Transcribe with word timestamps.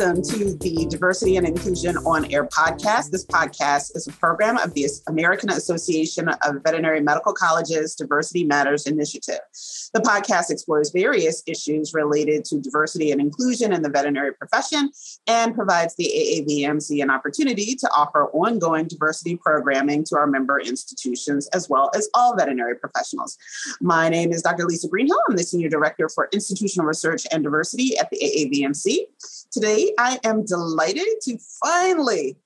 welcome 0.00 0.22
to 0.22 0.56
the 0.60 0.86
Diversity 0.88 1.36
and 1.36 1.46
Inclusion 1.46 1.98
on 1.98 2.32
Air 2.32 2.46
podcast. 2.46 3.10
This 3.10 3.26
podcast 3.26 3.94
is 3.94 4.06
a 4.08 4.12
program 4.12 4.56
of 4.56 4.72
the 4.72 4.86
American 5.08 5.50
Association 5.50 6.28
of 6.28 6.62
Veterinary 6.64 7.02
Medical 7.02 7.34
Colleges 7.34 7.96
Diversity 7.96 8.44
Matters 8.44 8.86
Initiative. 8.86 9.40
The 9.92 10.00
podcast 10.00 10.50
explores 10.50 10.90
various 10.90 11.42
issues 11.46 11.92
related 11.92 12.46
to 12.46 12.60
diversity 12.60 13.10
and 13.10 13.20
inclusion 13.20 13.74
in 13.74 13.82
the 13.82 13.90
veterinary 13.90 14.32
profession 14.32 14.90
and 15.26 15.54
provides 15.54 15.94
the 15.96 16.04
AAVMC 16.04 17.02
an 17.02 17.10
opportunity 17.10 17.74
to 17.74 17.90
offer 17.94 18.30
ongoing 18.30 18.86
diversity 18.86 19.36
programming 19.36 20.04
to 20.04 20.16
our 20.16 20.26
member 20.26 20.60
institutions 20.60 21.46
as 21.48 21.68
well 21.68 21.90
as 21.94 22.08
all 22.14 22.34
veterinary 22.36 22.76
professionals. 22.76 23.36
My 23.82 24.08
name 24.08 24.32
is 24.32 24.40
Dr. 24.40 24.64
Lisa 24.64 24.88
Greenhill. 24.88 25.20
I'm 25.28 25.36
the 25.36 25.42
Senior 25.42 25.68
Director 25.68 26.08
for 26.08 26.30
Institutional 26.32 26.86
Research 26.86 27.26
and 27.30 27.44
Diversity 27.44 27.98
at 27.98 28.08
the 28.10 28.18
AAVMC. 28.18 29.06
Today, 29.50 29.89
I 29.98 30.18
am 30.24 30.44
delighted 30.44 31.06
to 31.22 31.38
finally, 31.62 32.36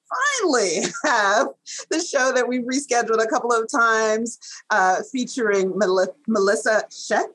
finally 0.41 0.83
have 1.05 1.48
the 1.91 2.01
show 2.01 2.33
that 2.33 2.48
we've 2.48 2.62
rescheduled 2.62 3.23
a 3.23 3.27
couple 3.27 3.52
of 3.52 3.71
times 3.71 4.39
uh, 4.71 5.02
featuring 5.12 5.77
Mel- 5.77 6.16
Melissa 6.27 6.85
Sheth, 6.91 7.33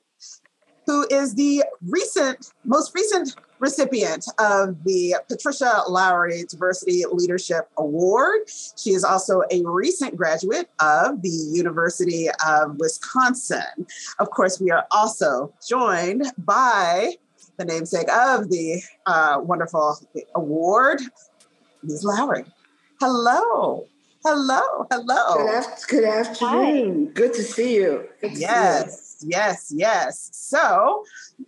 who 0.85 1.07
is 1.11 1.35
the 1.35 1.63
recent, 1.81 2.51
most 2.65 2.93
recent 2.95 3.35
recipient 3.59 4.25
of 4.39 4.83
the 4.85 5.15
Patricia 5.27 5.83
Lowrie 5.87 6.47
Diversity 6.47 7.03
Leadership 7.11 7.69
Award. 7.77 8.41
She 8.77 8.91
is 8.91 9.03
also 9.03 9.43
a 9.51 9.61
recent 9.65 10.15
graduate 10.15 10.69
of 10.79 11.21
the 11.21 11.29
University 11.29 12.27
of 12.45 12.77
Wisconsin. 12.79 13.87
Of 14.19 14.29
course, 14.31 14.59
we 14.59 14.71
are 14.71 14.87
also 14.91 15.53
joined 15.67 16.31
by 16.37 17.17
the 17.59 17.65
namesake 17.65 18.11
of 18.11 18.49
the 18.49 18.81
uh, 19.05 19.39
wonderful 19.43 19.99
award, 20.33 21.01
Ms. 21.83 22.03
Lowrie. 22.03 22.45
Hello. 22.99 23.85
Hello. 24.25 24.87
Hello. 24.89 25.35
Good, 25.37 25.55
af- 25.55 25.87
good 25.87 26.03
afternoon. 26.05 27.05
Hi. 27.07 27.13
Good 27.13 27.33
to 27.33 27.43
see 27.43 27.75
you. 27.75 28.07
To 28.21 28.29
yes. 28.29 29.17
See 29.19 29.27
you. 29.27 29.31
Yes. 29.31 29.73
Yes. 29.75 30.29
So 30.33 31.03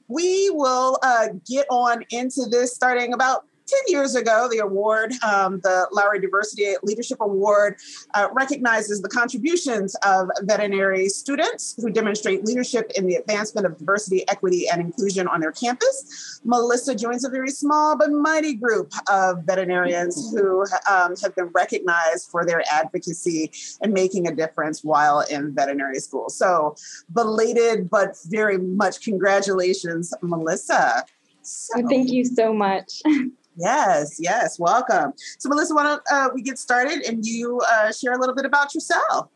we 0.07 0.49
will 0.51 0.99
uh, 1.01 1.29
get 1.49 1.65
on 1.69 2.03
into 2.11 2.45
this 2.49 2.73
starting 2.73 3.13
about 3.13 3.45
10 3.71 3.79
years 3.87 4.15
ago, 4.15 4.49
the 4.51 4.59
award, 4.59 5.13
um, 5.23 5.59
the 5.61 5.87
Lowrie 5.93 6.21
Diversity 6.21 6.73
Leadership 6.83 7.19
Award, 7.21 7.77
uh, 8.13 8.27
recognizes 8.33 9.01
the 9.01 9.09
contributions 9.09 9.95
of 10.05 10.29
veterinary 10.41 11.07
students 11.07 11.75
who 11.77 11.89
demonstrate 11.89 12.45
leadership 12.45 12.91
in 12.95 13.07
the 13.07 13.15
advancement 13.15 13.65
of 13.65 13.77
diversity, 13.77 14.27
equity, 14.27 14.67
and 14.67 14.81
inclusion 14.81 15.27
on 15.27 15.39
their 15.39 15.51
campus. 15.51 16.39
Melissa 16.43 16.95
joins 16.95 17.23
a 17.23 17.29
very 17.29 17.49
small 17.49 17.97
but 17.97 18.11
mighty 18.11 18.55
group 18.55 18.91
of 19.09 19.43
veterinarians 19.45 20.31
who 20.31 20.65
um, 20.89 21.15
have 21.21 21.33
been 21.35 21.47
recognized 21.53 22.29
for 22.29 22.45
their 22.45 22.63
advocacy 22.71 23.51
and 23.81 23.93
making 23.93 24.27
a 24.27 24.35
difference 24.35 24.83
while 24.83 25.21
in 25.21 25.53
veterinary 25.53 25.99
school. 25.99 26.29
So, 26.29 26.75
belated 27.13 27.89
but 27.89 28.17
very 28.27 28.57
much 28.57 29.01
congratulations, 29.01 30.13
Melissa. 30.21 31.05
So. 31.41 31.87
Thank 31.87 32.11
you 32.11 32.25
so 32.25 32.53
much. 32.53 33.01
Yes, 33.61 34.17
yes, 34.19 34.57
welcome. 34.57 35.13
So, 35.37 35.47
Melissa, 35.47 35.75
why 35.75 35.83
don't 35.83 36.01
uh, 36.11 36.29
we 36.33 36.41
get 36.41 36.57
started 36.57 37.03
and 37.07 37.23
you 37.23 37.61
uh, 37.69 37.91
share 37.91 38.13
a 38.13 38.17
little 38.17 38.33
bit 38.33 38.45
about 38.45 38.73
yourself? 38.73 39.29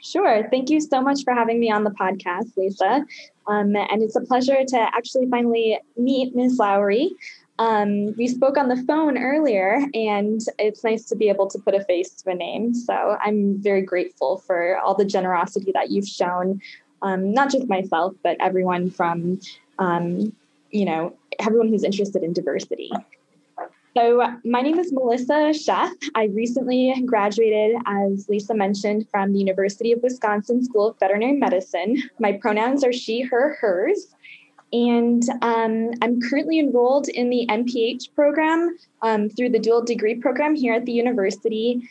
Sure. 0.00 0.48
Thank 0.48 0.70
you 0.70 0.80
so 0.80 1.00
much 1.00 1.24
for 1.24 1.34
having 1.34 1.58
me 1.58 1.70
on 1.70 1.82
the 1.82 1.90
podcast, 1.90 2.56
Lisa. 2.56 3.04
Um, 3.48 3.74
and 3.74 4.00
it's 4.00 4.14
a 4.14 4.20
pleasure 4.20 4.64
to 4.64 4.78
actually 4.78 5.28
finally 5.28 5.80
meet 5.96 6.36
Ms. 6.36 6.58
Lowrie. 6.58 7.10
Um, 7.58 8.14
we 8.16 8.28
spoke 8.28 8.56
on 8.56 8.68
the 8.68 8.82
phone 8.84 9.18
earlier, 9.18 9.84
and 9.92 10.40
it's 10.58 10.84
nice 10.84 11.04
to 11.06 11.16
be 11.16 11.28
able 11.28 11.48
to 11.50 11.58
put 11.58 11.74
a 11.74 11.84
face 11.84 12.10
to 12.10 12.30
a 12.30 12.34
name. 12.34 12.74
So 12.74 13.16
I'm 13.20 13.60
very 13.60 13.82
grateful 13.82 14.38
for 14.38 14.78
all 14.78 14.94
the 14.94 15.04
generosity 15.04 15.72
that 15.74 15.90
you've 15.90 16.08
shown, 16.08 16.60
um, 17.02 17.32
not 17.32 17.50
just 17.50 17.68
myself, 17.68 18.14
but 18.22 18.36
everyone 18.40 18.88
from, 18.90 19.40
um, 19.80 20.32
you 20.70 20.84
know, 20.84 21.16
everyone 21.40 21.68
who's 21.68 21.84
interested 21.84 22.22
in 22.22 22.32
diversity. 22.32 22.90
So, 23.94 24.22
my 24.44 24.62
name 24.62 24.78
is 24.78 24.90
Melissa 24.90 25.52
Sheth. 25.52 26.08
I 26.14 26.24
recently 26.32 26.94
graduated, 27.04 27.76
as 27.84 28.26
Lisa 28.26 28.54
mentioned, 28.54 29.06
from 29.10 29.34
the 29.34 29.38
University 29.38 29.92
of 29.92 30.02
Wisconsin 30.02 30.64
School 30.64 30.88
of 30.88 30.98
Veterinary 30.98 31.36
Medicine. 31.36 32.02
My 32.18 32.32
pronouns 32.32 32.82
are 32.84 32.92
she, 32.92 33.20
her, 33.20 33.58
hers. 33.60 34.14
And 34.72 35.22
um, 35.42 35.90
I'm 36.00 36.22
currently 36.22 36.58
enrolled 36.58 37.08
in 37.08 37.28
the 37.28 37.46
MPH 37.50 38.14
program 38.14 38.78
um, 39.02 39.28
through 39.28 39.50
the 39.50 39.58
dual 39.58 39.84
degree 39.84 40.14
program 40.14 40.54
here 40.54 40.72
at 40.72 40.86
the 40.86 40.92
university. 40.92 41.86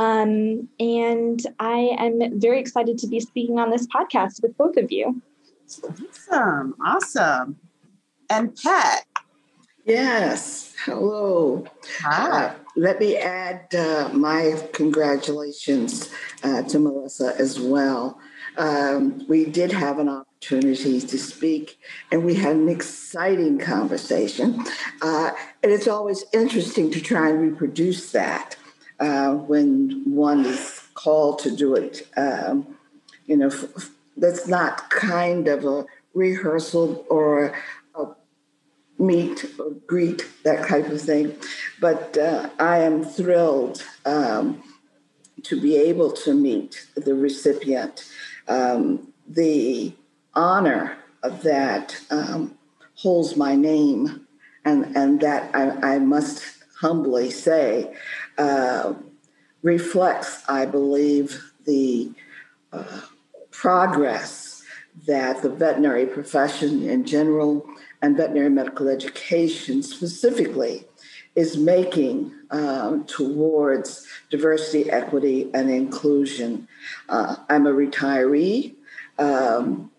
Um, 0.00 0.68
and 0.80 1.40
I 1.60 1.94
am 1.98 2.40
very 2.40 2.58
excited 2.58 2.98
to 2.98 3.06
be 3.06 3.20
speaking 3.20 3.60
on 3.60 3.70
this 3.70 3.86
podcast 3.86 4.42
with 4.42 4.56
both 4.56 4.76
of 4.76 4.90
you. 4.90 5.22
Awesome. 5.68 6.74
Awesome. 6.84 7.56
And 8.28 8.56
Pat, 8.56 9.04
Yes. 9.84 10.74
Hello. 10.86 11.66
Hi. 12.00 12.46
Uh, 12.46 12.54
let 12.74 13.00
me 13.00 13.18
add 13.18 13.74
uh, 13.74 14.08
my 14.14 14.58
congratulations 14.72 16.10
uh, 16.42 16.62
to 16.62 16.78
Melissa 16.78 17.34
as 17.38 17.60
well. 17.60 18.18
Um, 18.56 19.26
we 19.28 19.44
did 19.44 19.72
have 19.72 19.98
an 19.98 20.08
opportunity 20.08 21.00
to 21.00 21.18
speak, 21.18 21.78
and 22.10 22.24
we 22.24 22.34
had 22.34 22.56
an 22.56 22.70
exciting 22.70 23.58
conversation. 23.58 24.64
Uh, 25.02 25.32
and 25.62 25.70
it's 25.70 25.88
always 25.88 26.24
interesting 26.32 26.90
to 26.90 27.00
try 27.00 27.28
and 27.28 27.40
reproduce 27.40 28.10
that 28.12 28.56
uh, 29.00 29.34
when 29.34 30.02
one 30.06 30.46
is 30.46 30.80
called 30.94 31.40
to 31.40 31.54
do 31.54 31.74
it. 31.74 32.08
Um, 32.16 32.74
you 33.26 33.36
know, 33.36 33.48
f- 33.48 33.90
that's 34.16 34.46
not 34.48 34.88
kind 34.88 35.46
of 35.46 35.66
a 35.66 35.84
rehearsal 36.14 37.04
or 37.10 37.54
meet 38.98 39.44
or 39.58 39.70
greet, 39.86 40.26
that 40.44 40.68
type 40.68 40.88
of 40.88 41.00
thing. 41.00 41.36
But 41.80 42.16
uh, 42.16 42.50
I 42.58 42.78
am 42.78 43.04
thrilled 43.04 43.84
um, 44.04 44.62
to 45.42 45.60
be 45.60 45.76
able 45.76 46.12
to 46.12 46.34
meet 46.34 46.86
the 46.96 47.14
recipient. 47.14 48.08
Um, 48.48 49.12
the 49.26 49.92
honor 50.34 50.98
of 51.22 51.42
that 51.42 52.00
um, 52.10 52.56
holds 52.96 53.36
my 53.36 53.54
name, 53.54 54.26
and, 54.64 54.96
and 54.96 55.20
that 55.20 55.50
I, 55.54 55.94
I 55.94 55.98
must 55.98 56.42
humbly 56.80 57.30
say 57.30 57.94
uh, 58.38 58.94
reflects, 59.62 60.42
I 60.48 60.66
believe, 60.66 61.52
the 61.64 62.10
uh, 62.72 63.00
progress 63.50 64.62
that 65.06 65.42
the 65.42 65.50
veterinary 65.50 66.06
profession 66.06 66.88
in 66.88 67.04
general 67.04 67.66
and 68.04 68.18
veterinary 68.18 68.50
medical 68.50 68.86
education 68.88 69.82
specifically 69.82 70.84
is 71.34 71.56
making 71.56 72.30
um, 72.50 73.04
towards 73.06 74.06
diversity, 74.30 74.90
equity, 74.90 75.50
and 75.54 75.70
inclusion. 75.70 76.68
Uh, 77.08 77.36
I'm 77.48 77.66
a 77.66 77.72
retiree, 77.72 78.74
um, 79.18 79.90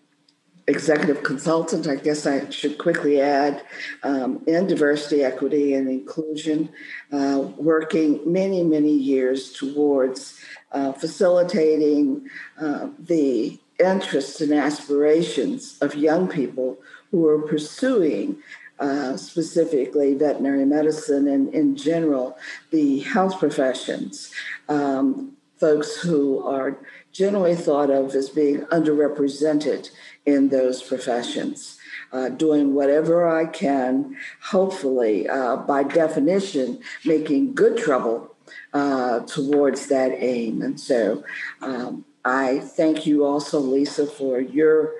executive 0.68 1.24
consultant, 1.24 1.88
I 1.88 1.96
guess 1.96 2.26
I 2.26 2.48
should 2.50 2.78
quickly 2.78 3.20
add, 3.20 3.64
um, 4.04 4.40
in 4.46 4.68
diversity, 4.68 5.24
equity, 5.24 5.74
and 5.74 5.88
inclusion, 5.88 6.68
uh, 7.12 7.40
working 7.56 8.20
many, 8.24 8.62
many 8.62 8.92
years 8.92 9.52
towards 9.52 10.40
uh, 10.70 10.92
facilitating 10.92 12.28
uh, 12.60 12.86
the 13.00 13.58
interests 13.78 14.40
and 14.40 14.54
aspirations 14.54 15.76
of 15.80 15.94
young 15.94 16.28
people 16.28 16.78
who 17.10 17.26
are 17.26 17.40
pursuing 17.42 18.36
uh, 18.78 19.16
specifically 19.16 20.14
veterinary 20.14 20.64
medicine 20.64 21.26
and 21.28 21.52
in 21.54 21.76
general 21.76 22.36
the 22.70 23.00
health 23.00 23.38
professions, 23.38 24.30
um, 24.68 25.32
folks 25.58 25.96
who 25.96 26.44
are 26.46 26.76
generally 27.12 27.54
thought 27.54 27.90
of 27.90 28.14
as 28.14 28.28
being 28.28 28.60
underrepresented 28.66 29.90
in 30.26 30.50
those 30.50 30.82
professions. 30.82 31.78
Uh, 32.12 32.28
doing 32.28 32.72
whatever 32.72 33.28
I 33.28 33.46
can, 33.46 34.16
hopefully, 34.40 35.28
uh, 35.28 35.56
by 35.56 35.82
definition, 35.82 36.78
making 37.04 37.54
good 37.54 37.76
trouble 37.76 38.36
uh, 38.72 39.20
towards 39.20 39.88
that 39.88 40.12
aim. 40.12 40.62
And 40.62 40.78
so 40.78 41.24
um, 41.60 42.04
I 42.24 42.60
thank 42.60 43.06
you 43.06 43.24
also, 43.24 43.58
Lisa, 43.58 44.06
for 44.06 44.40
your 44.40 44.92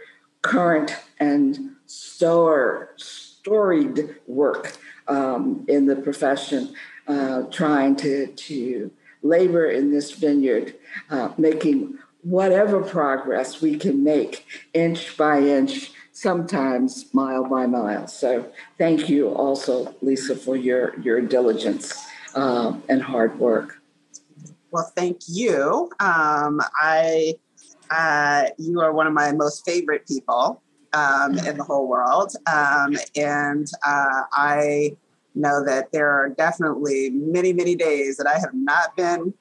current 0.43 0.97
and 1.21 1.76
store, 1.87 2.91
storied 2.97 4.17
work 4.27 4.77
um, 5.09 5.65
in 5.69 5.87
the 5.87 5.97
profession, 5.97 6.75
uh, 7.07 7.43
trying 7.45 7.97
to, 7.97 8.27
to 8.29 8.91
labor 9.23 9.67
in 9.67 9.91
this 9.91 10.13
vineyard, 10.13 10.75
uh, 11.11 11.31
making 11.39 11.99
whatever 12.23 12.83
progress 12.83 13.61
we 13.61 13.77
can 13.79 14.03
make 14.03 14.45
inch 14.75 15.17
by 15.17 15.39
inch, 15.39 15.93
sometimes 16.13 17.13
mile 17.15 17.45
by 17.45 17.67
mile. 17.67 18.09
So 18.09 18.51
thank 18.79 19.09
you 19.09 19.29
also, 19.29 19.95
Lisa, 20.03 20.35
for 20.35 20.57
your, 20.57 20.99
your 21.01 21.21
diligence 21.21 21.95
uh, 22.35 22.77
and 22.89 23.03
hard 23.03 23.39
work. 23.39 23.81
Well, 24.71 24.91
thank 24.97 25.21
you. 25.29 25.91
Um, 26.01 26.61
I, 26.81 27.35
uh, 27.91 28.47
you 28.59 28.81
are 28.81 28.93
one 28.93 29.07
of 29.07 29.13
my 29.13 29.33
most 29.33 29.65
favorite 29.65 30.07
people 30.09 30.63
um, 30.93 31.39
in 31.39 31.57
the 31.59 31.65
whole 31.65 31.89
world, 31.89 32.33
um, 32.47 32.97
and 33.17 33.67
uh, 33.87 34.23
I 34.33 34.97
know 35.35 35.65
that 35.65 35.93
there 35.93 36.11
are 36.11 36.31
definitely 36.31 37.11
many, 37.11 37.53
many 37.53 37.75
days 37.75 38.17
that 38.17 38.27
I 38.27 38.39
have 38.39 38.55
not 38.55 38.97
been 38.97 39.35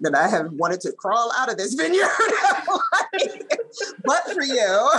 that 0.00 0.14
I 0.14 0.28
have 0.28 0.52
wanted 0.52 0.80
to 0.82 0.92
crawl 0.92 1.32
out 1.36 1.50
of 1.50 1.56
this 1.56 1.74
vineyard. 1.80 2.08
but 4.04 4.22
for 4.32 4.42
you, 4.42 4.90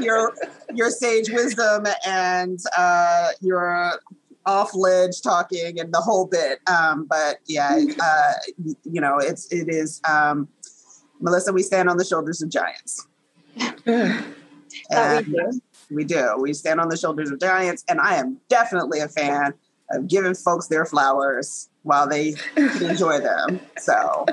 your 0.00 0.34
your 0.74 0.90
sage 0.90 1.30
wisdom 1.30 1.86
and 2.06 2.58
uh, 2.76 3.28
your 3.40 4.00
off 4.44 4.74
ledge 4.74 5.20
talking 5.22 5.80
and 5.80 5.92
the 5.92 6.00
whole 6.00 6.26
bit. 6.26 6.60
Um, 6.68 7.06
but 7.06 7.38
yeah, 7.46 7.80
uh, 8.00 8.32
you 8.84 9.00
know, 9.00 9.18
it's 9.18 9.50
it 9.52 9.68
is 9.68 10.00
um, 10.08 10.48
Melissa. 11.20 11.52
We 11.52 11.62
stand 11.62 11.88
on 11.88 11.96
the 11.96 12.04
shoulders 12.04 12.42
of 12.42 12.50
giants. 12.50 13.06
that 14.90 15.26
we 15.26 15.32
do. 15.32 15.60
We 15.90 16.04
do. 16.04 16.36
We 16.38 16.52
stand 16.52 16.80
on 16.80 16.88
the 16.88 16.96
shoulders 16.96 17.30
of 17.30 17.40
giants, 17.40 17.84
and 17.88 18.00
I 18.00 18.16
am 18.16 18.38
definitely 18.48 19.00
a 19.00 19.08
fan 19.08 19.54
of 19.90 20.08
giving 20.08 20.34
folks 20.34 20.66
their 20.66 20.84
flowers 20.84 21.68
while 21.82 22.08
they 22.08 22.34
enjoy 22.56 23.20
them. 23.20 23.60
So, 23.78 24.26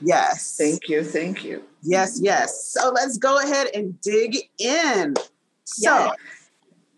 yes. 0.00 0.56
Thank 0.58 0.88
you. 0.88 1.04
Thank 1.04 1.44
you. 1.44 1.62
Yes, 1.82 2.18
yes. 2.22 2.70
So 2.72 2.90
let's 2.90 3.18
go 3.18 3.38
ahead 3.38 3.68
and 3.74 4.00
dig 4.00 4.36
in. 4.58 5.14
So, 5.64 5.90
yes. 5.90 6.16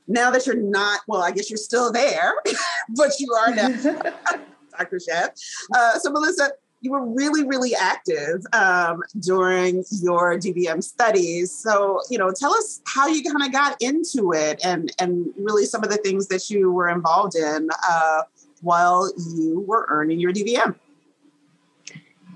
now 0.07 0.31
that 0.31 0.47
you're 0.47 0.55
not, 0.55 1.01
well, 1.09 1.23
I 1.23 1.33
guess 1.33 1.51
you're 1.51 1.57
still 1.57 1.91
there, 1.91 2.35
but 2.97 3.13
you 3.19 3.33
are 3.35 3.55
now 3.55 3.69
Dr. 4.79 4.99
Sheth. 4.99 5.31
Uh, 5.75 5.99
so, 5.99 6.11
Melissa, 6.11 6.51
you 6.81 6.93
were 6.93 7.05
really, 7.05 7.45
really 7.45 7.75
active 7.75 8.45
um, 8.53 9.03
during 9.21 9.85
your 10.03 10.39
DVM 10.39 10.83
studies. 10.83 11.51
So, 11.53 12.01
you 12.11 12.19
know, 12.19 12.31
tell 12.31 12.53
us 12.53 12.81
how 12.87 13.07
you 13.09 13.23
kind 13.23 13.43
of 13.43 13.53
got 13.53 13.81
into 13.81 14.33
it 14.33 14.61
and 14.65 14.93
and 14.99 15.33
really 15.37 15.65
some 15.65 15.83
of 15.83 15.91
the 15.91 15.97
things 15.97 16.29
that 16.29 16.51
you 16.51 16.71
were 16.71 16.89
involved 16.89 17.35
in 17.35 17.69
uh, 17.89 18.23
while 18.61 19.11
you 19.35 19.65
were 19.67 19.87
earning 19.89 20.21
your 20.21 20.33
DVM. 20.33 20.77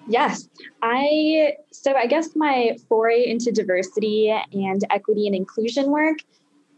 Yes, 0.09 0.49
I 0.83 1.55
so 1.71 1.95
I 1.95 2.07
guess 2.07 2.35
my 2.35 2.77
foray 2.89 3.27
into 3.27 3.53
diversity 3.53 4.31
and 4.53 4.85
equity 4.91 5.27
and 5.27 5.37
inclusion 5.37 5.91
work, 5.91 6.19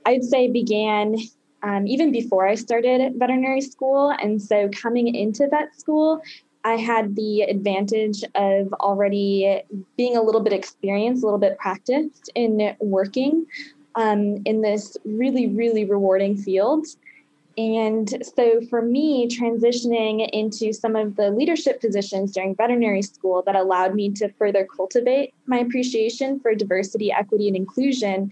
I'd 0.04 0.24
say 0.24 0.48
began 0.48 1.16
um, 1.62 1.86
even 1.86 2.10
before 2.10 2.46
I 2.46 2.56
started 2.56 3.14
veterinary 3.16 3.60
school. 3.60 4.10
And 4.10 4.42
so 4.42 4.68
coming 4.70 5.14
into 5.14 5.48
vet 5.48 5.78
school, 5.78 6.20
I 6.64 6.76
had 6.76 7.16
the 7.16 7.42
advantage 7.42 8.22
of 8.34 8.72
already 8.74 9.62
being 9.96 10.16
a 10.16 10.22
little 10.22 10.40
bit 10.40 10.52
experienced, 10.52 11.22
a 11.22 11.26
little 11.26 11.40
bit 11.40 11.58
practiced 11.58 12.30
in 12.34 12.76
working 12.80 13.46
um, 13.94 14.42
in 14.44 14.62
this 14.62 14.96
really, 15.04 15.48
really 15.48 15.84
rewarding 15.84 16.36
field. 16.36 16.86
And 17.58 18.08
so 18.34 18.62
for 18.70 18.80
me, 18.80 19.28
transitioning 19.28 20.28
into 20.32 20.72
some 20.72 20.96
of 20.96 21.16
the 21.16 21.30
leadership 21.30 21.80
positions 21.80 22.32
during 22.32 22.54
veterinary 22.54 23.02
school 23.02 23.42
that 23.44 23.56
allowed 23.56 23.94
me 23.94 24.10
to 24.12 24.30
further 24.38 24.66
cultivate 24.74 25.34
my 25.46 25.58
appreciation 25.58 26.40
for 26.40 26.54
diversity, 26.54 27.12
equity, 27.12 27.48
and 27.48 27.56
inclusion, 27.56 28.30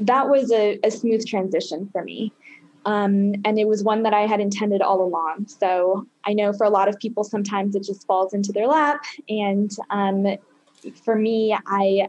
that 0.00 0.28
was 0.28 0.50
a, 0.50 0.80
a 0.82 0.90
smooth 0.90 1.24
transition 1.26 1.88
for 1.92 2.02
me. 2.02 2.32
Um, 2.86 3.34
and 3.44 3.58
it 3.58 3.68
was 3.68 3.84
one 3.84 4.02
that 4.04 4.14
I 4.14 4.26
had 4.26 4.40
intended 4.40 4.80
all 4.80 5.02
along. 5.02 5.46
So 5.48 6.06
I 6.24 6.32
know 6.32 6.52
for 6.52 6.64
a 6.64 6.70
lot 6.70 6.88
of 6.88 6.98
people, 6.98 7.24
sometimes 7.24 7.74
it 7.74 7.82
just 7.82 8.06
falls 8.06 8.32
into 8.32 8.52
their 8.52 8.66
lap. 8.66 9.04
And 9.28 9.70
um, 9.90 10.26
for 11.04 11.14
me, 11.14 11.56
I 11.66 12.08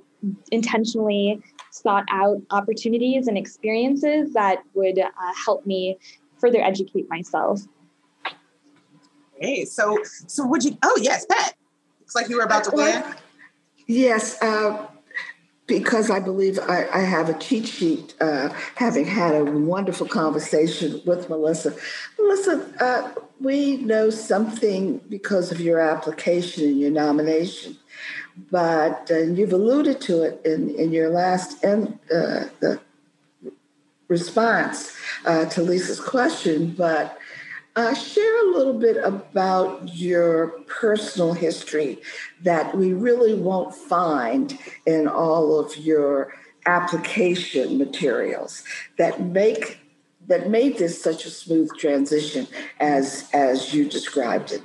intentionally 0.52 1.42
sought 1.72 2.06
out 2.10 2.42
opportunities 2.52 3.28
and 3.28 3.38
experiences 3.38 4.34
that 4.34 4.64
would 4.74 5.00
uh, 5.00 5.10
help 5.46 5.66
me 5.66 5.98
further 6.40 6.62
educate 6.62 7.10
myself. 7.10 7.62
Hey, 9.40 9.66
so 9.66 9.98
so 10.04 10.46
would 10.46 10.64
you? 10.64 10.78
Oh 10.84 10.98
yes, 11.02 11.26
Pat. 11.26 11.56
Looks 12.00 12.14
like 12.14 12.30
you 12.30 12.38
were 12.38 12.44
about 12.44 12.64
to 12.66 12.72
win. 12.74 13.04
Yes. 13.88 14.42
Uh, 14.42 14.88
because 15.72 16.10
I 16.10 16.20
believe 16.20 16.60
I, 16.60 16.86
I 16.94 17.00
have 17.00 17.30
a 17.30 17.34
cheat 17.40 17.66
sheet, 17.66 18.14
uh, 18.20 18.50
having 18.76 19.06
had 19.06 19.34
a 19.34 19.46
wonderful 19.46 20.06
conversation 20.06 21.02
with 21.06 21.30
Melissa. 21.30 21.74
Melissa, 22.20 22.70
uh, 22.82 23.22
we 23.40 23.78
know 23.78 24.10
something 24.10 24.98
because 25.08 25.50
of 25.50 25.62
your 25.62 25.80
application 25.80 26.66
and 26.66 26.78
your 26.78 26.92
nomination, 26.92 27.78
but 28.52 29.10
uh, 29.10 29.20
you've 29.20 29.54
alluded 29.54 30.02
to 30.02 30.24
it 30.24 30.42
in, 30.44 30.76
in 30.76 30.92
your 30.92 31.10
last 31.10 31.64
in, 31.64 31.98
uh, 32.14 32.50
the 32.60 32.78
response 34.10 34.94
uh, 35.24 35.46
to 35.46 35.62
Lisa's 35.62 36.02
question, 36.02 36.72
but 36.78 37.18
uh, 37.76 37.94
share 37.94 38.50
a 38.50 38.52
little 38.52 38.78
bit 38.78 38.98
about 38.98 39.96
your 39.96 40.48
personal 40.68 41.34
history 41.34 42.00
that 42.44 42.76
we 42.76 42.94
really 42.94 43.34
won't 43.34 43.74
find 43.74 44.58
in 44.86 45.08
all 45.08 45.60
of 45.60 45.78
your 45.78 46.34
application 46.66 47.78
materials 47.78 48.64
that 48.98 49.22
make 49.22 49.80
that 50.28 50.50
made 50.50 50.78
this 50.78 51.02
such 51.02 51.26
a 51.26 51.30
smooth 51.30 51.70
transition 51.78 52.48
as 52.80 53.30
as 53.34 53.74
you 53.74 53.88
described 53.88 54.52
it. 54.52 54.62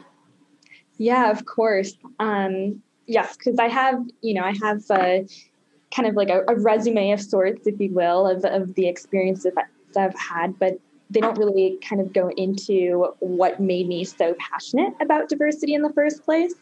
Yeah, 0.99 1.31
of 1.31 1.47
course. 1.47 1.97
Um, 2.19 2.83
yes, 3.07 3.37
because 3.37 3.59
I 3.59 3.69
have, 3.69 4.03
you 4.23 4.35
know, 4.35 4.43
I 4.43 4.55
have 4.63 4.83
a 4.91 5.27
kind 5.95 6.09
of 6.09 6.15
like 6.15 6.29
a, 6.29 6.43
a, 6.49 6.59
resume 6.59 7.13
of 7.13 7.21
sorts, 7.21 7.67
if 7.67 7.79
you 7.81 7.93
will, 7.93 8.27
of, 8.27 8.45
of 8.45 8.75
the 8.75 8.89
experiences 8.89 9.53
that 9.55 9.69
I've 9.97 10.19
had, 10.19 10.59
but 10.59 10.79
they 11.11 11.21
don't 11.21 11.39
really 11.39 11.79
kind 11.89 12.01
of 12.01 12.13
go 12.13 12.31
into 12.31 13.15
what 13.21 13.61
made 13.61 13.87
me 13.87 14.05
so 14.05 14.35
passionate 14.39 14.93
about 15.01 15.29
diversity 15.29 15.75
in 15.75 15.83
the 15.83 15.93
first 15.93 16.25
place. 16.25 16.55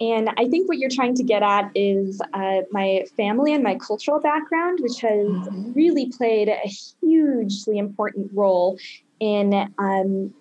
And 0.00 0.30
I 0.36 0.48
think 0.48 0.68
what 0.68 0.78
you're 0.78 0.90
trying 0.90 1.14
to 1.16 1.22
get 1.22 1.42
at 1.42 1.70
is 1.74 2.20
uh, 2.32 2.62
my 2.72 3.04
family 3.16 3.54
and 3.54 3.62
my 3.62 3.76
cultural 3.76 4.20
background, 4.20 4.80
which 4.80 5.00
has 5.00 5.26
mm-hmm. 5.26 5.72
really 5.72 6.06
played 6.06 6.48
a 6.48 6.68
hugely 7.00 7.78
important 7.78 8.30
role 8.34 8.78
in 9.20 9.72
um, 9.78 10.34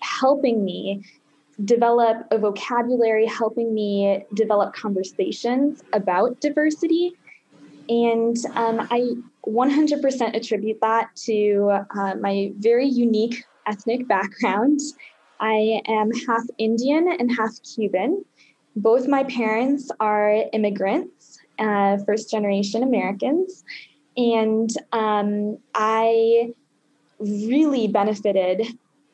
helping 0.00 0.64
me 0.64 1.04
develop 1.64 2.26
a 2.30 2.38
vocabulary, 2.38 3.26
helping 3.26 3.74
me 3.74 4.24
develop 4.34 4.74
conversations 4.74 5.82
about 5.92 6.40
diversity. 6.40 7.12
And 7.90 8.36
um, 8.54 8.86
I 8.90 9.14
100% 9.46 10.36
attribute 10.36 10.80
that 10.80 11.08
to 11.24 11.84
uh, 11.98 12.14
my 12.20 12.52
very 12.56 12.86
unique 12.86 13.44
ethnic 13.66 14.06
background. 14.06 14.78
I 15.40 15.82
am 15.88 16.10
half 16.26 16.44
Indian 16.56 17.16
and 17.18 17.32
half 17.32 17.50
Cuban. 17.74 18.24
Both 18.76 19.08
my 19.08 19.24
parents 19.24 19.90
are 19.98 20.44
immigrants, 20.52 21.40
uh, 21.58 21.98
first 22.06 22.30
generation 22.30 22.84
Americans. 22.84 23.64
And 24.16 24.70
um, 24.92 25.58
I 25.74 26.54
really 27.18 27.88
benefited 27.88 28.68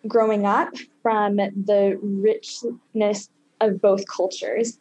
growing 0.06 0.44
up 0.44 0.74
from 1.02 1.36
the 1.36 1.98
richness 2.02 3.30
of 3.62 3.80
both 3.80 4.06
cultures. 4.06 4.78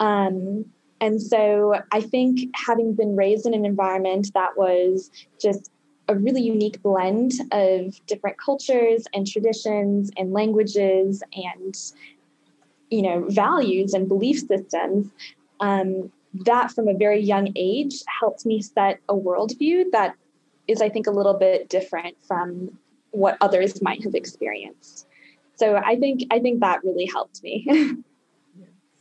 Um, 0.00 0.64
and 1.00 1.20
so 1.22 1.80
I 1.92 2.00
think 2.00 2.50
having 2.54 2.94
been 2.94 3.16
raised 3.16 3.46
in 3.46 3.54
an 3.54 3.64
environment 3.64 4.32
that 4.34 4.56
was 4.56 5.10
just 5.40 5.70
a 6.08 6.14
really 6.14 6.40
unique 6.40 6.82
blend 6.82 7.32
of 7.52 8.04
different 8.06 8.38
cultures 8.38 9.04
and 9.12 9.26
traditions 9.26 10.10
and 10.16 10.32
languages 10.32 11.22
and 11.32 11.76
you 12.90 13.02
know 13.02 13.26
values 13.28 13.92
and 13.92 14.08
belief 14.08 14.40
systems 14.40 15.10
um, 15.60 16.10
that 16.46 16.70
from 16.70 16.88
a 16.88 16.94
very 16.94 17.20
young 17.20 17.52
age 17.56 18.02
helped 18.20 18.46
me 18.46 18.62
set 18.62 19.00
a 19.08 19.14
worldview 19.14 19.84
that 19.92 20.14
is 20.66 20.80
i 20.80 20.88
think 20.88 21.06
a 21.06 21.10
little 21.10 21.34
bit 21.34 21.68
different 21.68 22.16
from 22.26 22.70
what 23.10 23.36
others 23.40 23.80
might 23.80 24.02
have 24.02 24.14
experienced. 24.14 25.06
So 25.56 25.76
i 25.76 25.96
think 25.96 26.22
i 26.30 26.38
think 26.38 26.60
that 26.60 26.82
really 26.82 27.06
helped 27.06 27.42
me. 27.42 27.66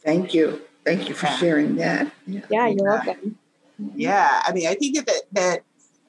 Thank 0.03 0.33
you 0.33 0.66
Thank 0.87 1.09
you 1.09 1.15
for 1.15 1.27
sharing 1.27 1.75
that. 1.75 2.11
Yeah, 2.25 2.41
yeah 2.49 2.67
you're 2.67 2.85
welcome. 2.85 3.37
Yeah, 3.95 4.41
I 4.45 4.53
mean, 4.53 4.67
I 4.67 4.75
think 4.75 5.05
that 5.05 5.21
that 5.33 5.63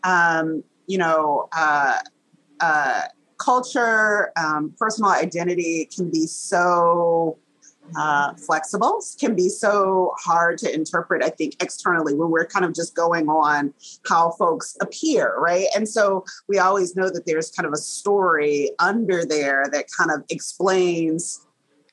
um, 0.05 0.63
you 0.87 0.99
know, 0.99 1.49
uh, 1.53 1.99
uh, 2.61 3.03
culture, 3.39 4.33
um, 4.37 4.75
personal 4.79 5.11
identity 5.11 5.89
can 5.95 6.11
be 6.11 6.27
so 6.27 7.39
uh, 7.97 8.35
flexible 8.35 9.03
can 9.19 9.35
be 9.35 9.49
so 9.49 10.13
hard 10.19 10.59
to 10.59 10.73
interpret, 10.73 11.25
I 11.25 11.31
think, 11.31 11.63
externally 11.63 12.15
when 12.15 12.31
we're 12.31 12.47
kind 12.47 12.65
of 12.65 12.75
just 12.75 12.95
going 12.95 13.29
on 13.29 13.73
how 14.09 14.33
folks 14.33 14.77
appear, 14.81 15.35
right? 15.39 15.67
And 15.75 15.89
so 15.89 16.25
we 16.49 16.59
always 16.59 16.95
know 16.97 17.09
that 17.09 17.25
there's 17.27 17.51
kind 17.51 17.67
of 17.67 17.73
a 17.73 17.79
story 17.79 18.71
under 18.79 19.25
there 19.25 19.65
that 19.73 19.87
kind 19.97 20.11
of 20.11 20.25
explains 20.29 21.45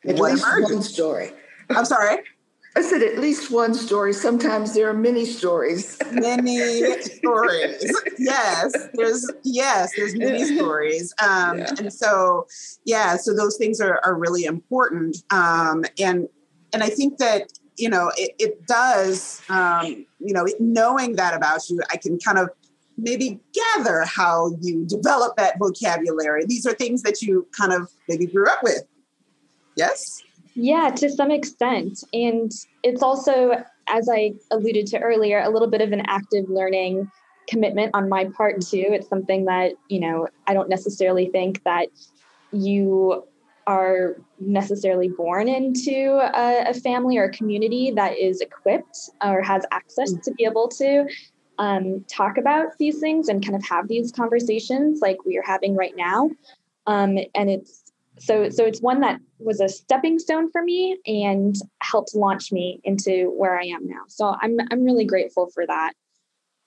At 0.06 0.18
what 0.18 0.34
least 0.34 0.46
emerges. 0.46 0.72
one 0.72 0.84
story. 0.84 1.32
I'm 1.70 1.86
sorry. 1.86 2.18
I 2.78 2.82
said 2.82 3.02
at 3.02 3.18
least 3.20 3.52
one 3.52 3.74
story. 3.74 4.12
Sometimes 4.12 4.74
there 4.74 4.90
are 4.90 4.94
many 4.94 5.26
stories. 5.26 5.98
many 6.12 7.02
stories. 7.02 7.94
Yes, 8.18 8.74
there's 8.96 9.32
yes, 9.44 9.92
there's 9.96 10.16
many 10.16 10.44
stories. 10.44 11.14
Um, 11.22 11.60
Yeah. 11.60 11.74
and 11.80 11.94
so 11.94 12.48
yeah, 12.84 13.16
so 13.16 13.34
those 13.34 13.56
things 13.58 13.80
are, 13.80 14.00
are 14.04 14.16
really 14.16 14.44
important. 14.44 15.18
Um, 15.32 15.86
and 16.00 16.28
and 16.74 16.84
I 16.84 16.90
think 16.90 17.18
that 17.20 17.50
you 17.78 17.90
know 17.90 18.12
it, 18.18 18.32
it 18.40 18.68
does. 18.68 19.42
Um, 19.50 20.06
you 20.20 20.34
know, 20.34 20.46
knowing 20.60 21.16
that 21.16 21.34
about 21.34 21.70
you, 21.70 21.80
I 21.92 21.98
can 21.98 22.20
kind 22.20 22.38
of 22.40 22.50
maybe 22.98 23.40
gather 23.54 24.04
how 24.06 24.52
you 24.62 24.86
develop 24.86 25.38
that 25.38 25.60
vocabulary. 25.60 26.44
These 26.46 26.66
are 26.66 26.74
things 26.74 27.04
that 27.04 27.22
you 27.22 27.48
kind 27.58 27.72
of 27.72 27.90
maybe 28.10 28.26
grew 28.26 28.48
up 28.50 28.64
with. 28.64 28.84
Yes. 29.78 30.22
Yeah, 30.56 30.90
to 30.90 31.10
some 31.10 31.32
extent. 31.32 32.04
And 32.14 32.52
it's 32.82 33.04
also, 33.04 33.64
as 33.88 34.10
I 34.10 34.34
alluded 34.52 34.88
to 34.88 35.00
earlier, 35.00 35.40
a 35.42 35.50
little 35.50 35.70
bit 35.70 35.82
of 35.82 35.92
an 35.92 36.02
active 36.08 36.46
learning 36.50 37.12
commitment 37.48 37.92
on 37.94 38.10
my 38.10 38.26
part, 38.26 38.62
too. 38.62 38.86
It's 38.90 39.08
something 39.10 39.46
that, 39.46 39.74
you 39.90 40.00
know, 40.00 40.28
I 40.48 40.54
don't 40.54 40.70
necessarily 40.70 41.30
think 41.30 41.64
that 41.64 41.90
you 42.52 43.26
are 43.68 44.16
necessarily 44.40 45.10
born 45.10 45.48
into 45.48 46.20
a, 46.36 46.70
a 46.70 46.74
family 46.74 47.18
or 47.18 47.26
a 47.26 47.32
community 47.32 47.92
that 47.92 48.18
is 48.18 48.40
equipped 48.40 48.98
or 49.24 49.42
has 49.42 49.66
access 49.72 50.14
to 50.14 50.32
be 50.34 50.46
able 50.46 50.68
to 50.68 51.06
um, 51.58 52.06
talk 52.08 52.38
about 52.38 52.78
these 52.80 53.00
things 53.00 53.28
and 53.28 53.44
kind 53.44 53.56
of 53.56 53.66
have 53.66 53.88
these 53.88 54.12
conversations 54.12 55.00
like 55.02 55.18
we 55.26 55.38
are 55.38 55.44
having 55.44 55.76
right 55.76 55.96
now. 55.98 56.30
Um, 56.88 57.18
and 57.34 57.50
it's 57.50 57.85
so 58.20 58.50
so 58.50 58.64
it's 58.64 58.82
one 58.82 59.02
that 59.02 59.20
was 59.40 59.60
a 59.60 59.70
stepping 59.70 60.20
stone 60.20 60.52
for 60.52 60.62
me 60.64 60.98
and 61.06 61.56
helped 61.82 62.16
launch 62.16 62.52
me 62.52 62.80
into 62.84 63.34
where 63.38 63.58
I 63.60 63.66
am 63.66 63.88
now. 63.88 64.04
So 64.08 64.36
I'm 64.42 64.58
I'm 64.72 64.84
really 64.84 65.06
grateful 65.06 65.50
for 65.54 65.66
that. 65.68 65.94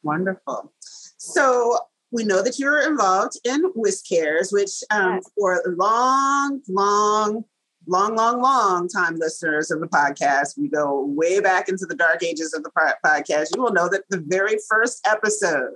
Wonderful. 0.03 0.73
So 0.81 1.79
we 2.11 2.25
know 2.25 2.43
that 2.43 2.59
you're 2.59 2.89
involved 2.89 3.39
in 3.45 3.71
WisCares, 3.73 4.53
which 4.53 4.83
um, 4.91 5.15
Yes. 5.17 5.31
for 5.39 5.63
long, 5.77 6.63
long, 6.69 7.45
long, 7.87 8.17
long, 8.17 8.41
long 8.41 8.89
time 8.89 9.17
listeners 9.17 9.71
of 9.71 9.81
the 9.81 9.89
podcast, 9.89 10.57
we 10.57 10.69
go 10.69 11.05
way 11.05 11.41
back 11.41 11.69
into 11.69 11.85
the 11.87 11.95
dark 11.95 12.23
ages 12.23 12.55
of 12.55 12.63
the 12.63 12.71
podcast. 13.05 13.55
You 13.55 13.63
will 13.63 13.73
know 13.73 13.89
that 13.89 14.05
the 14.09 14.23
very 14.27 14.59
first 14.69 15.07
episode 15.07 15.73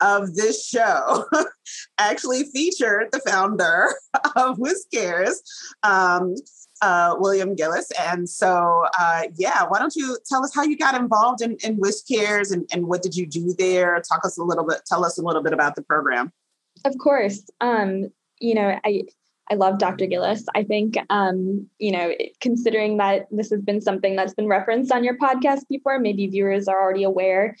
of 0.00 0.34
this 0.34 0.66
show 0.66 1.24
actually 1.98 2.44
featured 2.44 3.08
the 3.12 3.20
founder 3.20 3.94
of 4.36 4.58
WisCares, 4.58 5.36
um, 5.82 6.34
uh, 6.82 7.14
William 7.18 7.54
Gillis. 7.54 7.90
And 7.98 8.28
so, 8.28 8.84
uh, 8.98 9.22
yeah, 9.36 9.64
why 9.68 9.78
don't 9.78 9.96
you 9.96 10.18
tell 10.26 10.44
us 10.44 10.54
how 10.54 10.62
you 10.62 10.76
got 10.76 10.94
involved 10.94 11.40
in, 11.40 11.56
in 11.64 11.78
WisCares 11.78 12.52
and, 12.52 12.68
and 12.72 12.86
what 12.86 13.02
did 13.02 13.16
you 13.16 13.26
do 13.26 13.54
there? 13.58 14.00
Talk 14.00 14.24
us 14.24 14.36
a 14.36 14.42
little 14.42 14.66
bit, 14.66 14.82
tell 14.86 15.04
us 15.04 15.18
a 15.18 15.22
little 15.22 15.42
bit 15.42 15.52
about 15.52 15.76
the 15.76 15.82
program. 15.82 16.32
Of 16.84 16.98
course. 16.98 17.42
Um, 17.60 18.08
you 18.40 18.54
know, 18.54 18.78
I 18.84 19.04
I 19.50 19.56
love 19.56 19.78
Dr. 19.78 20.06
Gillis. 20.06 20.46
I 20.54 20.64
think 20.64 20.96
um, 21.10 21.68
you 21.78 21.92
know, 21.92 22.12
considering 22.40 22.96
that 22.96 23.26
this 23.30 23.50
has 23.50 23.60
been 23.60 23.80
something 23.80 24.16
that's 24.16 24.34
been 24.34 24.48
referenced 24.48 24.90
on 24.90 25.04
your 25.04 25.18
podcast 25.18 25.68
before, 25.68 25.98
maybe 25.98 26.26
viewers 26.26 26.66
are 26.66 26.80
already 26.80 27.04
aware. 27.04 27.56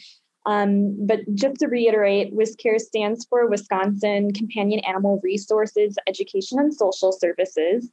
Um, 0.46 1.06
but 1.06 1.20
just 1.34 1.56
to 1.60 1.66
reiterate, 1.66 2.36
WisCare 2.36 2.78
stands 2.78 3.26
for 3.26 3.48
Wisconsin 3.48 4.32
Companion 4.32 4.80
Animal 4.80 5.20
Resources 5.22 5.96
Education 6.06 6.58
and 6.58 6.74
Social 6.74 7.12
Services. 7.12 7.90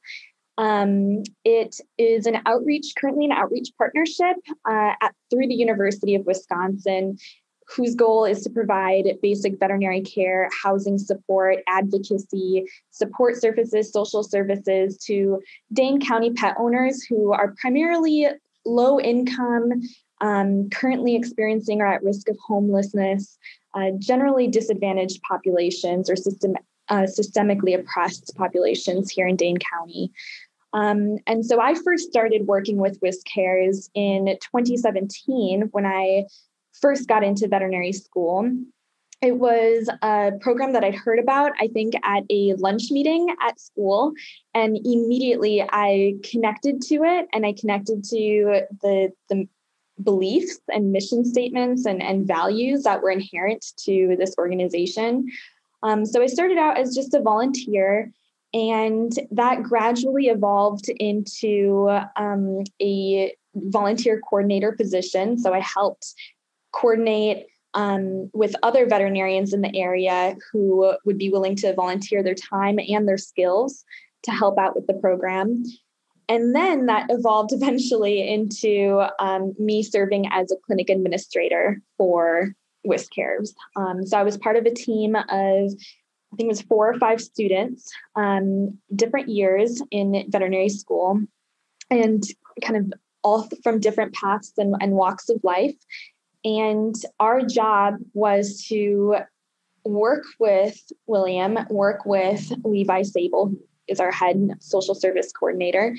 Um, 0.57 1.23
it 1.45 1.77
is 1.97 2.25
an 2.25 2.39
outreach, 2.45 2.93
currently 2.97 3.25
an 3.25 3.31
outreach 3.31 3.69
partnership 3.77 4.35
uh, 4.69 4.93
at, 5.01 5.15
through 5.29 5.47
the 5.47 5.55
University 5.55 6.13
of 6.13 6.25
Wisconsin, 6.25 7.17
whose 7.75 7.95
goal 7.95 8.25
is 8.25 8.43
to 8.43 8.49
provide 8.49 9.05
basic 9.21 9.57
veterinary 9.59 10.01
care, 10.01 10.49
housing 10.61 10.97
support, 10.97 11.59
advocacy, 11.67 12.65
support 12.91 13.37
services, 13.37 13.91
social 13.93 14.23
services 14.23 14.97
to 14.97 15.41
Dane 15.71 16.01
County 16.01 16.31
pet 16.31 16.55
owners 16.59 17.03
who 17.03 17.31
are 17.31 17.55
primarily 17.59 18.27
low 18.65 18.99
income, 18.99 19.81
um, 20.21 20.69
currently 20.69 21.15
experiencing 21.15 21.81
or 21.81 21.87
at 21.87 22.03
risk 22.03 22.29
of 22.29 22.37
homelessness, 22.45 23.37
uh, 23.73 23.91
generally 23.97 24.47
disadvantaged 24.47 25.21
populations 25.27 26.09
or 26.09 26.15
system, 26.15 26.53
uh, 26.89 27.03
systemically 27.03 27.77
oppressed 27.77 28.31
populations 28.35 29.09
here 29.09 29.27
in 29.27 29.35
Dane 29.35 29.57
County. 29.57 30.11
Um, 30.73 31.17
and 31.27 31.45
so 31.45 31.59
I 31.59 31.73
first 31.73 32.09
started 32.09 32.47
working 32.47 32.77
with 32.77 32.99
WisCares 33.01 33.89
in 33.93 34.27
2017 34.27 35.69
when 35.71 35.85
I 35.85 36.25
first 36.79 37.07
got 37.07 37.23
into 37.23 37.47
veterinary 37.47 37.91
school. 37.91 38.49
It 39.21 39.37
was 39.37 39.87
a 40.01 40.31
program 40.39 40.73
that 40.73 40.83
I'd 40.83 40.95
heard 40.95 41.19
about, 41.19 41.51
I 41.59 41.67
think, 41.67 41.93
at 42.03 42.23
a 42.29 42.53
lunch 42.55 42.89
meeting 42.89 43.27
at 43.45 43.59
school. 43.59 44.13
And 44.55 44.77
immediately 44.77 45.61
I 45.61 46.15
connected 46.23 46.81
to 46.83 47.03
it 47.03 47.27
and 47.31 47.45
I 47.45 47.53
connected 47.53 48.03
to 48.05 48.61
the, 48.81 49.11
the 49.29 49.47
beliefs 50.03 50.59
and 50.69 50.91
mission 50.91 51.23
statements 51.25 51.85
and, 51.85 52.01
and 52.01 52.27
values 52.27 52.83
that 52.83 53.01
were 53.01 53.11
inherent 53.11 53.65
to 53.85 54.15
this 54.17 54.35
organization. 54.37 55.27
Um, 55.83 56.05
so 56.05 56.21
I 56.21 56.27
started 56.27 56.57
out 56.57 56.77
as 56.77 56.95
just 56.95 57.13
a 57.13 57.21
volunteer, 57.21 58.11
and 58.53 59.11
that 59.31 59.63
gradually 59.63 60.27
evolved 60.27 60.89
into 60.89 61.89
um, 62.15 62.63
a 62.81 63.33
volunteer 63.55 64.21
coordinator 64.29 64.71
position. 64.73 65.37
So 65.37 65.53
I 65.53 65.59
helped 65.59 66.13
coordinate 66.73 67.47
um, 67.73 68.29
with 68.33 68.55
other 68.63 68.85
veterinarians 68.85 69.53
in 69.53 69.61
the 69.61 69.75
area 69.75 70.35
who 70.51 70.93
would 71.05 71.17
be 71.17 71.29
willing 71.29 71.55
to 71.57 71.73
volunteer 71.73 72.21
their 72.21 72.35
time 72.35 72.79
and 72.79 73.07
their 73.07 73.17
skills 73.17 73.83
to 74.23 74.31
help 74.31 74.59
out 74.59 74.75
with 74.75 74.87
the 74.87 74.93
program. 74.93 75.63
And 76.29 76.55
then 76.55 76.85
that 76.85 77.07
evolved 77.09 77.51
eventually 77.53 78.27
into 78.27 79.05
um, 79.19 79.53
me 79.59 79.83
serving 79.83 80.27
as 80.31 80.51
a 80.51 80.57
clinic 80.65 80.89
administrator 80.89 81.81
for 81.97 82.53
WisCares. 82.85 83.53
Um, 83.75 84.05
so 84.05 84.17
I 84.17 84.23
was 84.23 84.37
part 84.37 84.55
of 84.55 84.65
a 84.65 84.73
team 84.73 85.15
of, 85.15 85.25
I 85.29 86.35
think 86.35 86.47
it 86.47 86.47
was 86.47 86.61
four 86.61 86.89
or 86.89 86.97
five 86.97 87.21
students, 87.21 87.91
um, 88.15 88.77
different 88.95 89.29
years 89.29 89.81
in 89.91 90.25
veterinary 90.29 90.69
school, 90.69 91.21
and 91.89 92.23
kind 92.63 92.77
of 92.77 92.93
all 93.23 93.47
from 93.63 93.79
different 93.79 94.13
paths 94.13 94.53
and, 94.57 94.75
and 94.81 94.93
walks 94.93 95.29
of 95.29 95.39
life. 95.43 95.75
And 96.43 96.95
our 97.19 97.41
job 97.41 97.95
was 98.13 98.65
to 98.69 99.17
work 99.83 100.23
with 100.39 100.79
William, 101.05 101.59
work 101.69 102.05
with 102.05 102.51
Levi 102.63 103.03
Sable, 103.03 103.53
is 103.91 103.99
our 103.99 104.11
head 104.11 104.51
social 104.59 104.95
service 104.95 105.31
coordinator, 105.31 105.95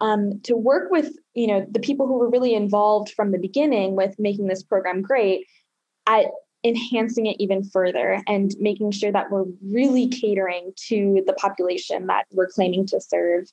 um, 0.00 0.40
to 0.44 0.56
work 0.56 0.90
with 0.90 1.16
you 1.34 1.46
know 1.46 1.66
the 1.70 1.80
people 1.80 2.06
who 2.06 2.18
were 2.18 2.30
really 2.30 2.54
involved 2.54 3.10
from 3.10 3.32
the 3.32 3.38
beginning 3.38 3.96
with 3.96 4.14
making 4.18 4.46
this 4.46 4.62
program 4.62 5.02
great 5.02 5.46
at 6.06 6.26
enhancing 6.64 7.26
it 7.26 7.36
even 7.38 7.62
further 7.62 8.22
and 8.26 8.54
making 8.58 8.90
sure 8.90 9.12
that 9.12 9.30
we're 9.30 9.44
really 9.62 10.08
catering 10.08 10.72
to 10.76 11.22
the 11.26 11.34
population 11.34 12.06
that 12.06 12.24
we're 12.32 12.48
claiming 12.48 12.86
to 12.86 13.00
serve. 13.00 13.44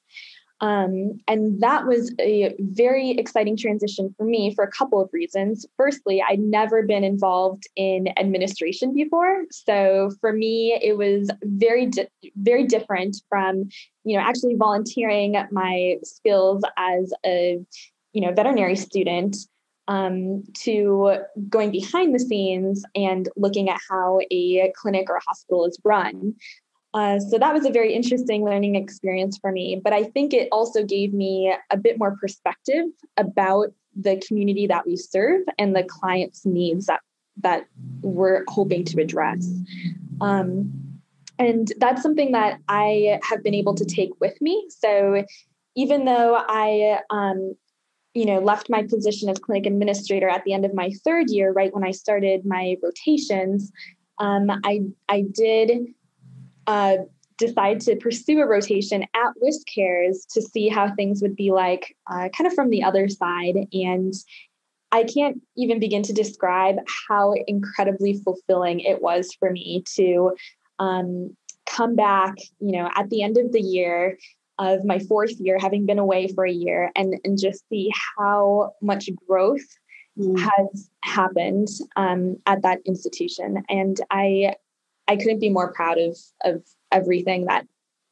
Um, 0.62 1.20
and 1.28 1.60
that 1.62 1.88
was 1.88 2.14
a 2.20 2.54
very 2.60 3.12
exciting 3.12 3.58
transition 3.58 4.14
for 4.16 4.26
me 4.26 4.54
for 4.54 4.64
a 4.64 4.72
couple 4.72 5.02
of 5.02 5.10
reasons. 5.12 5.66
Firstly, 5.76 6.24
I'd 6.28 6.40
never 6.40 6.84
been 6.84 7.04
involved 7.04 7.64
in 7.76 8.08
administration 8.18 8.94
before, 8.94 9.46
so 9.52 10.12
for 10.22 10.32
me, 10.32 10.80
it 10.82 10.98
was 10.98 11.32
very, 11.44 11.88
di- 11.88 12.08
very 12.36 12.66
different 12.66 13.18
from, 13.28 13.70
you 14.04 14.16
know, 14.16 14.24
actually 14.24 14.56
volunteering 14.56 15.36
my 15.52 15.98
skills 16.04 16.64
as 16.78 17.12
a, 17.26 17.60
you 18.14 18.22
know, 18.22 18.32
veterinary 18.32 18.76
student 18.76 19.36
um, 19.88 20.44
to 20.54 21.18
going 21.50 21.72
behind 21.72 22.14
the 22.14 22.20
scenes 22.20 22.84
and 22.96 23.30
looking 23.36 23.68
at 23.70 23.80
how 23.90 24.20
a 24.32 24.72
clinic 24.76 25.10
or 25.10 25.16
a 25.16 25.22
hospital 25.28 25.66
is 25.66 25.78
run. 25.84 26.36
Uh, 26.94 27.20
so 27.20 27.38
that 27.38 27.54
was 27.54 27.66
a 27.66 27.72
very 27.72 27.94
interesting 27.94 28.44
learning 28.44 28.76
experience 28.76 29.38
for 29.38 29.52
me. 29.52 29.80
But 29.82 29.94
I 29.94 30.04
think 30.04 30.34
it 30.34 30.50
also 30.52 30.84
gave 30.84 31.14
me 31.14 31.56
a 31.70 31.78
bit 31.78 31.98
more 31.98 32.18
perspective 32.20 32.86
about 33.18 33.68
the 33.96 34.22
community 34.28 34.68
that 34.68 34.86
we 34.86 34.96
serve 34.96 35.42
and 35.58 35.76
the 35.76 35.84
clients' 35.84 36.46
needs 36.46 36.86
that 36.88 37.02
that 37.38 37.66
we're 38.02 38.44
hoping 38.50 38.84
to 38.84 39.02
address. 39.02 39.48
Um, 40.20 40.72
and 41.40 41.72
that's 41.78 42.04
something 42.04 42.34
that 42.34 42.60
I 42.68 43.20
have 43.24 43.42
been 43.42 43.56
able 43.56 43.74
to 43.76 43.86
take 43.86 44.12
with 44.20 44.40
me. 44.42 44.68
So 44.70 45.24
even 45.76 46.06
though 46.06 46.36
I, 46.48 47.00
um, 47.10 47.56
you 48.14 48.26
know, 48.26 48.40
left 48.40 48.70
my 48.70 48.84
position 48.84 49.30
as 49.30 49.40
clinic 49.40 49.66
administrator 49.66 50.30
at 50.30 50.44
the 50.44 50.54
end 50.54 50.66
of 50.66 50.74
my 50.74 50.92
third 51.06 51.30
year, 51.30 51.52
right 51.52 51.74
when 51.74 51.86
I 51.86 51.92
started 51.92 52.46
my 52.46 52.76
rotations, 52.84 53.72
um, 54.20 54.52
I 54.64 54.82
I 55.10 55.24
did 55.32 55.72
uh, 56.68 56.98
decide 57.38 57.80
to 57.82 57.96
pursue 57.96 58.40
a 58.40 58.46
rotation 58.46 59.04
at 59.04 59.34
WisCares 59.44 60.28
to 60.34 60.42
see 60.42 60.70
how 60.70 60.94
things 60.94 61.22
would 61.22 61.36
be 61.36 61.52
like, 61.52 61.96
uh, 62.12 62.30
kind 62.30 62.48
of 62.48 62.54
from 62.54 62.70
the 62.70 62.84
other 62.84 63.10
side. 63.10 63.68
And 63.74 64.14
I 64.92 65.04
can't 65.04 65.42
even 65.58 65.80
begin 65.80 66.04
to 66.04 66.14
describe 66.14 66.76
how 67.08 67.34
incredibly 67.48 68.22
fulfilling 68.24 68.82
it 68.82 69.02
was 69.02 69.34
for 69.40 69.50
me 69.50 69.84
to 69.96 70.36
um, 70.80 71.36
come 71.66 71.96
back, 71.96 72.36
you 72.60 72.74
know, 72.74 72.90
at 72.96 73.10
the 73.10 73.24
end 73.24 73.38
of 73.38 73.52
the 73.52 73.62
year 73.62 74.18
of 74.60 74.86
my 74.86 75.00
fourth 75.00 75.40
year, 75.40 75.58
having 75.60 75.86
been 75.86 75.98
away 75.98 76.28
for 76.28 76.46
a 76.46 76.52
year, 76.52 76.92
and, 76.96 77.16
and 77.24 77.40
just 77.40 77.68
see 77.70 77.90
how 78.18 78.74
much 78.82 79.10
growth 79.28 79.66
mm. 80.20 80.38
has 80.38 80.90
happened 81.04 81.68
um, 81.96 82.38
at 82.46 82.62
that 82.62 82.80
institution. 82.86 83.64
And 83.70 84.00
I, 84.12 84.56
I 85.08 85.18
couldn't 85.18 85.40
be 85.40 85.50
more 85.50 85.74
proud 85.74 85.98
of 85.98 86.18
of 86.44 86.64
everything 86.92 87.46
that 87.46 87.66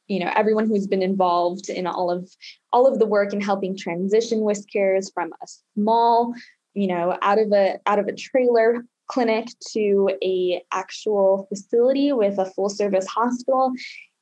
you 0.06 0.18
know 0.18 0.30
everyone 0.34 0.66
who's 0.66 0.86
been 0.86 1.02
involved 1.02 1.68
in 1.68 1.86
all 1.86 2.10
of 2.10 2.28
all 2.72 2.86
of 2.86 2.98
the 2.98 3.06
work 3.06 3.32
in 3.32 3.40
helping 3.40 3.76
transition 3.76 4.40
WisCares 4.40 5.12
from 5.12 5.32
a 5.42 5.46
small 5.74 6.34
you 6.74 6.86
know 6.86 7.16
out 7.22 7.38
of 7.38 7.52
a 7.52 7.78
out 7.86 7.98
of 7.98 8.06
a 8.08 8.12
trailer 8.12 8.84
clinic 9.06 9.48
to 9.72 10.10
a 10.22 10.62
actual 10.72 11.46
facility 11.48 12.12
with 12.12 12.38
a 12.38 12.44
full 12.44 12.68
service 12.68 13.06
hospital 13.06 13.72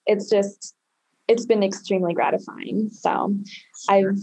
it's 0.07 0.31
just 0.31 0.75
it's 1.27 1.45
been 1.45 1.63
extremely 1.63 2.15
gratifying 2.15 2.89
so 2.89 3.35
i've 3.89 4.19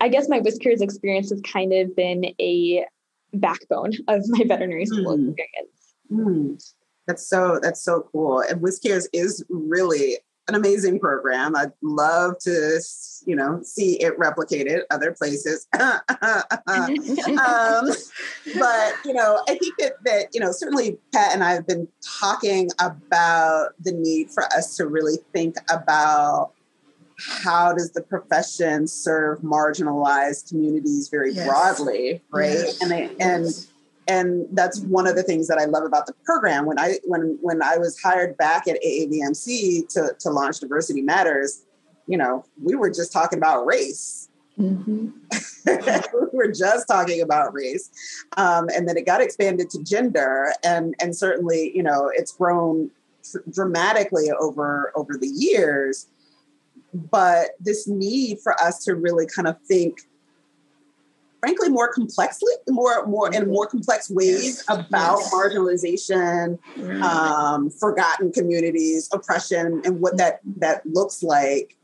i 0.00 0.08
guess 0.08 0.28
my 0.28 0.40
WisCares 0.40 0.80
experience 0.80 1.30
has 1.30 1.40
kind 1.42 1.72
of 1.72 1.94
been 1.94 2.24
a 2.40 2.84
backbone 3.34 3.92
of 4.08 4.22
my 4.28 4.44
veterinary 4.46 4.86
school 4.86 5.16
mm. 5.16 5.28
experience 5.28 5.94
mm. 6.10 6.74
That's 7.06 7.26
so 7.26 7.58
that's 7.62 7.82
so 7.82 8.08
cool 8.12 8.40
and 8.40 8.60
WisCares 8.60 9.06
is 9.12 9.44
really 9.48 10.18
an 10.48 10.54
amazing 10.54 11.00
program. 11.00 11.56
I'd 11.56 11.72
love 11.82 12.38
to, 12.40 12.80
you 13.26 13.34
know, 13.34 13.62
see 13.62 13.94
it 14.02 14.18
replicated 14.18 14.80
other 14.90 15.12
places. 15.12 15.66
um, 15.80 16.00
but 18.58 18.94
you 19.04 19.14
know, 19.14 19.42
I 19.48 19.56
think 19.56 19.74
that 19.78 19.92
that 20.04 20.28
you 20.32 20.40
know, 20.40 20.52
certainly 20.52 20.98
Pat 21.12 21.32
and 21.32 21.42
I 21.42 21.52
have 21.52 21.66
been 21.66 21.88
talking 22.20 22.68
about 22.78 23.70
the 23.80 23.92
need 23.92 24.30
for 24.30 24.44
us 24.44 24.76
to 24.76 24.86
really 24.86 25.16
think 25.32 25.56
about 25.70 26.52
how 27.16 27.72
does 27.72 27.92
the 27.92 28.02
profession 28.02 28.86
serve 28.86 29.38
marginalized 29.40 30.48
communities 30.48 31.08
very 31.08 31.32
yes. 31.32 31.46
broadly, 31.46 32.22
right? 32.30 32.50
Yes. 32.50 32.82
And 32.82 32.90
they, 32.90 33.10
and 33.20 33.66
and 34.06 34.46
that's 34.52 34.80
one 34.80 35.06
of 35.06 35.16
the 35.16 35.22
things 35.22 35.48
that 35.48 35.58
I 35.58 35.64
love 35.64 35.84
about 35.84 36.06
the 36.06 36.14
program. 36.24 36.66
When 36.66 36.78
I 36.78 36.98
when 37.04 37.38
when 37.40 37.62
I 37.62 37.78
was 37.78 37.98
hired 38.00 38.36
back 38.36 38.68
at 38.68 38.82
AAVMC 38.82 39.88
to 39.90 40.14
to 40.18 40.30
launch 40.30 40.60
Diversity 40.60 41.02
Matters, 41.02 41.64
you 42.06 42.18
know, 42.18 42.44
we 42.62 42.74
were 42.74 42.90
just 42.90 43.12
talking 43.12 43.38
about 43.38 43.64
race. 43.64 44.28
Mm-hmm. 44.58 45.08
we 46.32 46.38
were 46.38 46.52
just 46.52 46.86
talking 46.86 47.20
about 47.20 47.52
race, 47.54 47.90
um, 48.36 48.68
and 48.74 48.88
then 48.88 48.96
it 48.96 49.06
got 49.06 49.20
expanded 49.20 49.70
to 49.70 49.82
gender, 49.82 50.52
and 50.62 50.94
and 51.00 51.16
certainly, 51.16 51.72
you 51.74 51.82
know, 51.82 52.10
it's 52.14 52.32
grown 52.32 52.90
dramatically 53.50 54.30
over 54.38 54.92
over 54.94 55.16
the 55.18 55.28
years. 55.28 56.06
But 56.92 57.50
this 57.58 57.88
need 57.88 58.38
for 58.40 58.52
us 58.60 58.84
to 58.84 58.94
really 58.94 59.26
kind 59.26 59.48
of 59.48 59.60
think 59.62 60.02
frankly 61.44 61.68
more 61.68 61.92
complexly 61.92 62.52
more 62.70 63.06
more 63.06 63.30
in 63.34 63.46
more 63.50 63.66
complex 63.66 64.08
ways 64.08 64.42
yes. 64.42 64.64
about 64.70 65.18
yes. 65.18 65.34
marginalization 65.34 66.58
um, 67.02 67.68
forgotten 67.68 68.32
communities 68.32 69.10
oppression 69.12 69.82
and 69.84 70.00
what 70.00 70.16
that 70.16 70.40
that 70.56 70.80
looks 70.86 71.22
like 71.22 71.76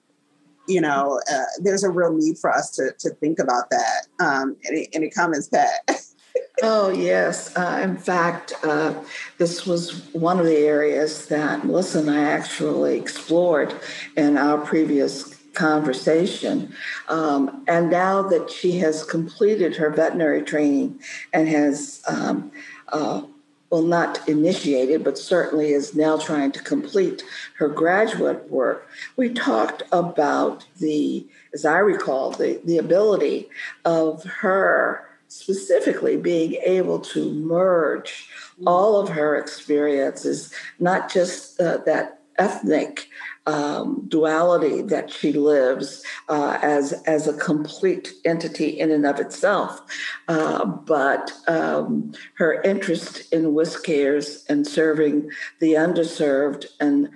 you 0.67 0.81
know 0.81 1.21
uh, 1.31 1.45
there's 1.59 1.85
a 1.85 1.91
real 1.91 2.15
need 2.15 2.39
for 2.39 2.51
us 2.51 2.71
to 2.71 2.93
to 2.99 3.11
think 3.11 3.39
about 3.39 3.69
that 3.69 4.07
um, 4.19 4.57
any, 4.67 4.89
any 4.95 5.11
comments 5.11 5.49
pat 5.49 5.71
oh 6.63 6.89
yes 6.89 7.55
uh, 7.55 7.81
in 7.83 7.99
fact 7.99 8.55
uh, 8.65 8.95
this 9.37 9.67
was 9.67 10.11
one 10.15 10.41
of 10.41 10.47
the 10.47 10.57
areas 10.57 11.27
that 11.27 11.67
melissa 11.67 11.99
and 11.99 12.11
i 12.11 12.23
actually 12.23 12.97
explored 12.97 13.75
in 14.17 14.39
our 14.39 14.57
previous 14.57 15.40
conversation. 15.55 16.75
Um, 17.09 17.65
and 17.69 17.91
now 17.91 18.23
that 18.23 18.51
she 18.51 18.79
has 18.79 19.05
completed 19.05 19.77
her 19.77 19.91
veterinary 19.91 20.43
training 20.43 21.01
and 21.33 21.49
has, 21.49 22.03
um, 22.09 22.51
uh, 22.89 23.23
well, 23.71 23.83
not 23.83 24.29
initiated, 24.29 25.05
but 25.05 25.17
certainly 25.17 25.71
is 25.71 25.95
now 25.95 26.17
trying 26.17 26.51
to 26.53 26.63
complete 26.63 27.23
her 27.57 27.69
graduate 27.69 28.51
work, 28.51 28.89
we 29.17 29.33
talked 29.33 29.85
about 29.93 30.67
the, 30.79 31.27
as 31.55 31.65
I 31.65 31.79
recall, 31.79 32.33
the, 32.33 32.61
the 32.65 32.79
ability 32.79 33.49
of 33.85 34.25
her 34.25 35.07
specifically 35.29 36.17
being 36.17 36.55
able 36.65 36.99
to 36.99 37.33
merge 37.33 38.29
all 38.67 39.01
of 39.01 39.09
her 39.09 39.37
experiences, 39.37 40.53
not 40.81 41.13
just 41.13 41.61
uh, 41.61 41.79
that 41.87 42.21
ethnic 42.37 43.09
um, 43.47 44.05
duality 44.09 44.83
that 44.83 45.11
she 45.11 45.33
lives 45.33 46.05
uh, 46.29 46.59
as 46.63 46.93
as 47.07 47.27
a 47.27 47.37
complete 47.37 48.13
entity 48.25 48.69
in 48.69 48.91
and 48.91 49.07
of 49.07 49.19
itself. 49.19 49.81
Uh, 50.29 50.65
but 50.65 51.33
um, 51.49 52.13
her 52.35 52.61
interest 52.63 53.33
in 53.33 53.53
WisCares 53.53 54.49
and 54.49 54.67
serving 54.67 55.31
the 55.59 55.73
underserved, 55.73 56.67
and 56.81 57.11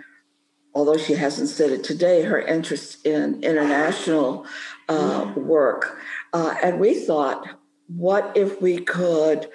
although 0.74 0.96
she 0.96 1.14
hasn't 1.14 1.48
said 1.48 1.70
it 1.70 1.84
today, 1.84 2.22
her 2.22 2.40
interest 2.40 3.04
in 3.06 3.42
international 3.42 4.46
uh, 4.88 5.32
work. 5.36 5.98
Uh, 6.32 6.54
and 6.62 6.80
we 6.80 6.94
thought, 6.94 7.46
what 7.86 8.32
if 8.34 8.60
we 8.60 8.78
could 8.78 9.48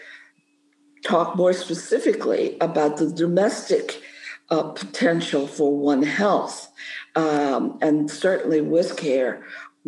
talk 1.04 1.36
more 1.36 1.54
specifically 1.54 2.58
about 2.62 2.98
the 2.98 3.12
domestic 3.12 4.02
uh, 4.52 4.64
potential 4.64 5.48
for 5.48 5.76
One 5.78 6.04
Health. 6.04 6.72
Um, 7.16 7.78
and 7.82 8.10
certainly 8.10 8.62
WisCare 8.62 9.44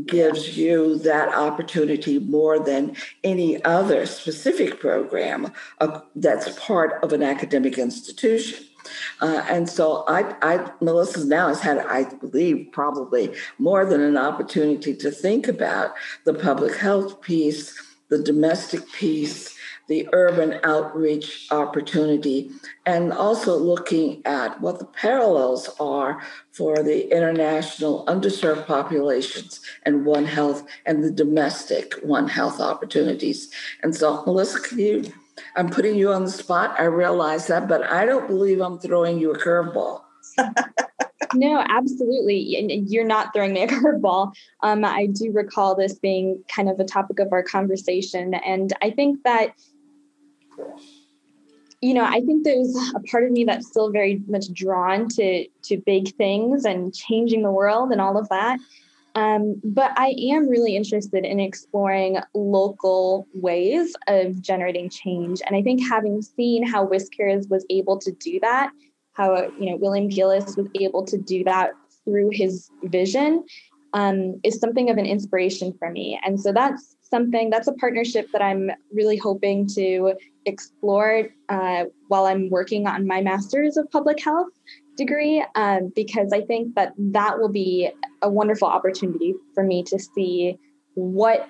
gives 0.06 0.58
you 0.58 0.98
that 1.00 1.30
opportunity 1.30 2.20
more 2.20 2.60
than 2.60 2.96
any 3.24 3.64
other 3.64 4.06
specific 4.06 4.80
program 4.80 5.52
uh, 5.80 6.00
that's 6.16 6.58
part 6.60 7.04
of 7.04 7.14
an 7.14 7.24
academic 7.24 7.78
institution. 7.78 8.66
Uh, 9.22 9.46
and 9.50 9.70
so 9.70 10.04
I, 10.08 10.36
I, 10.42 10.72
Melissa 10.82 11.26
now 11.26 11.50
has 11.50 11.62
had, 11.62 11.80
I 11.80 12.06
believe, 12.06 12.70
probably 12.72 13.34
more 13.60 13.86
than 13.86 14.02
an 14.02 14.18
opportunity 14.18 14.96
to 14.96 15.12
think 15.12 15.48
about 15.48 15.94
the 16.26 16.34
public 16.34 16.76
health 16.76 17.22
piece, 17.22 17.80
the 18.10 18.20
domestic 18.20 18.90
piece, 18.94 19.56
the 19.92 20.08
urban 20.14 20.58
outreach 20.64 21.48
opportunity, 21.52 22.50
and 22.86 23.12
also 23.12 23.58
looking 23.58 24.22
at 24.24 24.62
what 24.62 24.80
the 24.80 24.86
parallels 24.86 25.70
are 25.82 26.24
for 26.54 26.82
the 26.82 27.14
international 27.14 28.06
underserved 28.06 28.66
populations 28.66 29.60
and 29.84 30.06
One 30.06 30.24
Health 30.24 30.66
and 30.86 31.04
the 31.04 31.12
domestic 31.12 31.96
One 32.04 32.30
Health 32.30 32.62
opportunities. 32.62 33.52
And 33.84 33.94
so, 33.94 34.24
Melissa, 34.26 34.62
can 34.62 34.80
you? 34.80 35.04
I'm 35.58 35.70
putting 35.70 35.96
you 35.96 36.14
on 36.14 36.24
the 36.24 36.32
spot. 36.32 36.80
I 36.80 36.84
realize 36.86 37.48
that, 37.48 37.68
but 37.68 37.84
I 37.84 38.06
don't 38.06 38.28
believe 38.28 38.62
I'm 38.62 38.80
throwing 38.80 39.20
you 39.20 39.32
a 39.32 39.38
curveball. 39.38 40.04
no, 41.34 41.64
absolutely. 41.68 42.38
You're 42.88 43.04
not 43.04 43.34
throwing 43.34 43.52
me 43.54 43.64
a 43.64 43.68
curveball. 43.76 44.34
Um, 44.62 44.86
I 44.86 45.08
do 45.08 45.34
recall 45.34 45.76
this 45.76 45.96
being 45.96 46.42
kind 46.48 46.70
of 46.70 46.80
a 46.80 46.86
topic 46.86 47.20
of 47.20 47.34
our 47.34 47.44
conversation. 47.44 48.36
And 48.36 48.72
I 48.82 48.92
think 48.92 49.24
that 49.24 49.54
you 51.82 51.96
know, 51.96 52.06
I 52.06 52.22
think 52.22 52.44
there's 52.44 52.76
a 52.96 53.00
part 53.00 53.24
of 53.24 53.32
me 53.32 53.44
that's 53.44 53.68
still 53.68 53.92
very 53.92 54.22
much 54.28 54.54
drawn 54.54 55.08
to 55.10 55.48
to 55.64 55.78
big 55.78 56.16
things 56.16 56.64
and 56.64 56.94
changing 56.94 57.42
the 57.42 57.52
world 57.52 57.92
and 57.92 58.00
all 58.00 58.18
of 58.18 58.30
that. 58.30 58.60
Um, 59.16 59.60
but 59.64 59.92
I 59.98 60.16
am 60.32 60.48
really 60.48 60.76
interested 60.76 61.26
in 61.26 61.40
exploring 61.40 62.20
local 62.34 63.28
ways 63.34 63.94
of 64.08 64.42
generating 64.42 64.90
change. 64.90 65.42
And 65.46 65.56
I 65.56 65.62
think 65.62 65.86
having 65.86 66.22
seen 66.22 66.66
how 66.66 66.88
WisCares 66.88 67.50
was 67.50 67.66
able 67.70 67.98
to 68.00 68.12
do 68.14 68.40
that, 68.42 68.72
how 69.14 69.50
you 69.60 69.72
know 69.72 69.76
William 69.76 70.08
Gillis 70.08 70.56
was 70.56 70.68
able 70.80 71.04
to 71.08 71.18
do 71.18 71.44
that 71.46 71.72
through 72.06 72.30
his 72.32 72.70
vision, 72.84 73.44
um, 73.94 74.40
is 74.44 74.60
something 74.60 74.90
of 74.90 74.98
an 74.98 75.06
inspiration 75.06 75.74
for 75.78 75.90
me. 75.90 76.20
And 76.24 76.40
so 76.40 76.54
that's 76.54 76.96
something 77.12 77.50
that's 77.50 77.68
a 77.68 77.74
partnership 77.74 78.30
that 78.32 78.42
I'm 78.42 78.72
really 78.92 79.18
hoping 79.18 79.68
to 79.76 80.14
explore 80.46 81.28
uh, 81.50 81.86
while 82.08 82.26
I'm 82.26 82.50
working 82.50 82.88
on 82.88 83.06
my 83.06 83.22
master's 83.22 83.78
of 83.78 83.92
public 83.92 84.24
health 84.24 84.48
degree 84.98 85.46
um, 85.56 85.92
because 85.96 86.32
I 86.34 86.42
think 86.42 86.76
that 86.76 86.94
that 86.98 87.38
will 87.38 87.52
be 87.52 87.92
a 88.22 88.30
wonderful 88.30 88.68
opportunity 88.68 89.36
for 89.54 89.64
me 89.64 89.84
to 89.84 90.00
see 90.00 90.58
what 90.96 91.48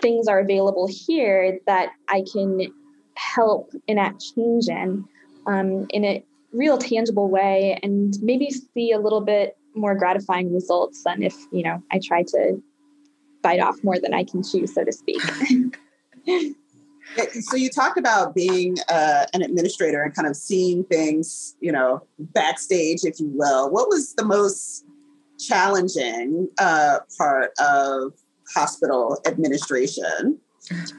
things 0.00 0.28
are 0.28 0.40
available 0.40 0.88
here 0.88 1.58
that 1.66 1.90
I 2.08 2.24
can 2.32 2.72
help 3.14 3.72
enact 3.88 4.24
change 4.34 4.68
in 4.68 5.04
um, 5.46 5.86
in 5.90 6.04
a 6.04 6.24
real 6.52 6.78
tangible 6.78 7.28
way 7.28 7.78
and 7.82 8.14
maybe 8.22 8.50
see 8.50 8.92
a 8.92 8.98
little 8.98 9.20
bit 9.20 9.56
more 9.74 9.94
gratifying 9.94 10.52
results 10.52 11.02
than 11.04 11.22
if 11.22 11.34
you 11.50 11.62
know 11.62 11.82
I 11.90 12.00
try 12.02 12.22
to 12.24 12.62
bite 13.42 13.60
off 13.60 13.82
more 13.82 13.98
than 13.98 14.14
I 14.14 14.24
can 14.24 14.42
chew, 14.42 14.66
so 14.66 14.84
to 14.84 14.92
speak. 14.92 15.20
so 17.40 17.56
you 17.56 17.68
talked 17.68 17.98
about 17.98 18.34
being 18.34 18.76
uh, 18.88 19.26
an 19.34 19.42
administrator 19.42 20.02
and 20.02 20.14
kind 20.14 20.28
of 20.28 20.36
seeing 20.36 20.84
things, 20.84 21.56
you 21.60 21.72
know, 21.72 22.02
backstage, 22.18 23.04
if 23.04 23.20
you 23.20 23.30
will. 23.34 23.70
What 23.70 23.88
was 23.88 24.14
the 24.14 24.24
most 24.24 24.84
challenging 25.38 26.48
uh, 26.58 27.00
part 27.18 27.50
of 27.58 28.12
hospital 28.54 29.20
administration 29.26 30.38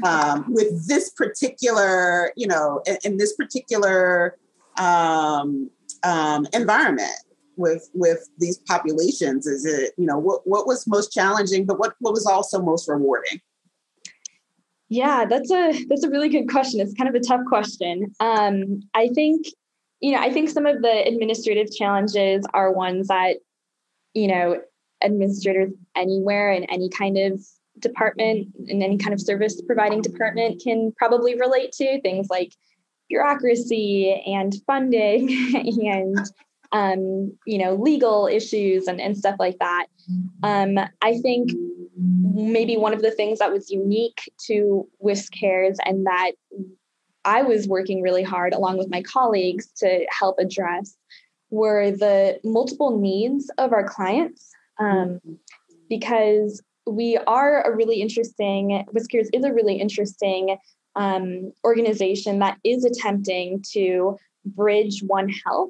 um, 0.04 0.46
with 0.50 0.88
this 0.88 1.10
particular, 1.10 2.32
you 2.36 2.48
know, 2.48 2.82
in, 2.86 2.98
in 3.04 3.18
this 3.18 3.34
particular 3.34 4.38
um, 4.78 5.70
um, 6.04 6.48
environment? 6.54 7.23
With 7.58 7.90
with 7.94 8.30
these 8.38 8.58
populations 8.60 9.46
is 9.46 9.66
it 9.66 9.94
you 9.98 10.06
know 10.06 10.18
what 10.18 10.42
what 10.46 10.66
was 10.68 10.88
most 10.88 11.12
challenging 11.12 11.66
but 11.66 11.80
what 11.80 11.94
what 12.00 12.14
was 12.14 12.26
also 12.26 12.62
most 12.62 12.88
rewarding 12.88 13.40
yeah, 14.94 15.26
that's 15.26 15.52
a 15.52 15.86
that's 15.86 16.04
a 16.04 16.10
really 16.10 16.30
good 16.30 16.48
question. 16.48 16.80
It's 16.80 16.94
kind 16.94 17.10
of 17.10 17.16
a 17.16 17.20
tough 17.20 17.42
question. 17.48 18.14
Um, 18.20 18.84
I 18.94 19.08
think, 19.08 19.48
you 20.02 20.12
know, 20.12 20.20
I 20.20 20.32
think 20.32 20.50
some 20.50 20.68
of 20.68 20.84
the 20.84 21.08
administrative 21.08 21.76
challenges 21.76 22.46
are 22.54 22.72
ones 22.72 23.08
that, 23.08 23.38
you 24.14 24.28
know, 24.28 24.62
administrators 25.04 25.72
anywhere 25.96 26.52
in 26.52 26.66
any 26.66 26.90
kind 26.90 27.18
of 27.18 27.42
department 27.80 28.50
in 28.68 28.84
any 28.84 29.00
kind 29.00 29.16
of 29.16 29.20
service 29.20 29.60
providing 29.66 30.04
department 30.04 30.62
can 30.64 30.94
probably 30.96 31.40
relate 31.40 31.72
to 31.72 32.00
things 32.02 32.28
like 32.30 32.54
bureaucracy 33.10 34.24
and 34.28 34.54
funding 34.68 35.28
and 35.92 36.20
um, 36.74 37.32
you 37.46 37.58
know 37.58 37.76
legal 37.76 38.28
issues 38.28 38.88
and, 38.88 39.00
and 39.00 39.18
stuff 39.18 39.36
like 39.40 39.58
that 39.60 39.86
um, 40.44 40.78
i 41.02 41.18
think 41.20 41.52
maybe 41.96 42.78
one 42.78 42.94
of 42.94 43.02
the 43.02 43.12
things 43.12 43.40
that 43.40 43.52
was 43.52 43.70
unique 43.70 44.32
to 44.48 44.88
WisCares 45.04 45.76
and 45.86 46.06
that 46.06 46.32
I 47.26 47.42
was 47.44 47.68
working 47.68 48.02
really 48.02 48.24
hard 48.24 48.54
along 48.54 48.78
with 48.78 48.90
my 48.90 49.02
colleagues 49.02 49.68
to 49.78 50.06
help 50.10 50.40
address 50.40 50.98
were 51.50 51.92
the 51.92 52.40
multiple 52.44 53.00
needs 53.00 53.50
of 53.58 53.72
our 53.74 53.88
clients. 53.88 54.50
Um, 54.80 55.20
because 55.90 56.62
we 56.88 57.18
are 57.28 57.62
a 57.62 57.76
really 57.76 58.02
interesting, 58.02 58.84
WisCares 58.94 59.28
is 59.32 59.46
a 59.46 59.54
really 59.54 59.76
interesting 59.76 60.58
um, 60.96 61.52
organization 61.64 62.40
that 62.40 62.58
is 62.64 62.84
attempting 62.84 63.64
to 63.72 64.18
bridge 64.46 65.04
One 65.06 65.30
Health. 65.46 65.70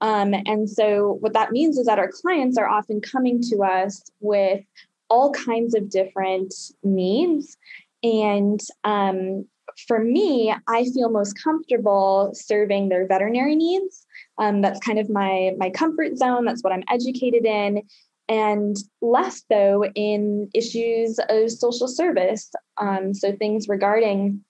Um, 0.00 0.34
and 0.46 0.68
so, 0.68 1.16
what 1.20 1.32
that 1.32 1.52
means 1.52 1.78
is 1.78 1.86
that 1.86 1.98
our 1.98 2.10
clients 2.10 2.58
are 2.58 2.68
often 2.68 3.00
coming 3.00 3.40
to 3.50 3.62
us 3.62 4.02
with 4.20 4.62
all 5.08 5.32
kinds 5.32 5.74
of 5.74 5.88
different 5.88 6.52
needs. 6.82 7.56
And 8.02 8.60
um, 8.84 9.46
for 9.86 9.98
me, 9.98 10.54
I 10.68 10.84
feel 10.84 11.10
most 11.10 11.42
comfortable 11.42 12.30
serving 12.34 12.88
their 12.88 13.06
veterinary 13.06 13.56
needs. 13.56 14.06
Um, 14.38 14.60
that's 14.62 14.80
kind 14.80 14.98
of 14.98 15.10
my 15.10 15.52
my 15.58 15.70
comfort 15.70 16.16
zone. 16.16 16.44
That's 16.44 16.62
what 16.62 16.72
I'm 16.72 16.84
educated 16.88 17.44
in, 17.44 17.82
and 18.28 18.76
less 19.00 19.42
so 19.50 19.84
in 19.94 20.50
issues 20.54 21.18
of 21.28 21.50
social 21.50 21.88
service. 21.88 22.50
Um, 22.78 23.14
so 23.14 23.32
things 23.32 23.68
regarding 23.68 24.44